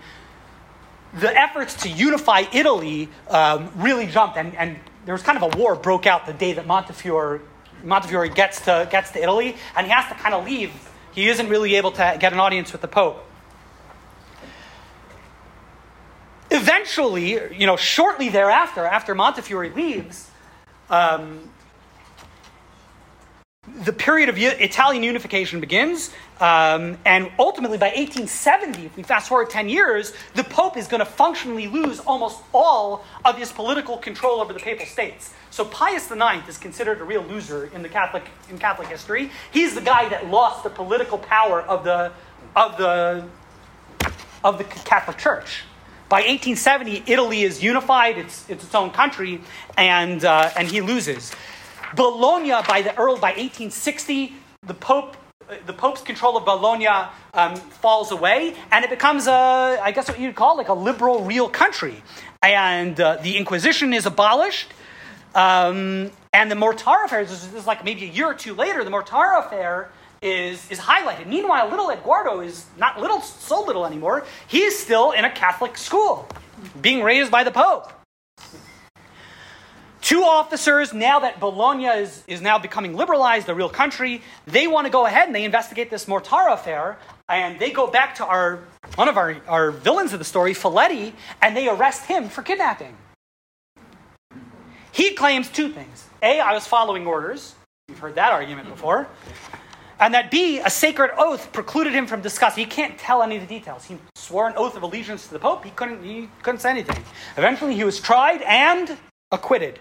the 1.13 1.33
efforts 1.35 1.83
to 1.83 1.89
unify 1.89 2.43
Italy 2.53 3.09
um, 3.29 3.71
really 3.77 4.07
jumped, 4.07 4.37
and, 4.37 4.55
and 4.55 4.77
there 5.05 5.13
was 5.13 5.23
kind 5.23 5.41
of 5.41 5.53
a 5.53 5.57
war 5.57 5.75
broke 5.75 6.05
out 6.05 6.25
the 6.25 6.33
day 6.33 6.53
that 6.53 6.67
Montefiore, 6.67 7.41
Montefiore 7.83 8.27
gets 8.27 8.61
to 8.65 8.87
gets 8.91 9.11
to 9.11 9.21
Italy, 9.21 9.55
and 9.75 9.87
he 9.87 9.93
has 9.93 10.07
to 10.09 10.15
kind 10.15 10.35
of 10.35 10.45
leave. 10.45 10.71
He 11.13 11.29
isn't 11.29 11.47
really 11.47 11.75
able 11.75 11.91
to 11.91 12.17
get 12.19 12.33
an 12.33 12.39
audience 12.39 12.71
with 12.71 12.81
the 12.81 12.87
Pope. 12.87 13.26
Eventually, 16.49 17.31
you 17.53 17.65
know, 17.65 17.75
shortly 17.75 18.29
thereafter, 18.29 18.85
after 18.85 19.13
Montefiore 19.13 19.69
leaves, 19.69 20.31
um, 20.89 21.49
the 23.83 23.91
period 23.91 24.29
of 24.29 24.37
Italian 24.37 25.03
unification 25.03 25.59
begins, 25.59 26.11
um, 26.39 26.97
and 27.05 27.29
ultimately 27.37 27.77
by 27.77 27.87
1870, 27.87 28.85
if 28.85 28.95
we 28.95 29.03
fast 29.03 29.27
forward 29.27 29.49
10 29.49 29.67
years, 29.67 30.13
the 30.35 30.43
Pope 30.43 30.77
is 30.77 30.87
going 30.87 30.99
to 30.99 31.05
functionally 31.05 31.67
lose 31.67 31.99
almost 31.99 32.41
all 32.53 33.03
of 33.25 33.37
his 33.37 33.51
political 33.51 33.97
control 33.97 34.39
over 34.39 34.53
the 34.53 34.59
Papal 34.59 34.85
States. 34.85 35.33
So 35.49 35.65
Pius 35.65 36.09
IX 36.09 36.47
is 36.47 36.57
considered 36.57 37.01
a 37.01 37.03
real 37.03 37.23
loser 37.23 37.65
in 37.73 37.81
the 37.81 37.89
Catholic 37.89 38.23
in 38.49 38.57
Catholic 38.57 38.87
history. 38.87 39.31
He's 39.51 39.75
the 39.75 39.81
guy 39.81 40.07
that 40.09 40.29
lost 40.29 40.63
the 40.63 40.69
political 40.69 41.17
power 41.17 41.61
of 41.61 41.83
the 41.83 42.11
of 42.55 42.77
the 42.77 43.27
of 44.43 44.57
the 44.57 44.63
Catholic 44.63 45.17
Church. 45.17 45.63
By 46.09 46.19
1870, 46.21 47.03
Italy 47.05 47.43
is 47.43 47.61
unified, 47.61 48.17
it's, 48.17 48.49
it's 48.49 48.63
its 48.63 48.73
own 48.73 48.91
country, 48.91 49.41
and, 49.77 50.23
uh, 50.23 50.51
and 50.55 50.67
he 50.67 50.79
loses. 50.79 51.33
Bologna, 51.95 52.51
by 52.65 52.81
the 52.81 52.97
early, 52.97 53.19
by 53.19 53.31
1860, 53.31 54.33
the 54.65 54.73
Pope 54.73 55.17
the 55.65 55.71
Pope's 55.73 56.01
control 56.01 56.35
of 56.35 56.43
Bologna 56.43 56.87
um, 57.33 57.55
falls 57.55 58.11
away, 58.11 58.53
and 58.69 58.83
it 58.83 58.89
becomes 58.89 59.27
a, 59.27 59.79
I 59.81 59.91
guess 59.91 60.09
what 60.09 60.19
you'd 60.19 60.35
call 60.35 60.57
like 60.57 60.67
a 60.67 60.73
liberal, 60.73 61.23
real 61.23 61.47
country. 61.47 62.03
And 62.43 62.99
uh, 62.99 63.17
the 63.21 63.37
Inquisition 63.37 63.93
is 63.93 64.05
abolished, 64.05 64.73
um, 65.35 66.11
and 66.33 66.51
the 66.51 66.55
Mortara 66.55 67.05
affair 67.05 67.23
this 67.23 67.53
is 67.53 67.65
like 67.65 67.85
maybe 67.85 68.03
a 68.03 68.09
year 68.09 68.27
or 68.27 68.33
two 68.33 68.53
later. 68.53 68.83
The 68.83 68.89
Mortara 68.89 69.45
affair 69.45 69.89
is, 70.21 70.69
is 70.69 70.79
highlighted. 70.79 71.27
Meanwhile, 71.27 71.69
little 71.69 71.89
Eduardo 71.89 72.41
is 72.41 72.65
not 72.77 72.99
little, 72.99 73.21
so 73.21 73.63
little 73.63 73.85
anymore. 73.85 74.25
He's 74.47 74.77
still 74.77 75.11
in 75.11 75.25
a 75.25 75.31
Catholic 75.31 75.77
school, 75.77 76.27
being 76.81 77.03
raised 77.03 77.31
by 77.31 77.43
the 77.43 77.51
Pope. 77.51 77.91
Two 80.01 80.23
officers, 80.23 80.93
now 80.93 81.19
that 81.19 81.39
Bologna 81.39 81.87
is, 81.87 82.23
is 82.27 82.41
now 82.41 82.57
becoming 82.57 82.95
liberalized, 82.95 83.45
the 83.45 83.53
real 83.53 83.67
country, 83.67 84.21
they 84.45 84.65
want 84.65 84.85
to 84.85 84.91
go 84.91 85.05
ahead 85.05 85.27
and 85.27 85.35
they 85.35 85.43
investigate 85.43 85.89
this 85.89 86.05
Mortara 86.05 86.53
affair, 86.53 86.97
and 87.27 87.59
they 87.59 87.71
go 87.71 87.87
back 87.87 88.15
to 88.15 88.25
our 88.25 88.63
one 88.95 89.09
of 89.09 89.17
our, 89.17 89.35
our 89.47 89.71
villains 89.71 90.13
of 90.13 90.19
the 90.19 90.25
story, 90.25 90.53
Feletti, 90.53 91.11
and 91.41 91.57
they 91.57 91.67
arrest 91.67 92.05
him 92.05 92.29
for 92.29 92.41
kidnapping. 92.41 92.95
He 94.93 95.13
claims 95.13 95.49
two 95.49 95.69
things. 95.69 96.05
A, 96.23 96.39
I 96.39 96.53
was 96.53 96.65
following 96.65 97.05
orders. 97.05 97.53
You've 97.89 97.99
heard 97.99 98.15
that 98.15 98.31
argument 98.31 98.69
before. 98.69 99.07
And 99.99 100.13
that 100.13 100.29
B, 100.29 100.59
a 100.59 100.69
sacred 100.69 101.11
oath 101.17 101.51
precluded 101.51 101.93
him 101.93 102.05
from 102.05 102.21
discussing. 102.21 102.63
He 102.63 102.69
can't 102.69 102.97
tell 102.99 103.23
any 103.23 103.35
of 103.35 103.41
the 103.41 103.47
details. 103.47 103.85
He 103.85 103.97
swore 104.15 104.47
an 104.47 104.53
oath 104.55 104.75
of 104.75 104.83
allegiance 104.83 105.27
to 105.27 105.33
the 105.33 105.39
Pope. 105.39 105.63
He 105.63 105.71
couldn't, 105.71 106.03
he 106.03 106.29
couldn't 106.43 106.59
say 106.59 106.69
anything. 106.69 107.03
Eventually, 107.35 107.73
he 107.73 107.83
was 107.83 107.99
tried 107.99 108.41
and 108.43 108.97
acquitted. 109.31 109.79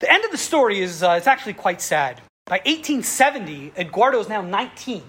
The 0.00 0.10
end 0.10 0.24
of 0.24 0.30
the 0.30 0.38
story 0.38 0.80
is 0.80 1.02
uh, 1.02 1.10
it's 1.12 1.26
actually 1.26 1.52
quite 1.52 1.80
sad. 1.80 2.20
By 2.46 2.56
1870, 2.64 3.74
Eduardo 3.76 4.18
is 4.18 4.28
now 4.28 4.40
19. 4.40 5.02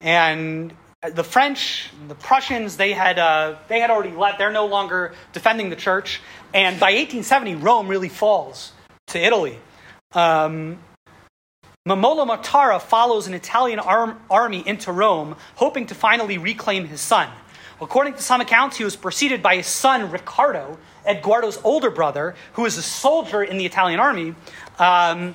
And 0.00 0.74
the 1.14 1.22
French, 1.22 1.90
the 2.08 2.14
Prussians, 2.16 2.76
they 2.76 2.92
had, 2.92 3.18
uh, 3.18 3.56
they 3.68 3.78
had 3.78 3.90
already 3.90 4.10
left. 4.16 4.38
They're 4.38 4.50
no 4.50 4.66
longer 4.66 5.14
defending 5.32 5.70
the 5.70 5.76
church. 5.76 6.20
And 6.52 6.80
by 6.80 6.86
1870, 6.86 7.54
Rome 7.56 7.86
really 7.86 8.08
falls 8.08 8.72
to 9.08 9.20
Italy. 9.20 9.58
Um, 10.12 10.78
Momolo 11.86 12.26
Mortara 12.26 12.80
follows 12.80 13.26
an 13.26 13.34
Italian 13.34 13.78
arm, 13.78 14.20
army 14.30 14.62
into 14.66 14.92
Rome, 14.92 15.36
hoping 15.56 15.86
to 15.86 15.94
finally 15.94 16.38
reclaim 16.38 16.86
his 16.86 17.00
son. 17.00 17.28
According 17.80 18.14
to 18.14 18.22
some 18.22 18.40
accounts, 18.40 18.76
he 18.76 18.84
was 18.84 18.96
preceded 18.96 19.42
by 19.42 19.56
his 19.56 19.66
son 19.66 20.10
Riccardo, 20.10 20.78
Eduardo's 21.06 21.58
older 21.62 21.90
brother, 21.90 22.34
who 22.54 22.62
was 22.62 22.76
a 22.76 22.82
soldier 22.82 23.42
in 23.42 23.56
the 23.56 23.66
Italian 23.66 24.00
army. 24.00 24.34
Um, 24.78 25.34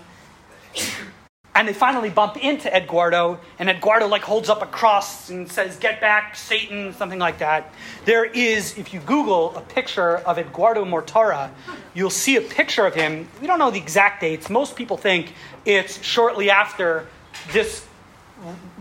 and 1.56 1.68
they 1.68 1.74
finally 1.74 2.10
bump 2.10 2.38
into 2.38 2.76
Eduardo, 2.76 3.39
and 3.60 3.70
Eduardo 3.70 4.08
like 4.08 4.24
holds 4.24 4.49
up 4.49 4.62
a 4.62 4.66
cross 4.66 5.30
and 5.30 5.51
says, 5.51 5.78
"Get 5.78 6.01
back, 6.01 6.36
Satan," 6.36 6.93
something 6.93 7.20
like 7.20 7.38
that. 7.39 7.72
There 8.06 8.26
is, 8.26 8.78
if 8.78 8.93
you 8.93 8.99
Google 8.99 9.56
a 9.56 9.62
picture 9.62 10.18
of 10.18 10.39
Eduardo 10.39 10.84
Mortara, 10.84 11.51
you'll 11.93 12.10
see 12.10 12.36
a 12.38 12.41
picture 12.41 12.86
of 12.86 12.95
him. 12.95 13.30
We 13.39 13.47
don't 13.47 13.60
know 13.60 13.72
the 13.72 13.80
exact 13.80 14.22
dates. 14.22 14.49
Most 14.49 14.76
people 14.76 14.97
think 14.97 15.34
it's 15.66 16.04
shortly 16.04 16.49
after 16.49 17.08
this 17.51 17.86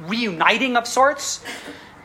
reuniting 0.07 0.77
of 0.77 0.87
sorts, 0.87 1.45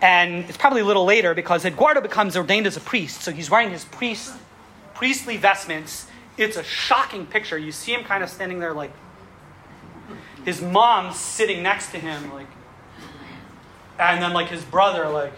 and 0.01 0.45
it's 0.49 0.57
probably 0.57 0.81
a 0.81 0.85
little 0.85 1.05
later 1.05 1.33
because 1.33 1.65
Eduardo 1.65 2.01
becomes 2.01 2.35
ordained 2.35 2.67
as 2.67 2.77
a 2.77 2.81
priest, 2.81 3.23
so 3.23 3.31
he's 3.31 3.49
wearing 3.49 3.71
his 3.71 3.85
priest 3.85 4.33
priestly 4.93 5.37
vestments. 5.37 6.07
It's 6.37 6.57
a 6.57 6.63
shocking 6.63 7.25
picture. 7.25 7.57
You 7.57 7.71
see 7.71 7.93
him 7.93 8.03
kind 8.03 8.23
of 8.23 8.29
standing 8.29 8.59
there 8.59 8.73
like 8.73 8.91
his 10.47 10.61
mom 10.61 11.11
sitting 11.11 11.61
next 11.61 11.91
to 11.91 11.97
him, 11.99 12.33
like, 12.33 12.47
and 13.99 14.23
then 14.23 14.31
like 14.31 14.47
his 14.47 14.63
brother, 14.63 15.09
like, 15.09 15.33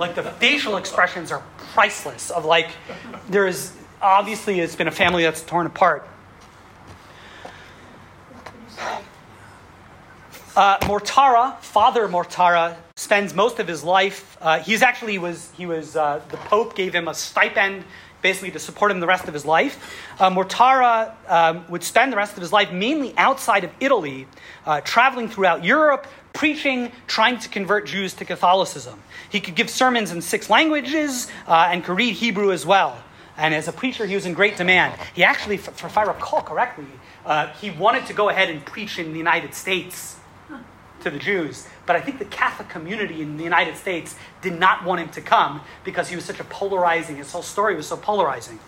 like 0.00 0.16
the 0.16 0.24
facial 0.24 0.76
expressions 0.76 1.30
are 1.30 1.44
priceless. 1.72 2.32
Of 2.32 2.44
like, 2.44 2.68
there 3.28 3.46
is 3.46 3.72
obviously 4.02 4.58
it's 4.58 4.74
been 4.74 4.88
a 4.88 4.90
family 4.90 5.22
that's 5.22 5.42
torn 5.42 5.66
apart. 5.66 6.08
Uh, 10.56 10.78
Mortara, 10.80 11.56
Father 11.60 12.08
Mortara, 12.08 12.74
spends 12.96 13.32
most 13.32 13.60
of 13.60 13.68
his 13.68 13.84
life. 13.84 14.36
Uh, 14.40 14.58
he's 14.58 14.82
actually 14.82 15.18
was 15.18 15.52
he 15.56 15.64
was 15.64 15.94
uh, 15.94 16.20
the 16.30 16.38
Pope 16.38 16.74
gave 16.74 16.92
him 16.92 17.06
a 17.06 17.14
stipend 17.14 17.84
basically 18.22 18.50
to 18.50 18.58
support 18.58 18.90
him 18.90 19.00
the 19.00 19.06
rest 19.06 19.28
of 19.28 19.34
his 19.34 19.44
life. 19.44 19.94
Uh, 20.18 20.30
Mortara 20.30 21.14
um, 21.28 21.64
would 21.68 21.84
spend 21.84 22.12
the 22.12 22.16
rest 22.16 22.34
of 22.34 22.40
his 22.40 22.52
life 22.52 22.72
mainly 22.72 23.14
outside 23.16 23.64
of 23.64 23.70
Italy, 23.80 24.26
uh, 24.66 24.80
traveling 24.82 25.28
throughout 25.28 25.64
Europe, 25.64 26.06
preaching, 26.32 26.92
trying 27.06 27.38
to 27.38 27.48
convert 27.48 27.86
Jews 27.86 28.14
to 28.14 28.24
Catholicism. 28.24 29.02
He 29.30 29.40
could 29.40 29.54
give 29.54 29.70
sermons 29.70 30.12
in 30.12 30.20
six 30.22 30.50
languages 30.50 31.28
uh, 31.46 31.68
and 31.70 31.84
could 31.84 31.96
read 31.96 32.14
Hebrew 32.14 32.52
as 32.52 32.66
well. 32.66 33.02
And 33.36 33.54
as 33.54 33.68
a 33.68 33.72
preacher, 33.72 34.04
he 34.04 34.16
was 34.16 34.26
in 34.26 34.34
great 34.34 34.56
demand. 34.56 34.98
He 35.14 35.22
actually, 35.22 35.56
if 35.56 35.96
I 35.96 36.02
recall 36.02 36.42
correctly, 36.42 36.86
uh, 37.24 37.48
he 37.54 37.70
wanted 37.70 38.06
to 38.06 38.12
go 38.12 38.30
ahead 38.30 38.50
and 38.50 38.64
preach 38.64 38.98
in 38.98 39.12
the 39.12 39.18
United 39.18 39.54
States 39.54 40.17
to 41.00 41.10
the 41.10 41.18
Jews. 41.18 41.66
But 41.86 41.96
I 41.96 42.00
think 42.00 42.18
the 42.18 42.24
Catholic 42.26 42.68
community 42.68 43.22
in 43.22 43.36
the 43.36 43.44
United 43.44 43.76
States 43.76 44.16
did 44.42 44.58
not 44.58 44.84
want 44.84 45.00
him 45.00 45.08
to 45.10 45.20
come 45.20 45.60
because 45.84 46.08
he 46.08 46.16
was 46.16 46.24
such 46.24 46.40
a 46.40 46.44
polarizing, 46.44 47.16
his 47.16 47.30
whole 47.30 47.42
story 47.42 47.74
was 47.74 47.86
so 47.86 47.96
polarizing. 47.96 48.58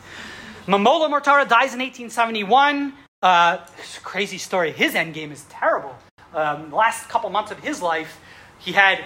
Momolo 0.67 1.09
Mortara 1.09 1.49
dies 1.49 1.75
in 1.75 1.81
1871. 1.81 2.93
Uh, 3.23 3.59
crazy 4.03 4.39
story. 4.39 4.73
His 4.73 4.95
end 4.95 5.15
game 5.15 5.33
is 5.33 5.45
terrible. 5.51 5.97
Um, 6.35 6.71
last 6.71 7.09
couple 7.09 7.29
months 7.31 7.51
of 7.51 7.59
his 7.59 7.83
life, 7.83 8.21
he 8.59 8.73
had 8.73 9.03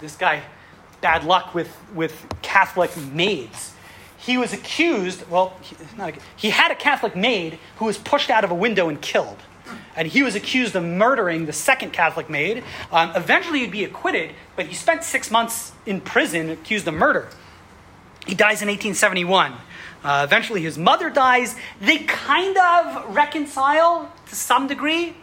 this 0.00 0.16
guy, 0.16 0.42
bad 1.00 1.24
luck 1.24 1.54
with, 1.54 1.76
with 1.94 2.26
Catholic 2.42 2.96
maids. 2.96 3.74
He 4.18 4.36
was 4.36 4.52
accused, 4.52 5.28
well, 5.28 5.56
he, 5.62 5.76
not, 5.96 6.14
he 6.36 6.50
had 6.50 6.70
a 6.70 6.74
Catholic 6.74 7.16
maid 7.16 7.58
who 7.76 7.86
was 7.86 7.98
pushed 7.98 8.30
out 8.30 8.44
of 8.44 8.50
a 8.50 8.54
window 8.54 8.88
and 8.88 9.00
killed. 9.00 9.38
And 9.96 10.08
he 10.08 10.22
was 10.22 10.34
accused 10.34 10.76
of 10.76 10.84
murdering 10.84 11.46
the 11.46 11.52
second 11.52 11.92
Catholic 11.92 12.30
maid. 12.30 12.62
Um, 12.92 13.12
eventually, 13.14 13.60
he'd 13.60 13.70
be 13.70 13.84
acquitted, 13.84 14.34
but 14.56 14.66
he 14.66 14.74
spent 14.74 15.04
six 15.04 15.30
months 15.30 15.72
in 15.86 16.00
prison 16.00 16.50
accused 16.50 16.86
of 16.86 16.94
murder. 16.94 17.28
He 18.26 18.34
dies 18.34 18.62
in 18.62 18.68
1871. 18.68 19.54
Uh, 20.02 20.22
eventually, 20.24 20.62
his 20.62 20.78
mother 20.78 21.10
dies. 21.10 21.56
They 21.80 21.98
kind 21.98 22.56
of 22.56 23.14
reconcile 23.14 24.12
to 24.28 24.34
some 24.34 24.66
degree, 24.66 25.14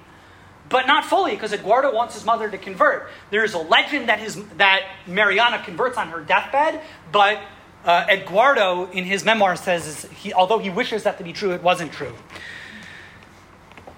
but 0.70 0.86
not 0.86 1.06
fully, 1.06 1.32
because 1.32 1.54
Eduardo 1.54 1.94
wants 1.94 2.14
his 2.14 2.26
mother 2.26 2.50
to 2.50 2.58
convert. 2.58 3.10
There 3.32 3.44
is 3.44 3.54
a 3.54 3.60
legend 3.60 4.10
that, 4.10 4.20
his, 4.20 4.44
that 4.58 4.82
Mariana 5.08 5.64
converts 5.64 5.98
on 5.98 6.10
her 6.10 6.20
deathbed, 6.20 6.82
but 7.12 7.40
uh, 7.86 8.06
Eduardo, 8.10 8.90
in 8.92 9.06
his 9.06 9.24
memoir, 9.24 9.56
says 9.56 10.06
he, 10.16 10.34
although 10.34 10.60
he 10.60 10.70
wishes 10.70 11.04
that 11.04 11.18
to 11.20 11.24
be 11.24 11.34
true, 11.34 11.52
it 11.54 11.64
wasn't 11.64 11.92
true. 11.94 12.14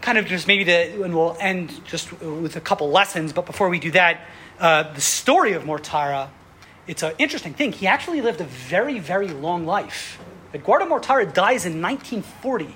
Kind 0.09 0.17
of 0.17 0.25
just 0.25 0.47
maybe 0.47 0.65
to, 0.65 1.03
and 1.03 1.15
we'll 1.15 1.37
end 1.39 1.85
just 1.85 2.11
with 2.19 2.55
a 2.55 2.59
couple 2.59 2.89
lessons, 2.89 3.31
but 3.31 3.45
before 3.45 3.69
we 3.69 3.77
do 3.77 3.91
that, 3.91 4.21
uh, 4.59 4.91
the 4.93 5.01
story 5.01 5.53
of 5.53 5.65
Mortara, 5.65 6.29
it's 6.87 7.03
an 7.03 7.13
interesting 7.19 7.53
thing. 7.53 7.73
He 7.73 7.85
actually 7.85 8.19
lived 8.21 8.41
a 8.41 8.45
very, 8.45 8.97
very 8.97 9.27
long 9.27 9.67
life. 9.67 10.19
Eduardo 10.51 10.87
Mortara 10.87 11.31
dies 11.31 11.67
in 11.67 11.79
1940. 11.79 12.75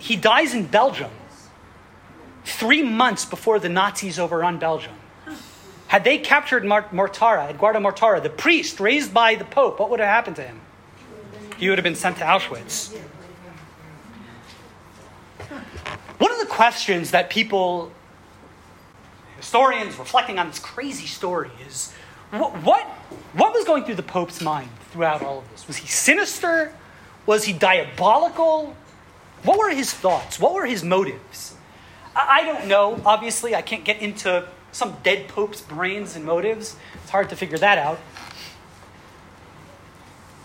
He 0.00 0.16
dies 0.16 0.52
in 0.52 0.66
Belgium, 0.66 1.12
three 2.44 2.82
months 2.82 3.24
before 3.24 3.60
the 3.60 3.68
Nazis 3.68 4.18
overrun 4.18 4.58
Belgium. 4.58 4.96
Had 5.86 6.02
they 6.02 6.18
captured 6.18 6.64
Mortara, 6.64 7.50
Eduardo 7.50 7.78
Mortara, 7.78 8.20
the 8.20 8.30
priest 8.30 8.80
raised 8.80 9.14
by 9.14 9.36
the 9.36 9.44
Pope, 9.44 9.78
what 9.78 9.90
would 9.90 10.00
have 10.00 10.08
happened 10.08 10.34
to 10.34 10.42
him? 10.42 10.60
He 11.56 11.68
would 11.68 11.78
have 11.78 11.84
been 11.84 11.94
sent 11.94 12.16
to 12.16 12.24
Auschwitz. 12.24 12.92
One 16.22 16.30
of 16.30 16.38
the 16.38 16.46
questions 16.46 17.10
that 17.10 17.30
people, 17.30 17.90
historians 19.38 19.98
reflecting 19.98 20.38
on 20.38 20.46
this 20.46 20.60
crazy 20.60 21.08
story, 21.08 21.50
is 21.66 21.92
what, 22.30 22.52
what, 22.62 22.84
what 23.32 23.52
was 23.52 23.64
going 23.64 23.82
through 23.82 23.96
the 23.96 24.04
Pope's 24.04 24.40
mind 24.40 24.70
throughout 24.92 25.20
all 25.20 25.38
of 25.38 25.50
this? 25.50 25.66
Was 25.66 25.78
he 25.78 25.88
sinister? 25.88 26.72
Was 27.26 27.42
he 27.42 27.52
diabolical? 27.52 28.76
What 29.42 29.58
were 29.58 29.70
his 29.70 29.92
thoughts? 29.92 30.38
What 30.38 30.54
were 30.54 30.64
his 30.64 30.84
motives? 30.84 31.56
I, 32.14 32.44
don't 32.44 32.68
know. 32.68 33.02
Obviously, 33.04 33.56
I 33.56 33.62
can't 33.62 33.84
get 33.84 34.00
into 34.00 34.46
some 34.70 34.96
dead 35.02 35.26
pope's 35.26 35.60
brains 35.60 36.14
and 36.14 36.24
motives. 36.24 36.76
It's 37.02 37.10
hard 37.10 37.30
to 37.30 37.36
figure 37.36 37.58
that 37.58 37.78
out. 37.78 37.98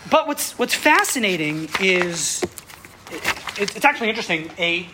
But 0.09 0.25
what's, 0.25 0.57
what's 0.57 0.73
fascinating 0.73 1.69
is 1.79 2.41
it, 3.11 3.75
it's 3.75 3.85
actually 3.85 4.09
interesting. 4.09 4.49
A, 4.57 4.89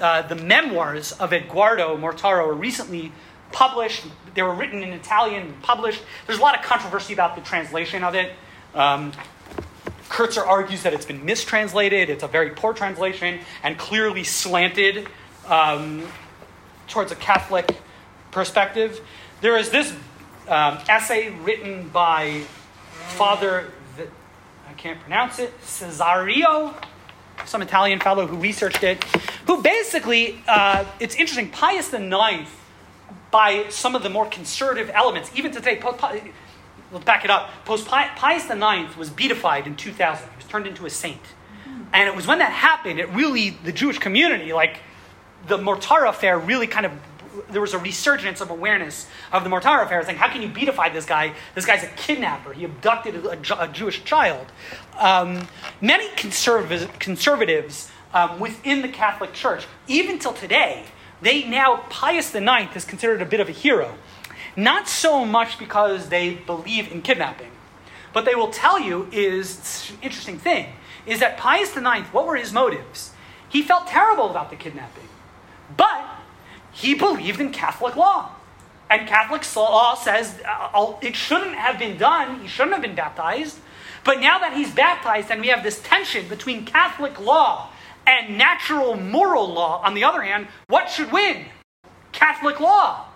uh, 0.00 0.22
the 0.22 0.34
memoirs 0.34 1.12
of 1.12 1.32
Eduardo 1.32 1.96
Mortara 1.96 2.46
were 2.46 2.54
recently 2.54 3.12
published. 3.52 4.04
They 4.34 4.42
were 4.42 4.54
written 4.54 4.82
in 4.82 4.90
Italian 4.90 5.42
and 5.44 5.62
published. 5.62 6.02
There's 6.26 6.38
a 6.38 6.42
lot 6.42 6.58
of 6.58 6.64
controversy 6.64 7.12
about 7.12 7.36
the 7.36 7.42
translation 7.42 8.04
of 8.04 8.14
it. 8.14 8.32
Um, 8.74 9.12
Kertzer 10.08 10.46
argues 10.46 10.82
that 10.82 10.94
it's 10.94 11.04
been 11.06 11.24
mistranslated, 11.24 12.08
it's 12.08 12.22
a 12.22 12.28
very 12.28 12.50
poor 12.50 12.72
translation, 12.72 13.40
and 13.62 13.78
clearly 13.78 14.24
slanted 14.24 15.06
um, 15.46 16.06
towards 16.88 17.12
a 17.12 17.16
Catholic 17.16 17.76
perspective. 18.30 19.00
There 19.40 19.56
is 19.56 19.70
this 19.70 19.92
um, 20.48 20.78
essay 20.88 21.30
written 21.30 21.88
by 21.88 22.42
Father, 23.08 23.70
I 24.68 24.72
can't 24.74 25.00
pronounce 25.00 25.38
it, 25.38 25.58
Cesario, 25.60 26.74
some 27.48 27.62
Italian 27.62 27.98
fellow 27.98 28.26
who 28.26 28.36
researched 28.36 28.82
it, 28.84 29.02
who 29.46 29.62
basically, 29.62 30.38
uh, 30.46 30.84
it's 31.00 31.16
interesting, 31.16 31.50
Pius 31.50 31.92
IX, 31.92 32.48
by 33.30 33.66
some 33.68 33.94
of 33.94 34.02
the 34.02 34.10
more 34.10 34.26
conservative 34.26 34.90
elements, 34.94 35.30
even 35.34 35.50
today, 35.52 35.80
we'll 35.82 37.00
back 37.00 37.24
it 37.24 37.30
up. 37.30 37.50
Post 37.64 37.86
Pius 37.86 38.50
IX 38.50 38.96
was 38.96 39.10
beatified 39.10 39.66
in 39.66 39.76
2000. 39.76 40.28
He 40.28 40.36
was 40.36 40.44
turned 40.46 40.66
into 40.66 40.86
a 40.86 40.90
saint. 40.90 41.20
And 41.92 42.08
it 42.08 42.14
was 42.14 42.26
when 42.26 42.38
that 42.38 42.52
happened, 42.52 43.00
it 43.00 43.08
really, 43.10 43.50
the 43.50 43.72
Jewish 43.72 43.98
community, 43.98 44.52
like 44.52 44.78
the 45.46 45.56
Mortara 45.56 46.10
affair, 46.10 46.38
really 46.38 46.66
kind 46.66 46.86
of, 46.86 46.92
there 47.50 47.60
was 47.60 47.74
a 47.74 47.78
resurgence 47.78 48.40
of 48.40 48.50
awareness 48.50 49.06
of 49.32 49.44
the 49.44 49.50
Mortara 49.50 49.84
affair. 49.84 50.02
Like, 50.02 50.16
how 50.16 50.28
can 50.28 50.42
you 50.42 50.48
beatify 50.48 50.92
this 50.92 51.04
guy? 51.04 51.34
This 51.54 51.66
guy's 51.66 51.82
a 51.82 51.88
kidnapper. 51.88 52.52
He 52.52 52.64
abducted 52.64 53.14
a, 53.24 53.62
a 53.62 53.68
Jewish 53.68 54.04
child. 54.04 54.46
Um, 54.98 55.48
many 55.80 56.08
conserv- 56.10 56.98
conservatives 56.98 57.90
um, 58.12 58.40
within 58.40 58.82
the 58.82 58.88
Catholic 58.88 59.32
Church, 59.32 59.66
even 59.86 60.18
till 60.18 60.32
today, 60.32 60.84
they 61.20 61.44
now, 61.44 61.84
Pius 61.88 62.34
IX 62.34 62.74
is 62.76 62.84
considered 62.84 63.22
a 63.22 63.26
bit 63.26 63.40
of 63.40 63.48
a 63.48 63.52
hero. 63.52 63.94
Not 64.56 64.88
so 64.88 65.24
much 65.24 65.58
because 65.58 66.08
they 66.08 66.34
believe 66.34 66.90
in 66.90 67.02
kidnapping, 67.02 67.50
but 68.12 68.24
they 68.24 68.34
will 68.34 68.50
tell 68.50 68.80
you 68.80 69.08
is 69.12 69.92
interesting 70.02 70.38
thing 70.38 70.72
is 71.06 71.20
that 71.20 71.38
Pius 71.38 71.74
IX, 71.74 72.06
what 72.12 72.26
were 72.26 72.36
his 72.36 72.52
motives? 72.52 73.12
He 73.48 73.62
felt 73.62 73.86
terrible 73.86 74.30
about 74.30 74.50
the 74.50 74.56
kidnapping, 74.56 75.08
but 75.74 76.04
he 76.78 76.94
believed 76.94 77.40
in 77.40 77.50
Catholic 77.50 77.96
law. 77.96 78.30
And 78.88 79.08
Catholic 79.08 79.42
law 79.56 79.96
says 79.96 80.40
uh, 80.46 80.94
it 81.02 81.16
shouldn't 81.16 81.56
have 81.56 81.76
been 81.78 81.98
done, 81.98 82.40
he 82.40 82.46
shouldn't 82.46 82.72
have 82.72 82.82
been 82.82 82.94
baptized. 82.94 83.58
But 84.04 84.20
now 84.20 84.38
that 84.38 84.54
he's 84.54 84.72
baptized, 84.72 85.30
and 85.30 85.40
we 85.40 85.48
have 85.48 85.64
this 85.64 85.82
tension 85.82 86.28
between 86.28 86.64
Catholic 86.64 87.18
law 87.18 87.70
and 88.06 88.38
natural 88.38 88.96
moral 88.96 89.52
law, 89.52 89.82
on 89.82 89.94
the 89.94 90.04
other 90.04 90.22
hand, 90.22 90.46
what 90.68 90.88
should 90.88 91.10
win? 91.10 91.46
Catholic 92.12 92.60
law. 92.60 93.06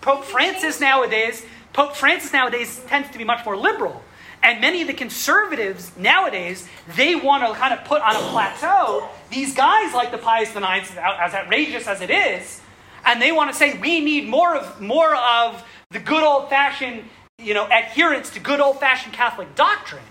Pope 0.00 0.24
Francis 0.24 0.80
nowadays, 0.80 1.44
Pope 1.72 1.96
Francis 1.96 2.32
nowadays 2.32 2.80
tends 2.86 3.10
to 3.10 3.18
be 3.18 3.24
much 3.24 3.44
more 3.44 3.56
liberal. 3.56 4.00
And 4.44 4.60
many 4.60 4.80
of 4.80 4.88
the 4.88 4.94
conservatives 4.94 5.92
nowadays, 5.96 6.68
they 6.96 7.16
want 7.16 7.44
to 7.46 7.52
kind 7.58 7.74
of 7.74 7.84
put 7.84 8.00
on 8.00 8.14
a 8.14 8.20
plateau 8.30 9.08
these 9.30 9.54
guys 9.54 9.92
like 9.92 10.12
the 10.12 10.18
Pius 10.18 10.54
IX, 10.54 10.96
as 10.96 11.34
outrageous 11.34 11.86
as 11.86 12.00
it 12.00 12.10
is, 12.10 12.61
and 13.04 13.20
they 13.20 13.32
want 13.32 13.50
to 13.50 13.56
say 13.56 13.78
we 13.78 14.00
need 14.00 14.28
more 14.28 14.56
of 14.56 14.80
more 14.80 15.14
of 15.14 15.64
the 15.90 15.98
good 15.98 16.22
old 16.22 16.48
fashioned, 16.48 17.04
you 17.38 17.54
know, 17.54 17.66
adherence 17.66 18.30
to 18.30 18.40
good 18.40 18.60
old 18.60 18.80
fashioned 18.80 19.14
Catholic 19.14 19.54
doctrine. 19.54 20.02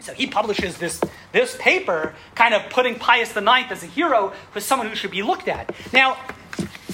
So 0.00 0.14
he 0.14 0.26
publishes 0.26 0.78
this, 0.78 1.00
this 1.32 1.56
paper, 1.58 2.14
kind 2.34 2.54
of 2.54 2.68
putting 2.70 2.94
Pius 2.94 3.36
IX 3.36 3.70
as 3.70 3.82
a 3.82 3.86
hero 3.86 4.32
for 4.50 4.60
someone 4.60 4.88
who 4.88 4.94
should 4.94 5.10
be 5.10 5.22
looked 5.22 5.46
at. 5.46 5.74
Now, 5.92 6.16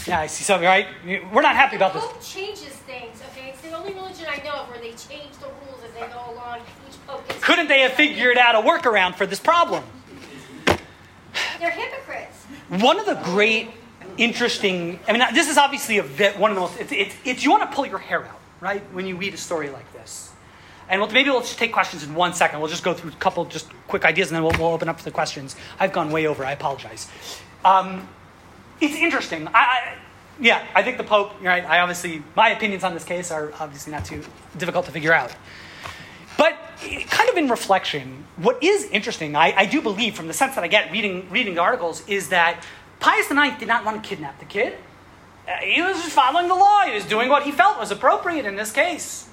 yeah, 0.07 0.21
I 0.21 0.27
see 0.27 0.45
something, 0.45 0.67
right? 0.67 0.87
We're 1.33 1.43
not 1.43 1.57
happy 1.57 1.77
about 1.77 1.95
this. 1.95 2.05
Pope 2.05 2.23
changes 2.23 2.69
things, 2.69 3.21
okay? 3.31 3.51
It's 3.51 3.61
the 3.61 3.73
only 3.73 3.93
religion 3.93 4.27
I 4.29 4.43
know 4.43 4.62
of 4.62 4.69
where 4.69 4.79
they 4.79 4.91
change 4.91 5.33
the 5.41 5.47
rules 5.47 5.83
as 5.85 5.93
they 5.95 6.01
go 6.01 6.33
along. 6.33 6.61
Each 6.89 7.07
pope 7.07 7.27
gets 7.29 7.43
Couldn't 7.43 7.69
they 7.69 7.81
have 7.81 7.93
figured 7.93 8.39
out 8.39 8.55
a 8.55 8.67
workaround 8.67 9.14
for 9.14 9.27
this 9.27 9.41
problem? 9.41 9.85
They're 11.59 11.71
hypocrites. 11.71 12.45
One 12.69 12.99
of 12.99 13.07
the 13.07 13.14
great, 13.25 13.71
interesting, 14.19 14.99
I 15.07 15.12
mean, 15.12 15.23
this 15.35 15.49
is 15.49 15.59
obviously 15.59 15.99
a 15.99 16.03
bit, 16.03 16.39
one 16.39 16.51
of 16.51 16.55
the 16.55 16.61
most, 16.61 16.81
it's, 16.81 16.93
it's, 16.93 17.14
it's 17.25 17.45
you 17.45 17.51
want 17.51 17.69
to 17.69 17.75
pull 17.75 17.87
your 17.87 17.99
hair 17.99 18.25
out, 18.25 18.41
right, 18.61 18.83
when 18.93 19.07
you 19.07 19.17
read 19.17 19.35
a 19.35 19.37
story 19.37 19.71
like 19.71 19.91
this. 19.93 20.33
And 20.89 21.01
we'll, 21.01 21.11
maybe 21.11 21.31
we'll 21.31 21.41
just 21.41 21.59
take 21.59 21.73
questions 21.73 22.05
in 22.05 22.14
one 22.14 22.33
second. 22.33 22.61
We'll 22.61 22.71
just 22.71 22.85
go 22.85 22.95
through 22.95 23.11
a 23.11 23.14
couple 23.14 23.45
just 23.45 23.69
quick 23.89 24.05
ideas 24.05 24.29
and 24.29 24.37
then 24.37 24.43
we'll, 24.43 24.53
we'll 24.59 24.73
open 24.73 24.89
up 24.89 24.99
for 24.99 25.05
the 25.05 25.11
questions. 25.11 25.57
I've 25.81 25.93
gone 25.93 26.11
way 26.11 26.27
over. 26.27 26.45
I 26.45 26.53
apologize. 26.53 27.09
Um, 27.64 28.09
it's 28.81 28.95
interesting. 28.95 29.49
I, 29.49 29.53
I, 29.53 29.95
yeah, 30.39 30.64
I 30.75 30.83
think 30.83 30.99
the 30.99 31.05
Pope, 31.05 31.43
right. 31.43 31.64
I 31.64 31.81
obviously, 31.81 32.23
my 32.37 32.51
opinions 32.51 32.85
on 32.85 32.95
this 32.95 33.05
case 33.05 33.31
are 33.31 33.53
obviously 33.59 33.93
not 33.93 34.05
too 34.05 34.23
difficult 34.57 34.87
to 34.87 34.93
figure 34.93 35.12
out. 35.12 35.35
But 36.39 36.57
kind 37.09 37.31
of 37.31 37.37
in 37.37 37.49
reflection, 37.49 38.25
what 38.37 38.62
is 38.62 38.85
interesting, 38.85 39.35
I, 39.35 39.55
I 39.57 39.67
do 39.67 39.81
believe 39.81 40.14
from 40.14 40.29
the 40.29 40.35
sense 40.35 40.55
that 40.55 40.62
I 40.62 40.69
get 40.69 40.93
reading, 40.93 41.29
reading 41.31 41.55
the 41.55 41.62
articles, 41.62 42.07
is 42.07 42.29
that 42.29 42.64
Pius 43.07 43.31
IX 43.31 43.57
did 43.61 43.69
not 43.69 43.85
want 43.85 44.03
to 44.03 44.09
kidnap 44.09 44.41
the 44.41 44.45
kid. 44.45 44.75
Uh, 45.47 45.53
he 45.59 45.81
was 45.81 45.97
just 45.99 46.11
following 46.11 46.49
the 46.49 46.57
law. 46.57 46.81
He 46.81 46.93
was 46.93 47.05
doing 47.05 47.29
what 47.29 47.45
he 47.45 47.53
felt 47.53 47.79
was 47.79 47.93
appropriate 47.93 48.47
in 48.47 48.57
this 48.57 48.73
case. 48.73 49.29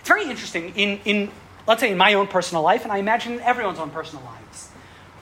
It's 0.00 0.08
very 0.08 0.28
interesting 0.28 0.74
in, 0.74 0.98
in 1.04 1.30
let's 1.64 1.80
say, 1.80 1.92
in 1.92 1.96
my 1.96 2.14
own 2.14 2.26
personal 2.26 2.64
life, 2.64 2.82
and 2.82 2.90
I 2.90 2.96
imagine 2.96 3.34
in 3.34 3.40
everyone's 3.42 3.78
own 3.78 3.90
personal 3.90 4.24
lives. 4.24 4.68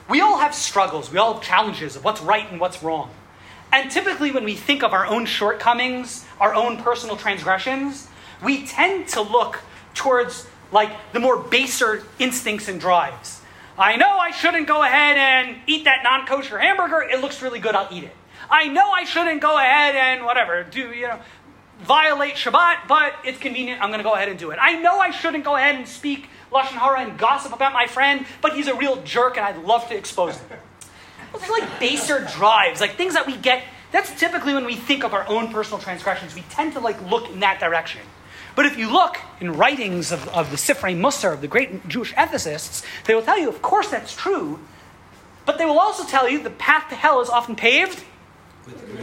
We 0.09 0.21
all 0.21 0.39
have 0.39 0.55
struggles. 0.55 1.11
We 1.11 1.19
all 1.19 1.35
have 1.35 1.43
challenges 1.43 1.95
of 1.95 2.03
what's 2.03 2.19
right 2.19 2.51
and 2.51 2.59
what's 2.59 2.81
wrong. 2.81 3.11
And 3.71 3.91
typically, 3.91 4.31
when 4.31 4.43
we 4.43 4.55
think 4.55 4.81
of 4.81 4.91
our 4.91 5.05
own 5.05 5.27
shortcomings, 5.27 6.25
our 6.39 6.55
own 6.55 6.77
personal 6.77 7.15
transgressions, 7.15 8.07
we 8.43 8.65
tend 8.65 9.09
to 9.09 9.21
look 9.21 9.59
towards 9.93 10.47
like 10.71 10.89
the 11.11 11.19
more 11.19 11.37
baser 11.37 12.01
instincts 12.17 12.67
and 12.67 12.79
drives. 12.79 13.42
I 13.77 13.95
know 13.95 14.17
I 14.17 14.31
shouldn't 14.31 14.67
go 14.67 14.83
ahead 14.83 15.17
and 15.17 15.57
eat 15.67 15.85
that 15.85 16.03
non 16.03 16.25
kosher 16.25 16.59
hamburger. 16.59 17.01
It 17.01 17.21
looks 17.21 17.41
really 17.41 17.59
good. 17.59 17.75
I'll 17.75 17.91
eat 17.91 18.03
it. 18.03 18.15
I 18.49 18.67
know 18.67 18.91
I 18.91 19.03
shouldn't 19.03 19.41
go 19.41 19.57
ahead 19.57 19.95
and 19.95 20.25
whatever, 20.25 20.63
do, 20.63 20.91
you 20.91 21.07
know, 21.07 21.19
violate 21.79 22.35
Shabbat, 22.35 22.87
but 22.87 23.13
it's 23.23 23.39
convenient. 23.39 23.81
I'm 23.81 23.89
going 23.89 23.99
to 23.99 24.03
go 24.03 24.13
ahead 24.13 24.29
and 24.29 24.37
do 24.37 24.51
it. 24.51 24.59
I 24.61 24.79
know 24.79 24.99
I 24.99 25.11
shouldn't 25.11 25.43
go 25.43 25.55
ahead 25.55 25.75
and 25.75 25.87
speak 25.87 26.29
Lashon 26.51 26.77
Hara 26.77 26.99
and 26.99 27.17
gossip 27.17 27.53
about 27.53 27.73
my 27.73 27.87
friend, 27.87 28.25
but 28.41 28.53
he's 28.53 28.67
a 28.67 28.75
real 28.75 29.01
jerk 29.03 29.37
and 29.37 29.45
I'd 29.45 29.63
love 29.63 29.87
to 29.89 29.97
expose 29.97 30.37
him. 30.37 30.59
Those 31.31 31.43
are 31.49 31.59
like 31.59 31.79
baser 31.79 32.27
drives, 32.35 32.79
like 32.79 32.95
things 32.95 33.15
that 33.15 33.25
we 33.25 33.37
get. 33.37 33.63
That's 33.91 34.17
typically 34.19 34.53
when 34.53 34.65
we 34.65 34.75
think 34.75 35.03
of 35.03 35.13
our 35.13 35.27
own 35.27 35.51
personal 35.51 35.79
transgressions. 35.79 36.35
We 36.35 36.41
tend 36.49 36.73
to 36.73 36.79
like 36.79 37.01
look 37.09 37.29
in 37.29 37.39
that 37.39 37.59
direction. 37.59 38.01
But 38.55 38.65
if 38.65 38.77
you 38.77 38.91
look 38.91 39.17
in 39.39 39.53
writings 39.57 40.11
of, 40.11 40.27
of 40.29 40.51
the 40.51 40.57
Sifrei 40.57 40.97
Mussar, 40.97 41.33
of 41.33 41.41
the 41.41 41.47
great 41.47 41.87
Jewish 41.87 42.13
ethicists, 42.13 42.83
they 43.05 43.15
will 43.15 43.23
tell 43.23 43.39
you, 43.39 43.49
of 43.49 43.61
course, 43.61 43.89
that's 43.89 44.15
true. 44.15 44.59
But 45.45 45.57
they 45.57 45.65
will 45.65 45.79
also 45.79 46.05
tell 46.05 46.29
you 46.29 46.41
the 46.41 46.49
path 46.49 46.89
to 46.89 46.95
hell 46.95 47.21
is 47.21 47.29
often 47.29 47.55
paved 47.55 48.03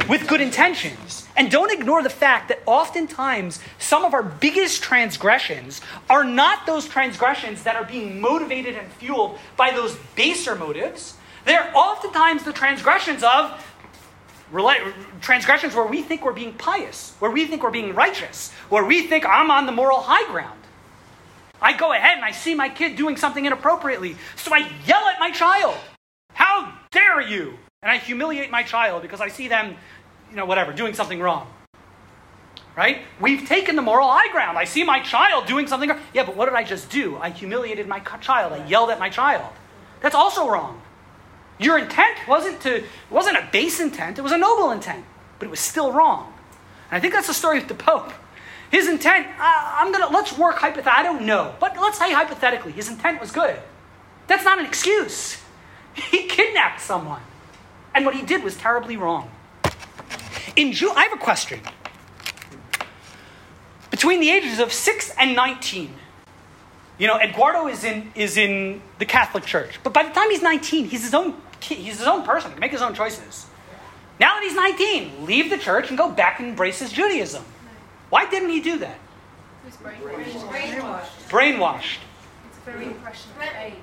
with 0.08 0.26
good 0.26 0.40
intentions. 0.40 1.28
And 1.36 1.50
don't 1.50 1.70
ignore 1.70 2.02
the 2.02 2.10
fact 2.10 2.48
that 2.48 2.62
oftentimes 2.66 3.60
some 3.78 4.04
of 4.04 4.14
our 4.14 4.22
biggest 4.22 4.82
transgressions 4.82 5.80
are 6.08 6.24
not 6.24 6.66
those 6.66 6.88
transgressions 6.88 7.64
that 7.64 7.76
are 7.76 7.84
being 7.84 8.20
motivated 8.20 8.76
and 8.76 8.90
fueled 8.92 9.38
by 9.56 9.70
those 9.70 9.96
baser 10.16 10.54
motives. 10.54 11.14
They're 11.44 11.70
oftentimes 11.74 12.44
the 12.44 12.52
transgressions 12.52 13.22
of 13.22 13.64
transgressions 15.20 15.74
where 15.74 15.86
we 15.86 16.02
think 16.02 16.24
we're 16.24 16.32
being 16.32 16.54
pious, 16.54 17.14
where 17.18 17.30
we 17.30 17.46
think 17.46 17.62
we're 17.62 17.70
being 17.70 17.94
righteous, 17.94 18.52
where 18.68 18.84
we 18.84 19.06
think 19.06 19.24
I'm 19.26 19.50
on 19.50 19.66
the 19.66 19.72
moral 19.72 20.00
high 20.00 20.30
ground. 20.30 20.58
I 21.62 21.76
go 21.76 21.92
ahead 21.92 22.16
and 22.16 22.24
I 22.24 22.30
see 22.32 22.54
my 22.54 22.68
kid 22.68 22.96
doing 22.96 23.16
something 23.16 23.44
inappropriately, 23.44 24.16
so 24.36 24.52
I 24.54 24.68
yell 24.86 25.06
at 25.08 25.20
my 25.20 25.30
child. 25.30 25.76
How 26.32 26.72
dare 26.90 27.20
you? 27.20 27.58
And 27.82 27.90
I 27.90 27.98
humiliate 27.98 28.50
my 28.50 28.62
child 28.62 29.02
because 29.02 29.20
I 29.20 29.28
see 29.28 29.48
them, 29.48 29.76
you 30.30 30.36
know, 30.36 30.46
whatever, 30.46 30.72
doing 30.72 30.94
something 30.94 31.20
wrong. 31.20 31.46
Right? 32.76 33.02
We've 33.20 33.46
taken 33.46 33.76
the 33.76 33.82
moral 33.82 34.08
high 34.08 34.30
ground. 34.32 34.56
I 34.56 34.64
see 34.64 34.84
my 34.84 35.00
child 35.00 35.46
doing 35.46 35.66
something. 35.66 35.90
Yeah, 36.14 36.24
but 36.24 36.36
what 36.36 36.46
did 36.46 36.54
I 36.54 36.64
just 36.64 36.88
do? 36.88 37.16
I 37.18 37.30
humiliated 37.30 37.86
my 37.86 38.00
child. 38.20 38.52
I 38.52 38.66
yelled 38.66 38.90
at 38.90 38.98
my 38.98 39.10
child. 39.10 39.52
That's 40.00 40.14
also 40.14 40.48
wrong. 40.48 40.80
Your 41.60 41.76
intent 41.78 42.26
wasn't 42.26 42.60
to 42.62 42.84
wasn't 43.10 43.36
a 43.36 43.46
base 43.52 43.80
intent, 43.80 44.18
it 44.18 44.22
was 44.22 44.32
a 44.32 44.38
noble 44.38 44.70
intent, 44.70 45.04
but 45.38 45.46
it 45.46 45.50
was 45.50 45.60
still 45.60 45.92
wrong. 45.92 46.32
And 46.90 46.96
I 46.96 47.00
think 47.00 47.12
that's 47.12 47.26
the 47.26 47.34
story 47.34 47.58
with 47.58 47.68
the 47.68 47.74
Pope. 47.74 48.12
His 48.70 48.88
intent, 48.88 49.26
uh, 49.26 49.32
I'm 49.38 49.92
gonna 49.92 50.08
let's 50.10 50.36
work 50.38 50.56
hypothetically. 50.56 50.92
I 50.96 51.02
don't 51.02 51.26
know, 51.26 51.54
but 51.60 51.76
let's 51.78 51.98
say 51.98 52.12
hypothetically, 52.12 52.72
his 52.72 52.88
intent 52.88 53.20
was 53.20 53.30
good. 53.30 53.60
That's 54.26 54.44
not 54.44 54.58
an 54.58 54.66
excuse. 54.66 55.38
He 55.92 56.28
kidnapped 56.28 56.80
someone, 56.80 57.20
and 57.94 58.06
what 58.06 58.14
he 58.14 58.22
did 58.22 58.44
was 58.44 58.56
terribly 58.56 58.96
wrong. 58.96 59.28
In 60.54 60.72
Jew, 60.72 60.90
I 60.92 61.02
have 61.02 61.12
a 61.12 61.16
question. 61.16 61.60
Between 63.90 64.20
the 64.20 64.30
ages 64.30 64.60
of 64.60 64.72
six 64.72 65.12
and 65.18 65.34
nineteen, 65.34 65.92
you 66.96 67.08
know, 67.08 67.18
Eduardo 67.18 67.66
is 67.66 67.82
in 67.82 68.12
is 68.14 68.36
in 68.36 68.80
the 68.98 69.04
Catholic 69.04 69.44
Church, 69.44 69.80
but 69.82 69.92
by 69.92 70.04
the 70.04 70.10
time 70.10 70.30
he's 70.30 70.42
nineteen, 70.42 70.86
he's 70.86 71.02
his 71.02 71.12
own 71.12 71.34
he's 71.62 71.98
his 71.98 72.06
own 72.06 72.22
person, 72.22 72.50
he 72.50 72.54
can 72.54 72.60
make 72.60 72.72
his 72.72 72.82
own 72.82 72.94
choices. 72.94 73.46
Now 74.18 74.34
that 74.34 74.42
he's 74.42 74.54
19, 74.54 75.24
leave 75.24 75.48
the 75.50 75.58
church 75.58 75.88
and 75.88 75.96
go 75.96 76.10
back 76.10 76.40
and 76.40 76.48
embrace 76.50 76.78
his 76.78 76.92
Judaism. 76.92 77.44
Why 78.10 78.28
didn't 78.28 78.50
he 78.50 78.60
do 78.60 78.78
that? 78.78 78.98
Brainwashed. 79.82 81.28
Brainwashed. 81.28 81.98
It's 82.48 82.58
a 82.58 82.70
very 82.70 82.86
impressionable 82.86 83.42
age. 83.58 83.74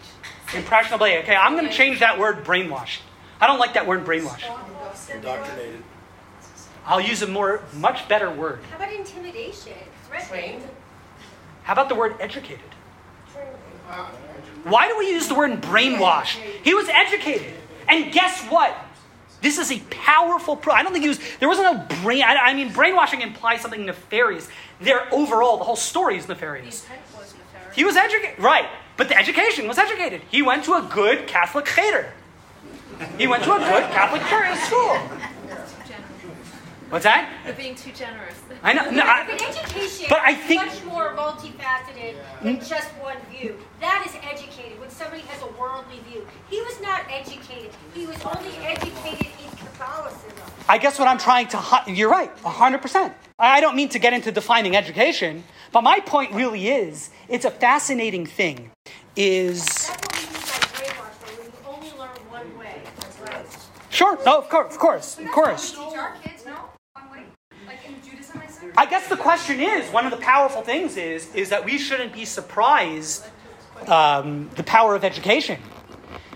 Impressionable 0.54 1.06
age. 1.06 1.24
Okay, 1.24 1.36
I'm 1.36 1.54
going 1.54 1.66
to 1.66 1.72
change 1.72 2.00
that 2.00 2.20
word 2.20 2.44
brainwashed. 2.44 3.00
I 3.40 3.48
don't 3.48 3.60
like 3.60 3.74
that 3.74 3.88
word 3.88 4.06
brainwashed. 4.06 4.50
Indoctrinated. 5.14 5.84
I'll 6.86 7.02
use 7.02 7.22
a 7.22 7.28
more, 7.28 7.62
much 7.74 8.08
better 8.08 8.30
word. 8.30 8.60
How 8.70 8.78
about 8.78 8.94
intimidation? 8.94 9.74
Threatening? 10.08 10.62
How 11.64 11.74
about 11.74 11.90
the 11.90 11.96
word 11.96 12.16
educated? 12.20 12.60
Trained. 13.34 13.50
Why 14.64 14.88
do 14.88 14.98
we 14.98 15.10
use 15.10 15.28
the 15.28 15.36
word 15.36 15.62
brainwashed? 15.62 16.40
He 16.64 16.74
was 16.74 16.90
educated. 16.90 17.54
And 17.88 18.12
guess 18.12 18.44
what? 18.46 18.76
This 19.42 19.58
is 19.58 19.72
a 19.72 19.80
powerful 19.92 20.56
pro. 20.56 20.74
I 20.74 20.84
don't 20.84 20.94
think 20.94 21.04
he 21.04 21.10
was. 21.10 21.20
There 21.40 21.48
wasn't 21.48 21.78
no 21.78 22.02
brain. 22.02 22.24
I, 22.24 22.36
I 22.38 22.54
mean, 22.54 22.74
brainwashing 22.74 23.22
implies 23.22 23.62
something 23.62 23.86
nefarious. 23.86 24.50
There, 24.82 25.08
overall, 25.14 25.58
the 25.58 25.64
whole 25.64 25.76
story 25.76 26.18
is 26.18 26.28
nefarious. 26.28 26.82
The 26.82 26.94
intent 26.94 27.18
was 27.18 27.34
nefarious. 27.34 27.76
He 27.76 27.84
was 27.84 27.96
educated, 27.96 28.40
right? 28.40 28.68
But 28.98 29.10
the 29.10 29.18
education 29.18 29.68
was 29.68 29.78
educated. 29.78 30.22
He 30.32 30.42
went 30.42 30.64
to 30.66 30.74
a 30.74 30.82
good 30.82 31.28
Catholic 31.28 31.66
cheder. 31.66 32.12
He 33.18 33.28
went 33.28 33.44
to 33.44 33.54
a 33.54 33.60
good 33.60 33.84
Catholic 33.92 34.24
school. 34.66 34.98
What's 36.90 37.04
that? 37.04 37.30
You're 37.46 37.54
being 37.54 37.76
too 37.76 37.92
generous. 37.92 38.36
I 38.64 38.72
know. 38.74 38.90
No, 38.90 39.04
I- 39.06 39.26
But 39.28 39.42
education 39.42 40.06
But 40.10 40.20
I 40.20 40.32
is 40.32 40.38
think- 40.46 40.66
much 40.66 40.84
more 40.86 41.14
multifaceted 41.16 42.16
than 42.42 42.60
just 42.60 42.88
one 43.02 43.18
view. 43.30 43.58
That 43.82 44.06
is 44.08 44.14
educated 44.24 44.80
when 44.80 44.90
somebody 44.90 45.22
has 45.24 45.42
a 45.42 45.48
worldly 45.60 46.00
view. 46.10 46.26
He 46.50 46.62
was 46.62 46.80
not 46.82 47.02
educated. 47.10 47.72
He 47.94 48.06
was 48.06 48.16
only 48.24 48.56
educated 48.66 49.28
in 49.44 49.50
Catholicism. 49.58 50.32
I 50.70 50.78
guess 50.78 50.98
what 50.98 51.08
I'm 51.10 51.18
trying 51.18 51.48
to. 51.50 51.62
You're 51.88 52.10
right, 52.10 52.36
100%. 52.38 53.14
I 53.40 53.60
don't 53.62 53.76
mean 53.76 53.90
to 53.90 54.00
get 54.00 54.14
into 54.14 54.32
defining 54.32 54.76
education, 54.76 55.44
but 55.74 55.82
my 55.82 56.00
point 56.00 56.32
really 56.34 56.70
is 56.70 57.10
it's 57.28 57.46
a 57.46 57.52
fascinating 57.52 58.26
thing. 58.26 58.72
Is. 59.16 59.66
That's 59.66 59.90
what 59.90 60.16
we 60.16 60.24
mean 60.24 60.34
by 60.34 60.94
brainwash, 60.94 61.20
though, 61.20 61.42
when 61.42 61.48
you 61.48 61.54
only 61.68 61.92
learn 62.00 62.18
one 62.30 62.58
way. 62.58 62.82
That's 63.00 63.20
right. 63.20 63.46
Sure, 63.90 64.18
no, 64.26 64.38
of 64.38 64.48
course, 64.50 64.74
of 64.74 64.80
course, 64.80 65.18
of 65.20 65.28
course. 65.32 65.72
Teach 65.72 65.80
our 65.98 66.16
kids, 66.24 66.46
no? 66.46 66.56
One 66.94 67.10
way. 67.12 67.24
Like 67.66 67.80
in 67.88 67.96
Judaism, 68.08 68.42
I 68.78 68.86
guess 68.86 69.08
the 69.08 69.18
question 69.18 69.60
is 69.60 69.90
one 69.92 70.06
of 70.06 70.12
the 70.12 70.18
powerful 70.18 70.62
things 70.62 70.98
is 70.98 71.34
is 71.34 71.50
that 71.50 71.66
we 71.66 71.80
shouldn't 71.80 72.14
be 72.14 72.26
surprised 72.26 73.26
um, 73.88 74.52
the 74.56 74.62
power 74.62 74.94
of 74.94 75.04
education. 75.04 75.60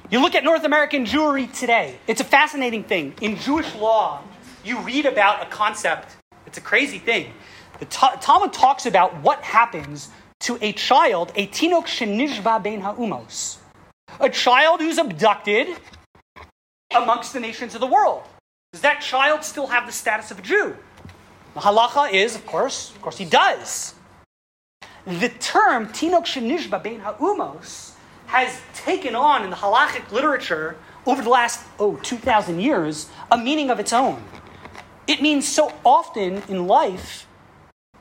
You 0.09 0.23
look 0.23 0.33
at 0.33 0.43
North 0.43 0.63
American 0.63 1.05
Jewry 1.05 1.53
today. 1.53 1.99
It's 2.07 2.19
a 2.19 2.23
fascinating 2.23 2.83
thing. 2.83 3.13
In 3.21 3.37
Jewish 3.37 3.75
law, 3.75 4.23
you 4.65 4.79
read 4.79 5.05
about 5.05 5.43
a 5.43 5.45
concept. 5.51 6.15
It's 6.47 6.57
a 6.57 6.61
crazy 6.61 6.97
thing. 6.97 7.31
The 7.77 7.85
Ta- 7.85 8.17
Talmud 8.19 8.53
talks 8.53 8.87
about 8.87 9.21
what 9.21 9.43
happens 9.43 10.09
to 10.41 10.57
a 10.61 10.73
child, 10.73 11.31
a 11.35 11.45
tinok 11.45 11.85
shenishba 11.85 12.63
ben 12.63 12.81
ha'umos, 12.81 13.57
a 14.19 14.29
child 14.29 14.81
who's 14.81 14.97
abducted 14.97 15.67
amongst 16.89 17.33
the 17.33 17.39
nations 17.39 17.75
of 17.75 17.81
the 17.81 17.87
world. 17.87 18.23
Does 18.73 18.81
that 18.81 18.99
child 19.01 19.43
still 19.43 19.67
have 19.67 19.85
the 19.85 19.91
status 19.91 20.31
of 20.31 20.39
a 20.39 20.41
Jew? 20.41 20.75
The 21.53 21.59
halacha 21.59 22.13
is, 22.13 22.35
of 22.35 22.45
course, 22.45 22.91
of 22.91 23.01
course, 23.01 23.17
he 23.17 23.25
does. 23.25 23.95
The 25.05 25.29
term 25.29 25.87
tinok 25.87 26.25
shenishba 26.25 26.81
bein 26.81 26.99
ha'umos 27.01 27.93
has 28.27 28.61
taken 28.73 29.15
on 29.15 29.43
in 29.43 29.49
the 29.49 29.55
halachic 29.55 30.11
literature 30.11 30.77
over 31.05 31.21
the 31.21 31.29
last 31.29 31.65
oh 31.79 31.97
2,000 32.03 32.59
years 32.59 33.09
a 33.31 33.37
meaning 33.37 33.69
of 33.69 33.79
its 33.79 33.91
own. 33.91 34.23
It 35.07 35.21
means 35.21 35.47
so 35.47 35.73
often 35.83 36.43
in 36.47 36.67
life, 36.67 37.27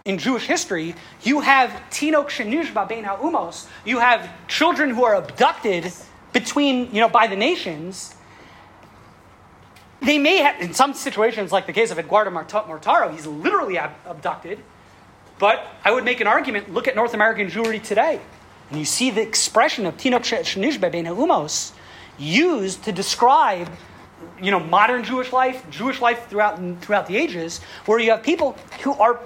in 0.04 0.18
Jewish 0.18 0.46
history, 0.46 0.94
you 1.22 1.40
have 1.40 1.70
tinok 1.90 2.28
shenishba 2.28 2.88
bein 2.88 3.04
ha'umos. 3.04 3.66
You 3.84 3.98
have 3.98 4.30
children 4.46 4.90
who 4.90 5.04
are 5.04 5.14
abducted 5.14 5.92
between 6.32 6.94
you 6.94 7.00
know 7.00 7.08
by 7.08 7.26
the 7.26 7.36
nations 7.36 8.14
they 10.00 10.18
may 10.18 10.38
have, 10.38 10.60
in 10.60 10.72
some 10.72 10.94
situations, 10.94 11.52
like 11.52 11.66
the 11.66 11.72
case 11.72 11.90
of 11.90 11.98
Eduardo 11.98 12.30
Mortara, 12.30 13.12
he's 13.12 13.26
literally 13.26 13.78
ab- 13.78 13.96
abducted. 14.06 14.60
But 15.38 15.66
I 15.84 15.90
would 15.90 16.04
make 16.04 16.20
an 16.20 16.26
argument 16.26 16.72
look 16.72 16.88
at 16.88 16.94
North 16.94 17.14
American 17.14 17.48
Jewry 17.48 17.82
today. 17.82 18.20
And 18.70 18.78
you 18.78 18.84
see 18.84 19.10
the 19.10 19.22
expression 19.22 19.86
of 19.86 19.96
Tinok 19.96 20.20
Shenishbe 20.20 20.92
Ben 20.92 21.06
Umos 21.06 21.72
used 22.18 22.84
to 22.84 22.92
describe 22.92 23.68
you 24.40 24.50
know, 24.50 24.60
modern 24.60 25.04
Jewish 25.04 25.32
life, 25.32 25.68
Jewish 25.70 26.00
life 26.00 26.28
throughout, 26.28 26.58
throughout 26.80 27.06
the 27.06 27.16
ages, 27.16 27.60
where 27.86 27.98
you 27.98 28.10
have 28.10 28.22
people 28.22 28.56
who 28.82 28.92
are, 28.94 29.20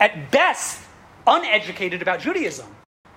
at 0.00 0.30
best, 0.30 0.82
uneducated 1.26 2.02
about 2.02 2.20
Judaism. 2.20 2.66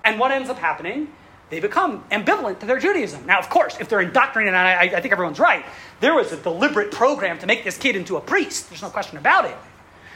And 0.04 0.18
what 0.18 0.30
ends 0.30 0.50
up 0.50 0.58
happening? 0.58 1.08
They 1.52 1.60
become 1.60 2.02
ambivalent 2.10 2.60
to 2.60 2.66
their 2.66 2.78
Judaism. 2.78 3.26
Now, 3.26 3.38
of 3.38 3.50
course, 3.50 3.76
if 3.78 3.90
they're 3.90 4.00
indoctrinated, 4.00 4.54
and 4.54 4.56
I, 4.56 4.96
I 4.96 5.00
think 5.02 5.12
everyone's 5.12 5.38
right, 5.38 5.66
there 6.00 6.14
was 6.14 6.32
a 6.32 6.38
deliberate 6.38 6.90
program 6.90 7.38
to 7.40 7.46
make 7.46 7.62
this 7.62 7.76
kid 7.76 7.94
into 7.94 8.16
a 8.16 8.22
priest. 8.22 8.70
There's 8.70 8.80
no 8.80 8.88
question 8.88 9.18
about 9.18 9.44
it. 9.44 9.54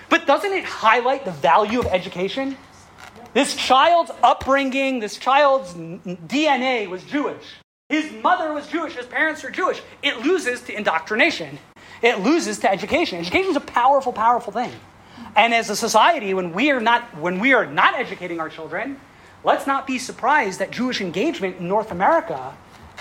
But 0.09 0.27
doesn't 0.27 0.51
it 0.51 0.65
highlight 0.65 1.27
the 1.27 1.33
value 1.33 1.79
of 1.79 1.89
education? 1.89 2.57
This 3.35 3.55
child's 3.55 4.13
upbringing, 4.23 5.01
this 5.01 5.19
child's 5.19 5.75
DNA 5.75 6.89
was 6.89 7.05
Jewish. 7.05 7.45
His 7.91 8.11
mother 8.23 8.55
was 8.55 8.67
Jewish, 8.69 8.95
his 8.95 9.05
parents 9.05 9.43
were 9.43 9.51
Jewish. 9.51 9.83
It 10.03 10.23
loses 10.23 10.63
to 10.63 10.75
indoctrination, 10.75 11.59
it 12.01 12.21
loses 12.21 12.61
to 12.61 12.73
education. 12.73 13.19
Education 13.19 13.51
is 13.51 13.57
a 13.57 13.61
powerful, 13.61 14.15
powerful 14.15 14.55
thing. 14.55 14.73
And 15.37 15.53
as 15.53 15.69
a 15.69 15.77
society, 15.77 16.33
when 16.33 16.55
we 16.55 16.71
are 16.71 16.81
not, 16.81 17.15
when 17.19 17.41
we 17.41 17.53
are 17.53 17.67
not 17.67 17.95
educating 17.95 18.41
our 18.41 18.49
children, 18.49 18.99
let's 19.47 19.67
not 19.67 19.87
be 19.87 19.99
surprised 19.99 20.59
that 20.59 20.71
Jewish 20.71 21.01
engagement 21.01 21.57
in 21.61 21.69
North 21.69 21.91
America 21.91 22.55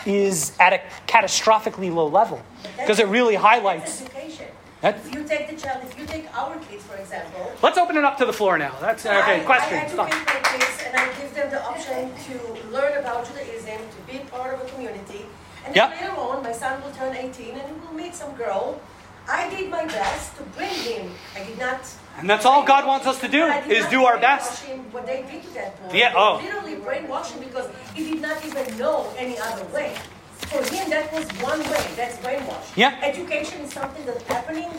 is 0.06 0.56
at 0.60 0.72
a 0.72 0.80
catastrophically 1.08 1.94
low 1.94 2.08
level 2.08 2.42
because 2.78 3.00
it 3.00 3.08
really 3.08 3.36
highlights. 3.36 4.02
That's. 4.02 4.38
That- 4.82 4.98
If 4.98 5.16
you 5.16 5.24
take 5.24 5.50
the 5.50 5.56
child, 5.56 5.84
if 5.84 5.98
you 5.98 6.06
take 6.06 6.26
our 6.38 6.56
kids, 6.60 6.84
for 6.84 6.96
example. 6.98 7.52
Let's 7.64 7.78
open 7.78 7.98
it 7.98 8.04
up 8.04 8.18
to 8.20 8.26
the 8.26 8.34
floor 8.34 8.58
now. 8.60 8.76
That's 8.80 9.04
okay. 9.06 9.42
I, 9.42 9.44
Questions? 9.44 9.74
I 9.74 9.86
educate 9.86 9.98
my 9.98 10.42
kids 10.52 10.78
and 10.86 10.96
I 10.96 11.06
give 11.20 11.34
them 11.34 11.50
the 11.50 11.62
option 11.64 12.12
to 12.28 12.34
learn 12.76 12.94
about 13.00 13.26
Judaism, 13.28 13.80
to 13.96 14.00
be 14.12 14.20
part 14.30 14.54
of 14.54 14.62
a 14.62 14.66
community, 14.72 15.26
And 15.66 15.76
Yep. 15.76 15.90
later 16.00 16.12
on, 16.20 16.44
my 16.44 16.52
son 16.52 16.80
will 16.84 16.92
turn 16.92 17.16
18 17.16 17.56
and 17.58 17.66
he 17.68 17.74
will 17.84 17.96
meet 17.96 18.14
some 18.14 18.32
girl. 18.34 18.80
I 19.28 19.50
did 19.50 19.72
my 19.72 19.86
best 19.86 20.38
to 20.38 20.44
bring 20.56 20.70
him. 20.70 21.12
I 21.36 21.40
did 21.44 21.58
not. 21.58 21.82
And 22.18 22.30
that's 22.30 22.46
all 22.46 22.64
God 22.64 22.88
wants 22.88 23.08
us 23.08 23.20
to 23.22 23.28
do, 23.28 23.44
is 23.46 23.86
do 23.88 24.06
our 24.06 24.18
best. 24.18 24.64
What 24.92 25.06
they 25.06 25.24
did 25.30 25.44
to 25.44 25.54
that 25.56 25.90
boy. 25.90 25.98
Yeah, 25.98 26.14
oh. 26.16 26.42
Literally 26.42 26.76
brainwash 26.76 27.32
him 27.32 27.44
because 27.44 27.70
he 27.94 28.12
did 28.12 28.22
not 28.22 28.44
even 28.46 28.78
know 28.78 29.14
any 29.18 29.38
other 29.38 29.66
way. 29.66 29.98
For 30.38 30.64
him, 30.74 30.90
that 30.90 31.12
was 31.12 31.26
one 31.42 31.60
way. 31.60 31.86
That's 31.96 32.18
brainwash. 32.18 32.78
Yeah. 32.78 32.98
Education 33.02 33.62
is 33.62 33.74
something 33.74 34.06
that's 34.06 34.24
happening, 34.24 34.72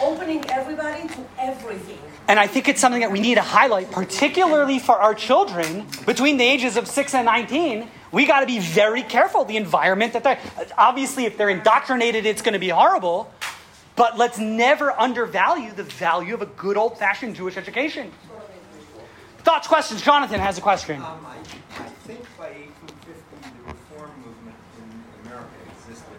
opening 0.00 0.44
everybody 0.50 1.06
to 1.08 1.24
everything. 1.38 1.98
And 2.28 2.40
I 2.40 2.46
think 2.46 2.68
it's 2.68 2.80
something 2.80 3.00
that 3.00 3.12
we 3.12 3.20
need 3.20 3.34
to 3.34 3.42
highlight, 3.42 3.90
particularly 3.90 4.78
for 4.78 4.96
our 4.96 5.14
children 5.14 5.86
between 6.06 6.36
the 6.36 6.44
ages 6.44 6.76
of 6.76 6.88
6 6.88 7.14
and 7.14 7.26
19. 7.26 7.88
We 8.10 8.26
got 8.26 8.40
to 8.40 8.46
be 8.46 8.58
very 8.58 9.02
careful 9.02 9.44
the 9.44 9.56
environment 9.56 10.14
that 10.14 10.24
they're. 10.24 10.38
Obviously, 10.76 11.26
if 11.26 11.36
they're 11.36 11.50
indoctrinated, 11.50 12.26
it's 12.26 12.42
going 12.42 12.54
to 12.54 12.58
be 12.58 12.68
horrible. 12.68 13.32
But 13.94 14.16
let's 14.16 14.38
never 14.38 14.98
undervalue 14.98 15.72
the 15.72 15.82
value 15.82 16.34
of 16.34 16.42
a 16.42 16.46
good 16.46 16.76
old 16.76 16.98
fashioned 16.98 17.36
Jewish 17.36 17.56
education. 17.56 18.10
Thoughts, 19.38 19.66
questions? 19.68 20.02
Jonathan 20.02 20.40
has 20.40 20.56
a 20.56 20.60
question. 20.60 21.02
Um, 21.02 21.26
I, 21.26 21.34
I 21.34 21.88
think 22.06 22.20
by 22.38 22.48
1850, 22.48 23.42
the 23.42 23.72
reform 23.72 24.10
movement 24.24 24.56
in 24.78 25.26
America 25.26 25.50
existed. 25.76 26.16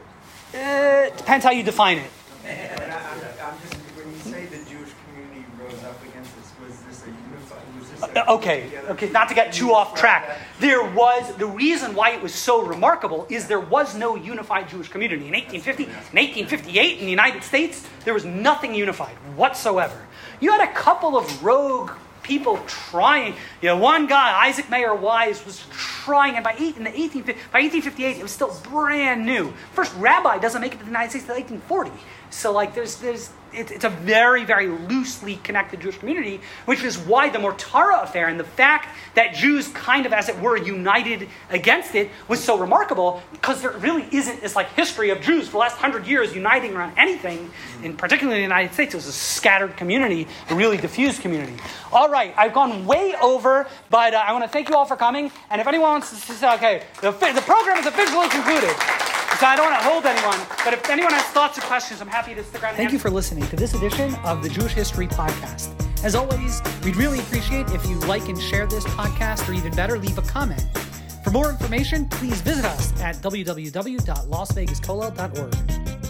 Uh, 0.53 1.15
depends 1.15 1.45
how 1.45 1.51
you 1.51 1.63
define 1.63 1.99
it. 1.99 2.11
But 2.43 2.89
I, 2.89 2.99
I'm, 2.99 3.53
I'm 3.53 3.57
just, 3.63 3.75
when 3.95 4.11
you 4.11 4.19
say 4.19 4.45
the 4.45 4.57
Jewish 4.69 4.91
community 5.07 5.45
rose 5.57 5.81
up 5.85 6.03
against 6.03 6.35
this, 6.35 6.51
was 6.59 6.77
this 6.83 7.03
a 7.03 7.07
unified, 7.07 7.63
was 7.79 7.89
this 7.89 8.01
a 8.01 8.02
Uh, 8.02 8.02
Uh, 8.15 8.35
okay, 8.35 8.69
okay, 8.89 9.09
not 9.09 9.29
to 9.29 9.35
get 9.35 9.53
too 9.53 9.73
off 9.73 9.95
track. 9.95 10.39
There 10.59 10.83
was 10.83 11.35
the 11.35 11.47
reason 11.47 11.95
why 11.95 12.11
it 12.11 12.21
was 12.21 12.33
so 12.33 12.63
remarkable 12.63 13.25
is 13.29 13.47
there 13.47 13.59
was 13.59 13.95
no 13.95 14.15
unified 14.15 14.69
Jewish 14.69 14.89
community 14.89 15.27
in 15.27 15.33
1850, 15.33 15.83
in 15.83 15.89
1858 15.89 16.99
in 16.99 17.05
the 17.05 17.11
United 17.11 17.43
States. 17.43 17.87
There 18.05 18.13
was 18.13 18.25
nothing 18.25 18.75
unified 18.75 19.15
whatsoever. 19.35 19.99
You 20.39 20.51
had 20.51 20.67
a 20.67 20.73
couple 20.73 21.17
of 21.17 21.43
rogue 21.43 21.91
people 22.23 22.57
trying. 22.67 23.35
You 23.61 23.69
know, 23.69 23.77
one 23.77 24.07
guy, 24.07 24.47
Isaac 24.47 24.69
Mayer 24.69 24.95
Wise, 24.95 25.45
was 25.45 25.65
trying, 25.71 26.35
and 26.35 26.43
by 26.43 26.55
eight, 26.57 26.77
in 26.77 26.83
the 26.85 26.91
18, 26.91 27.23
by 27.23 27.61
1858, 27.61 28.17
it 28.17 28.23
was 28.23 28.31
still 28.31 28.57
brand 28.63 29.25
new. 29.25 29.53
First 29.73 29.93
rabbi 29.95 30.39
doesn't 30.39 30.61
make 30.61 30.73
it 30.73 30.77
to 30.77 30.83
the 30.83 30.89
United 30.89 31.11
States 31.11 31.25
until 31.25 31.35
1840. 31.35 31.91
So, 32.29 32.51
like, 32.51 32.73
there's, 32.73 32.95
there's, 32.95 33.29
it, 33.53 33.71
it's 33.71 33.83
a 33.83 33.89
very, 33.89 34.43
very 34.45 34.67
loosely 34.67 35.37
connected 35.37 35.81
Jewish 35.81 35.97
community, 35.97 36.41
which 36.65 36.83
is 36.83 36.97
why 36.97 37.29
the 37.29 37.39
Mortara 37.39 38.03
affair 38.03 38.27
and 38.27 38.39
the 38.39 38.43
fact 38.43 38.89
that 39.15 39.33
Jews 39.33 39.67
kind 39.69 40.05
of, 40.05 40.13
as 40.13 40.29
it 40.29 40.39
were, 40.39 40.57
united 40.57 41.27
against 41.49 41.95
it 41.95 42.09
was 42.27 42.43
so 42.43 42.57
remarkable 42.57 43.21
because 43.31 43.61
there 43.61 43.71
really 43.71 44.07
isn't 44.11 44.41
this 44.41 44.55
like 44.55 44.69
history 44.73 45.09
of 45.09 45.21
Jews 45.21 45.45
for 45.45 45.53
the 45.53 45.57
last 45.59 45.77
hundred 45.77 46.07
years 46.07 46.33
uniting 46.33 46.75
around 46.75 46.93
anything, 46.97 47.49
in 47.83 47.95
particularly 47.95 48.43
in 48.43 48.49
the 48.49 48.55
United 48.55 48.73
States. 48.73 48.93
It 48.93 48.97
was 48.97 49.07
a 49.07 49.11
scattered 49.11 49.77
community, 49.77 50.27
a 50.49 50.55
really 50.55 50.77
diffused 50.77 51.21
community. 51.21 51.55
All 51.91 52.09
right, 52.09 52.33
I've 52.37 52.53
gone 52.53 52.85
way 52.85 53.15
over, 53.21 53.67
but 53.89 54.13
uh, 54.13 54.23
I 54.25 54.31
want 54.33 54.43
to 54.43 54.49
thank 54.49 54.69
you 54.69 54.75
all 54.75 54.85
for 54.85 54.95
coming. 54.95 55.31
And 55.49 55.61
if 55.61 55.67
anyone 55.67 55.89
wants 55.89 56.09
to 56.09 56.33
say, 56.33 56.53
okay, 56.55 56.83
the, 57.01 57.11
the 57.11 57.41
program 57.41 57.77
is 57.77 57.85
officially 57.85 58.29
concluded. 58.29 58.75
So 59.39 59.47
I 59.47 59.55
don't 59.55 59.69
want 59.69 59.81
to 59.81 59.89
hold 59.89 60.05
anyone, 60.05 60.39
but 60.63 60.73
if 60.73 60.89
anyone 60.89 61.11
has 61.11 61.23
thoughts 61.23 61.57
or 61.57 61.61
questions, 61.61 61.99
I'm 62.01 62.07
happy 62.07 62.35
to 62.35 62.43
stick 62.43 62.63
around. 62.63 62.75
Thank 62.75 62.93
you 62.93 62.99
for 62.99 63.09
listening 63.09 63.42
to 63.49 63.55
this 63.55 63.73
edition 63.73 64.13
of 64.23 64.43
the 64.43 64.49
Jewish 64.49 64.73
History 64.73 65.07
Podcast. 65.07 65.73
As 66.03 66.13
always, 66.15 66.61
we'd 66.83 66.97
really 66.97 67.19
appreciate 67.19 67.69
if 67.71 67.85
you 67.85 67.97
like 68.01 68.27
and 68.27 68.37
share 68.41 68.67
this 68.67 68.83
podcast, 68.85 69.47
or 69.49 69.53
even 69.53 69.73
better, 69.73 69.97
leave 69.97 70.17
a 70.17 70.21
comment. 70.21 70.65
For 71.23 71.31
more 71.31 71.49
information, 71.49 72.09
please 72.09 72.41
visit 72.41 72.65
us 72.65 72.91
at 73.01 73.15
www.lasvegascolel.org. 73.17 76.02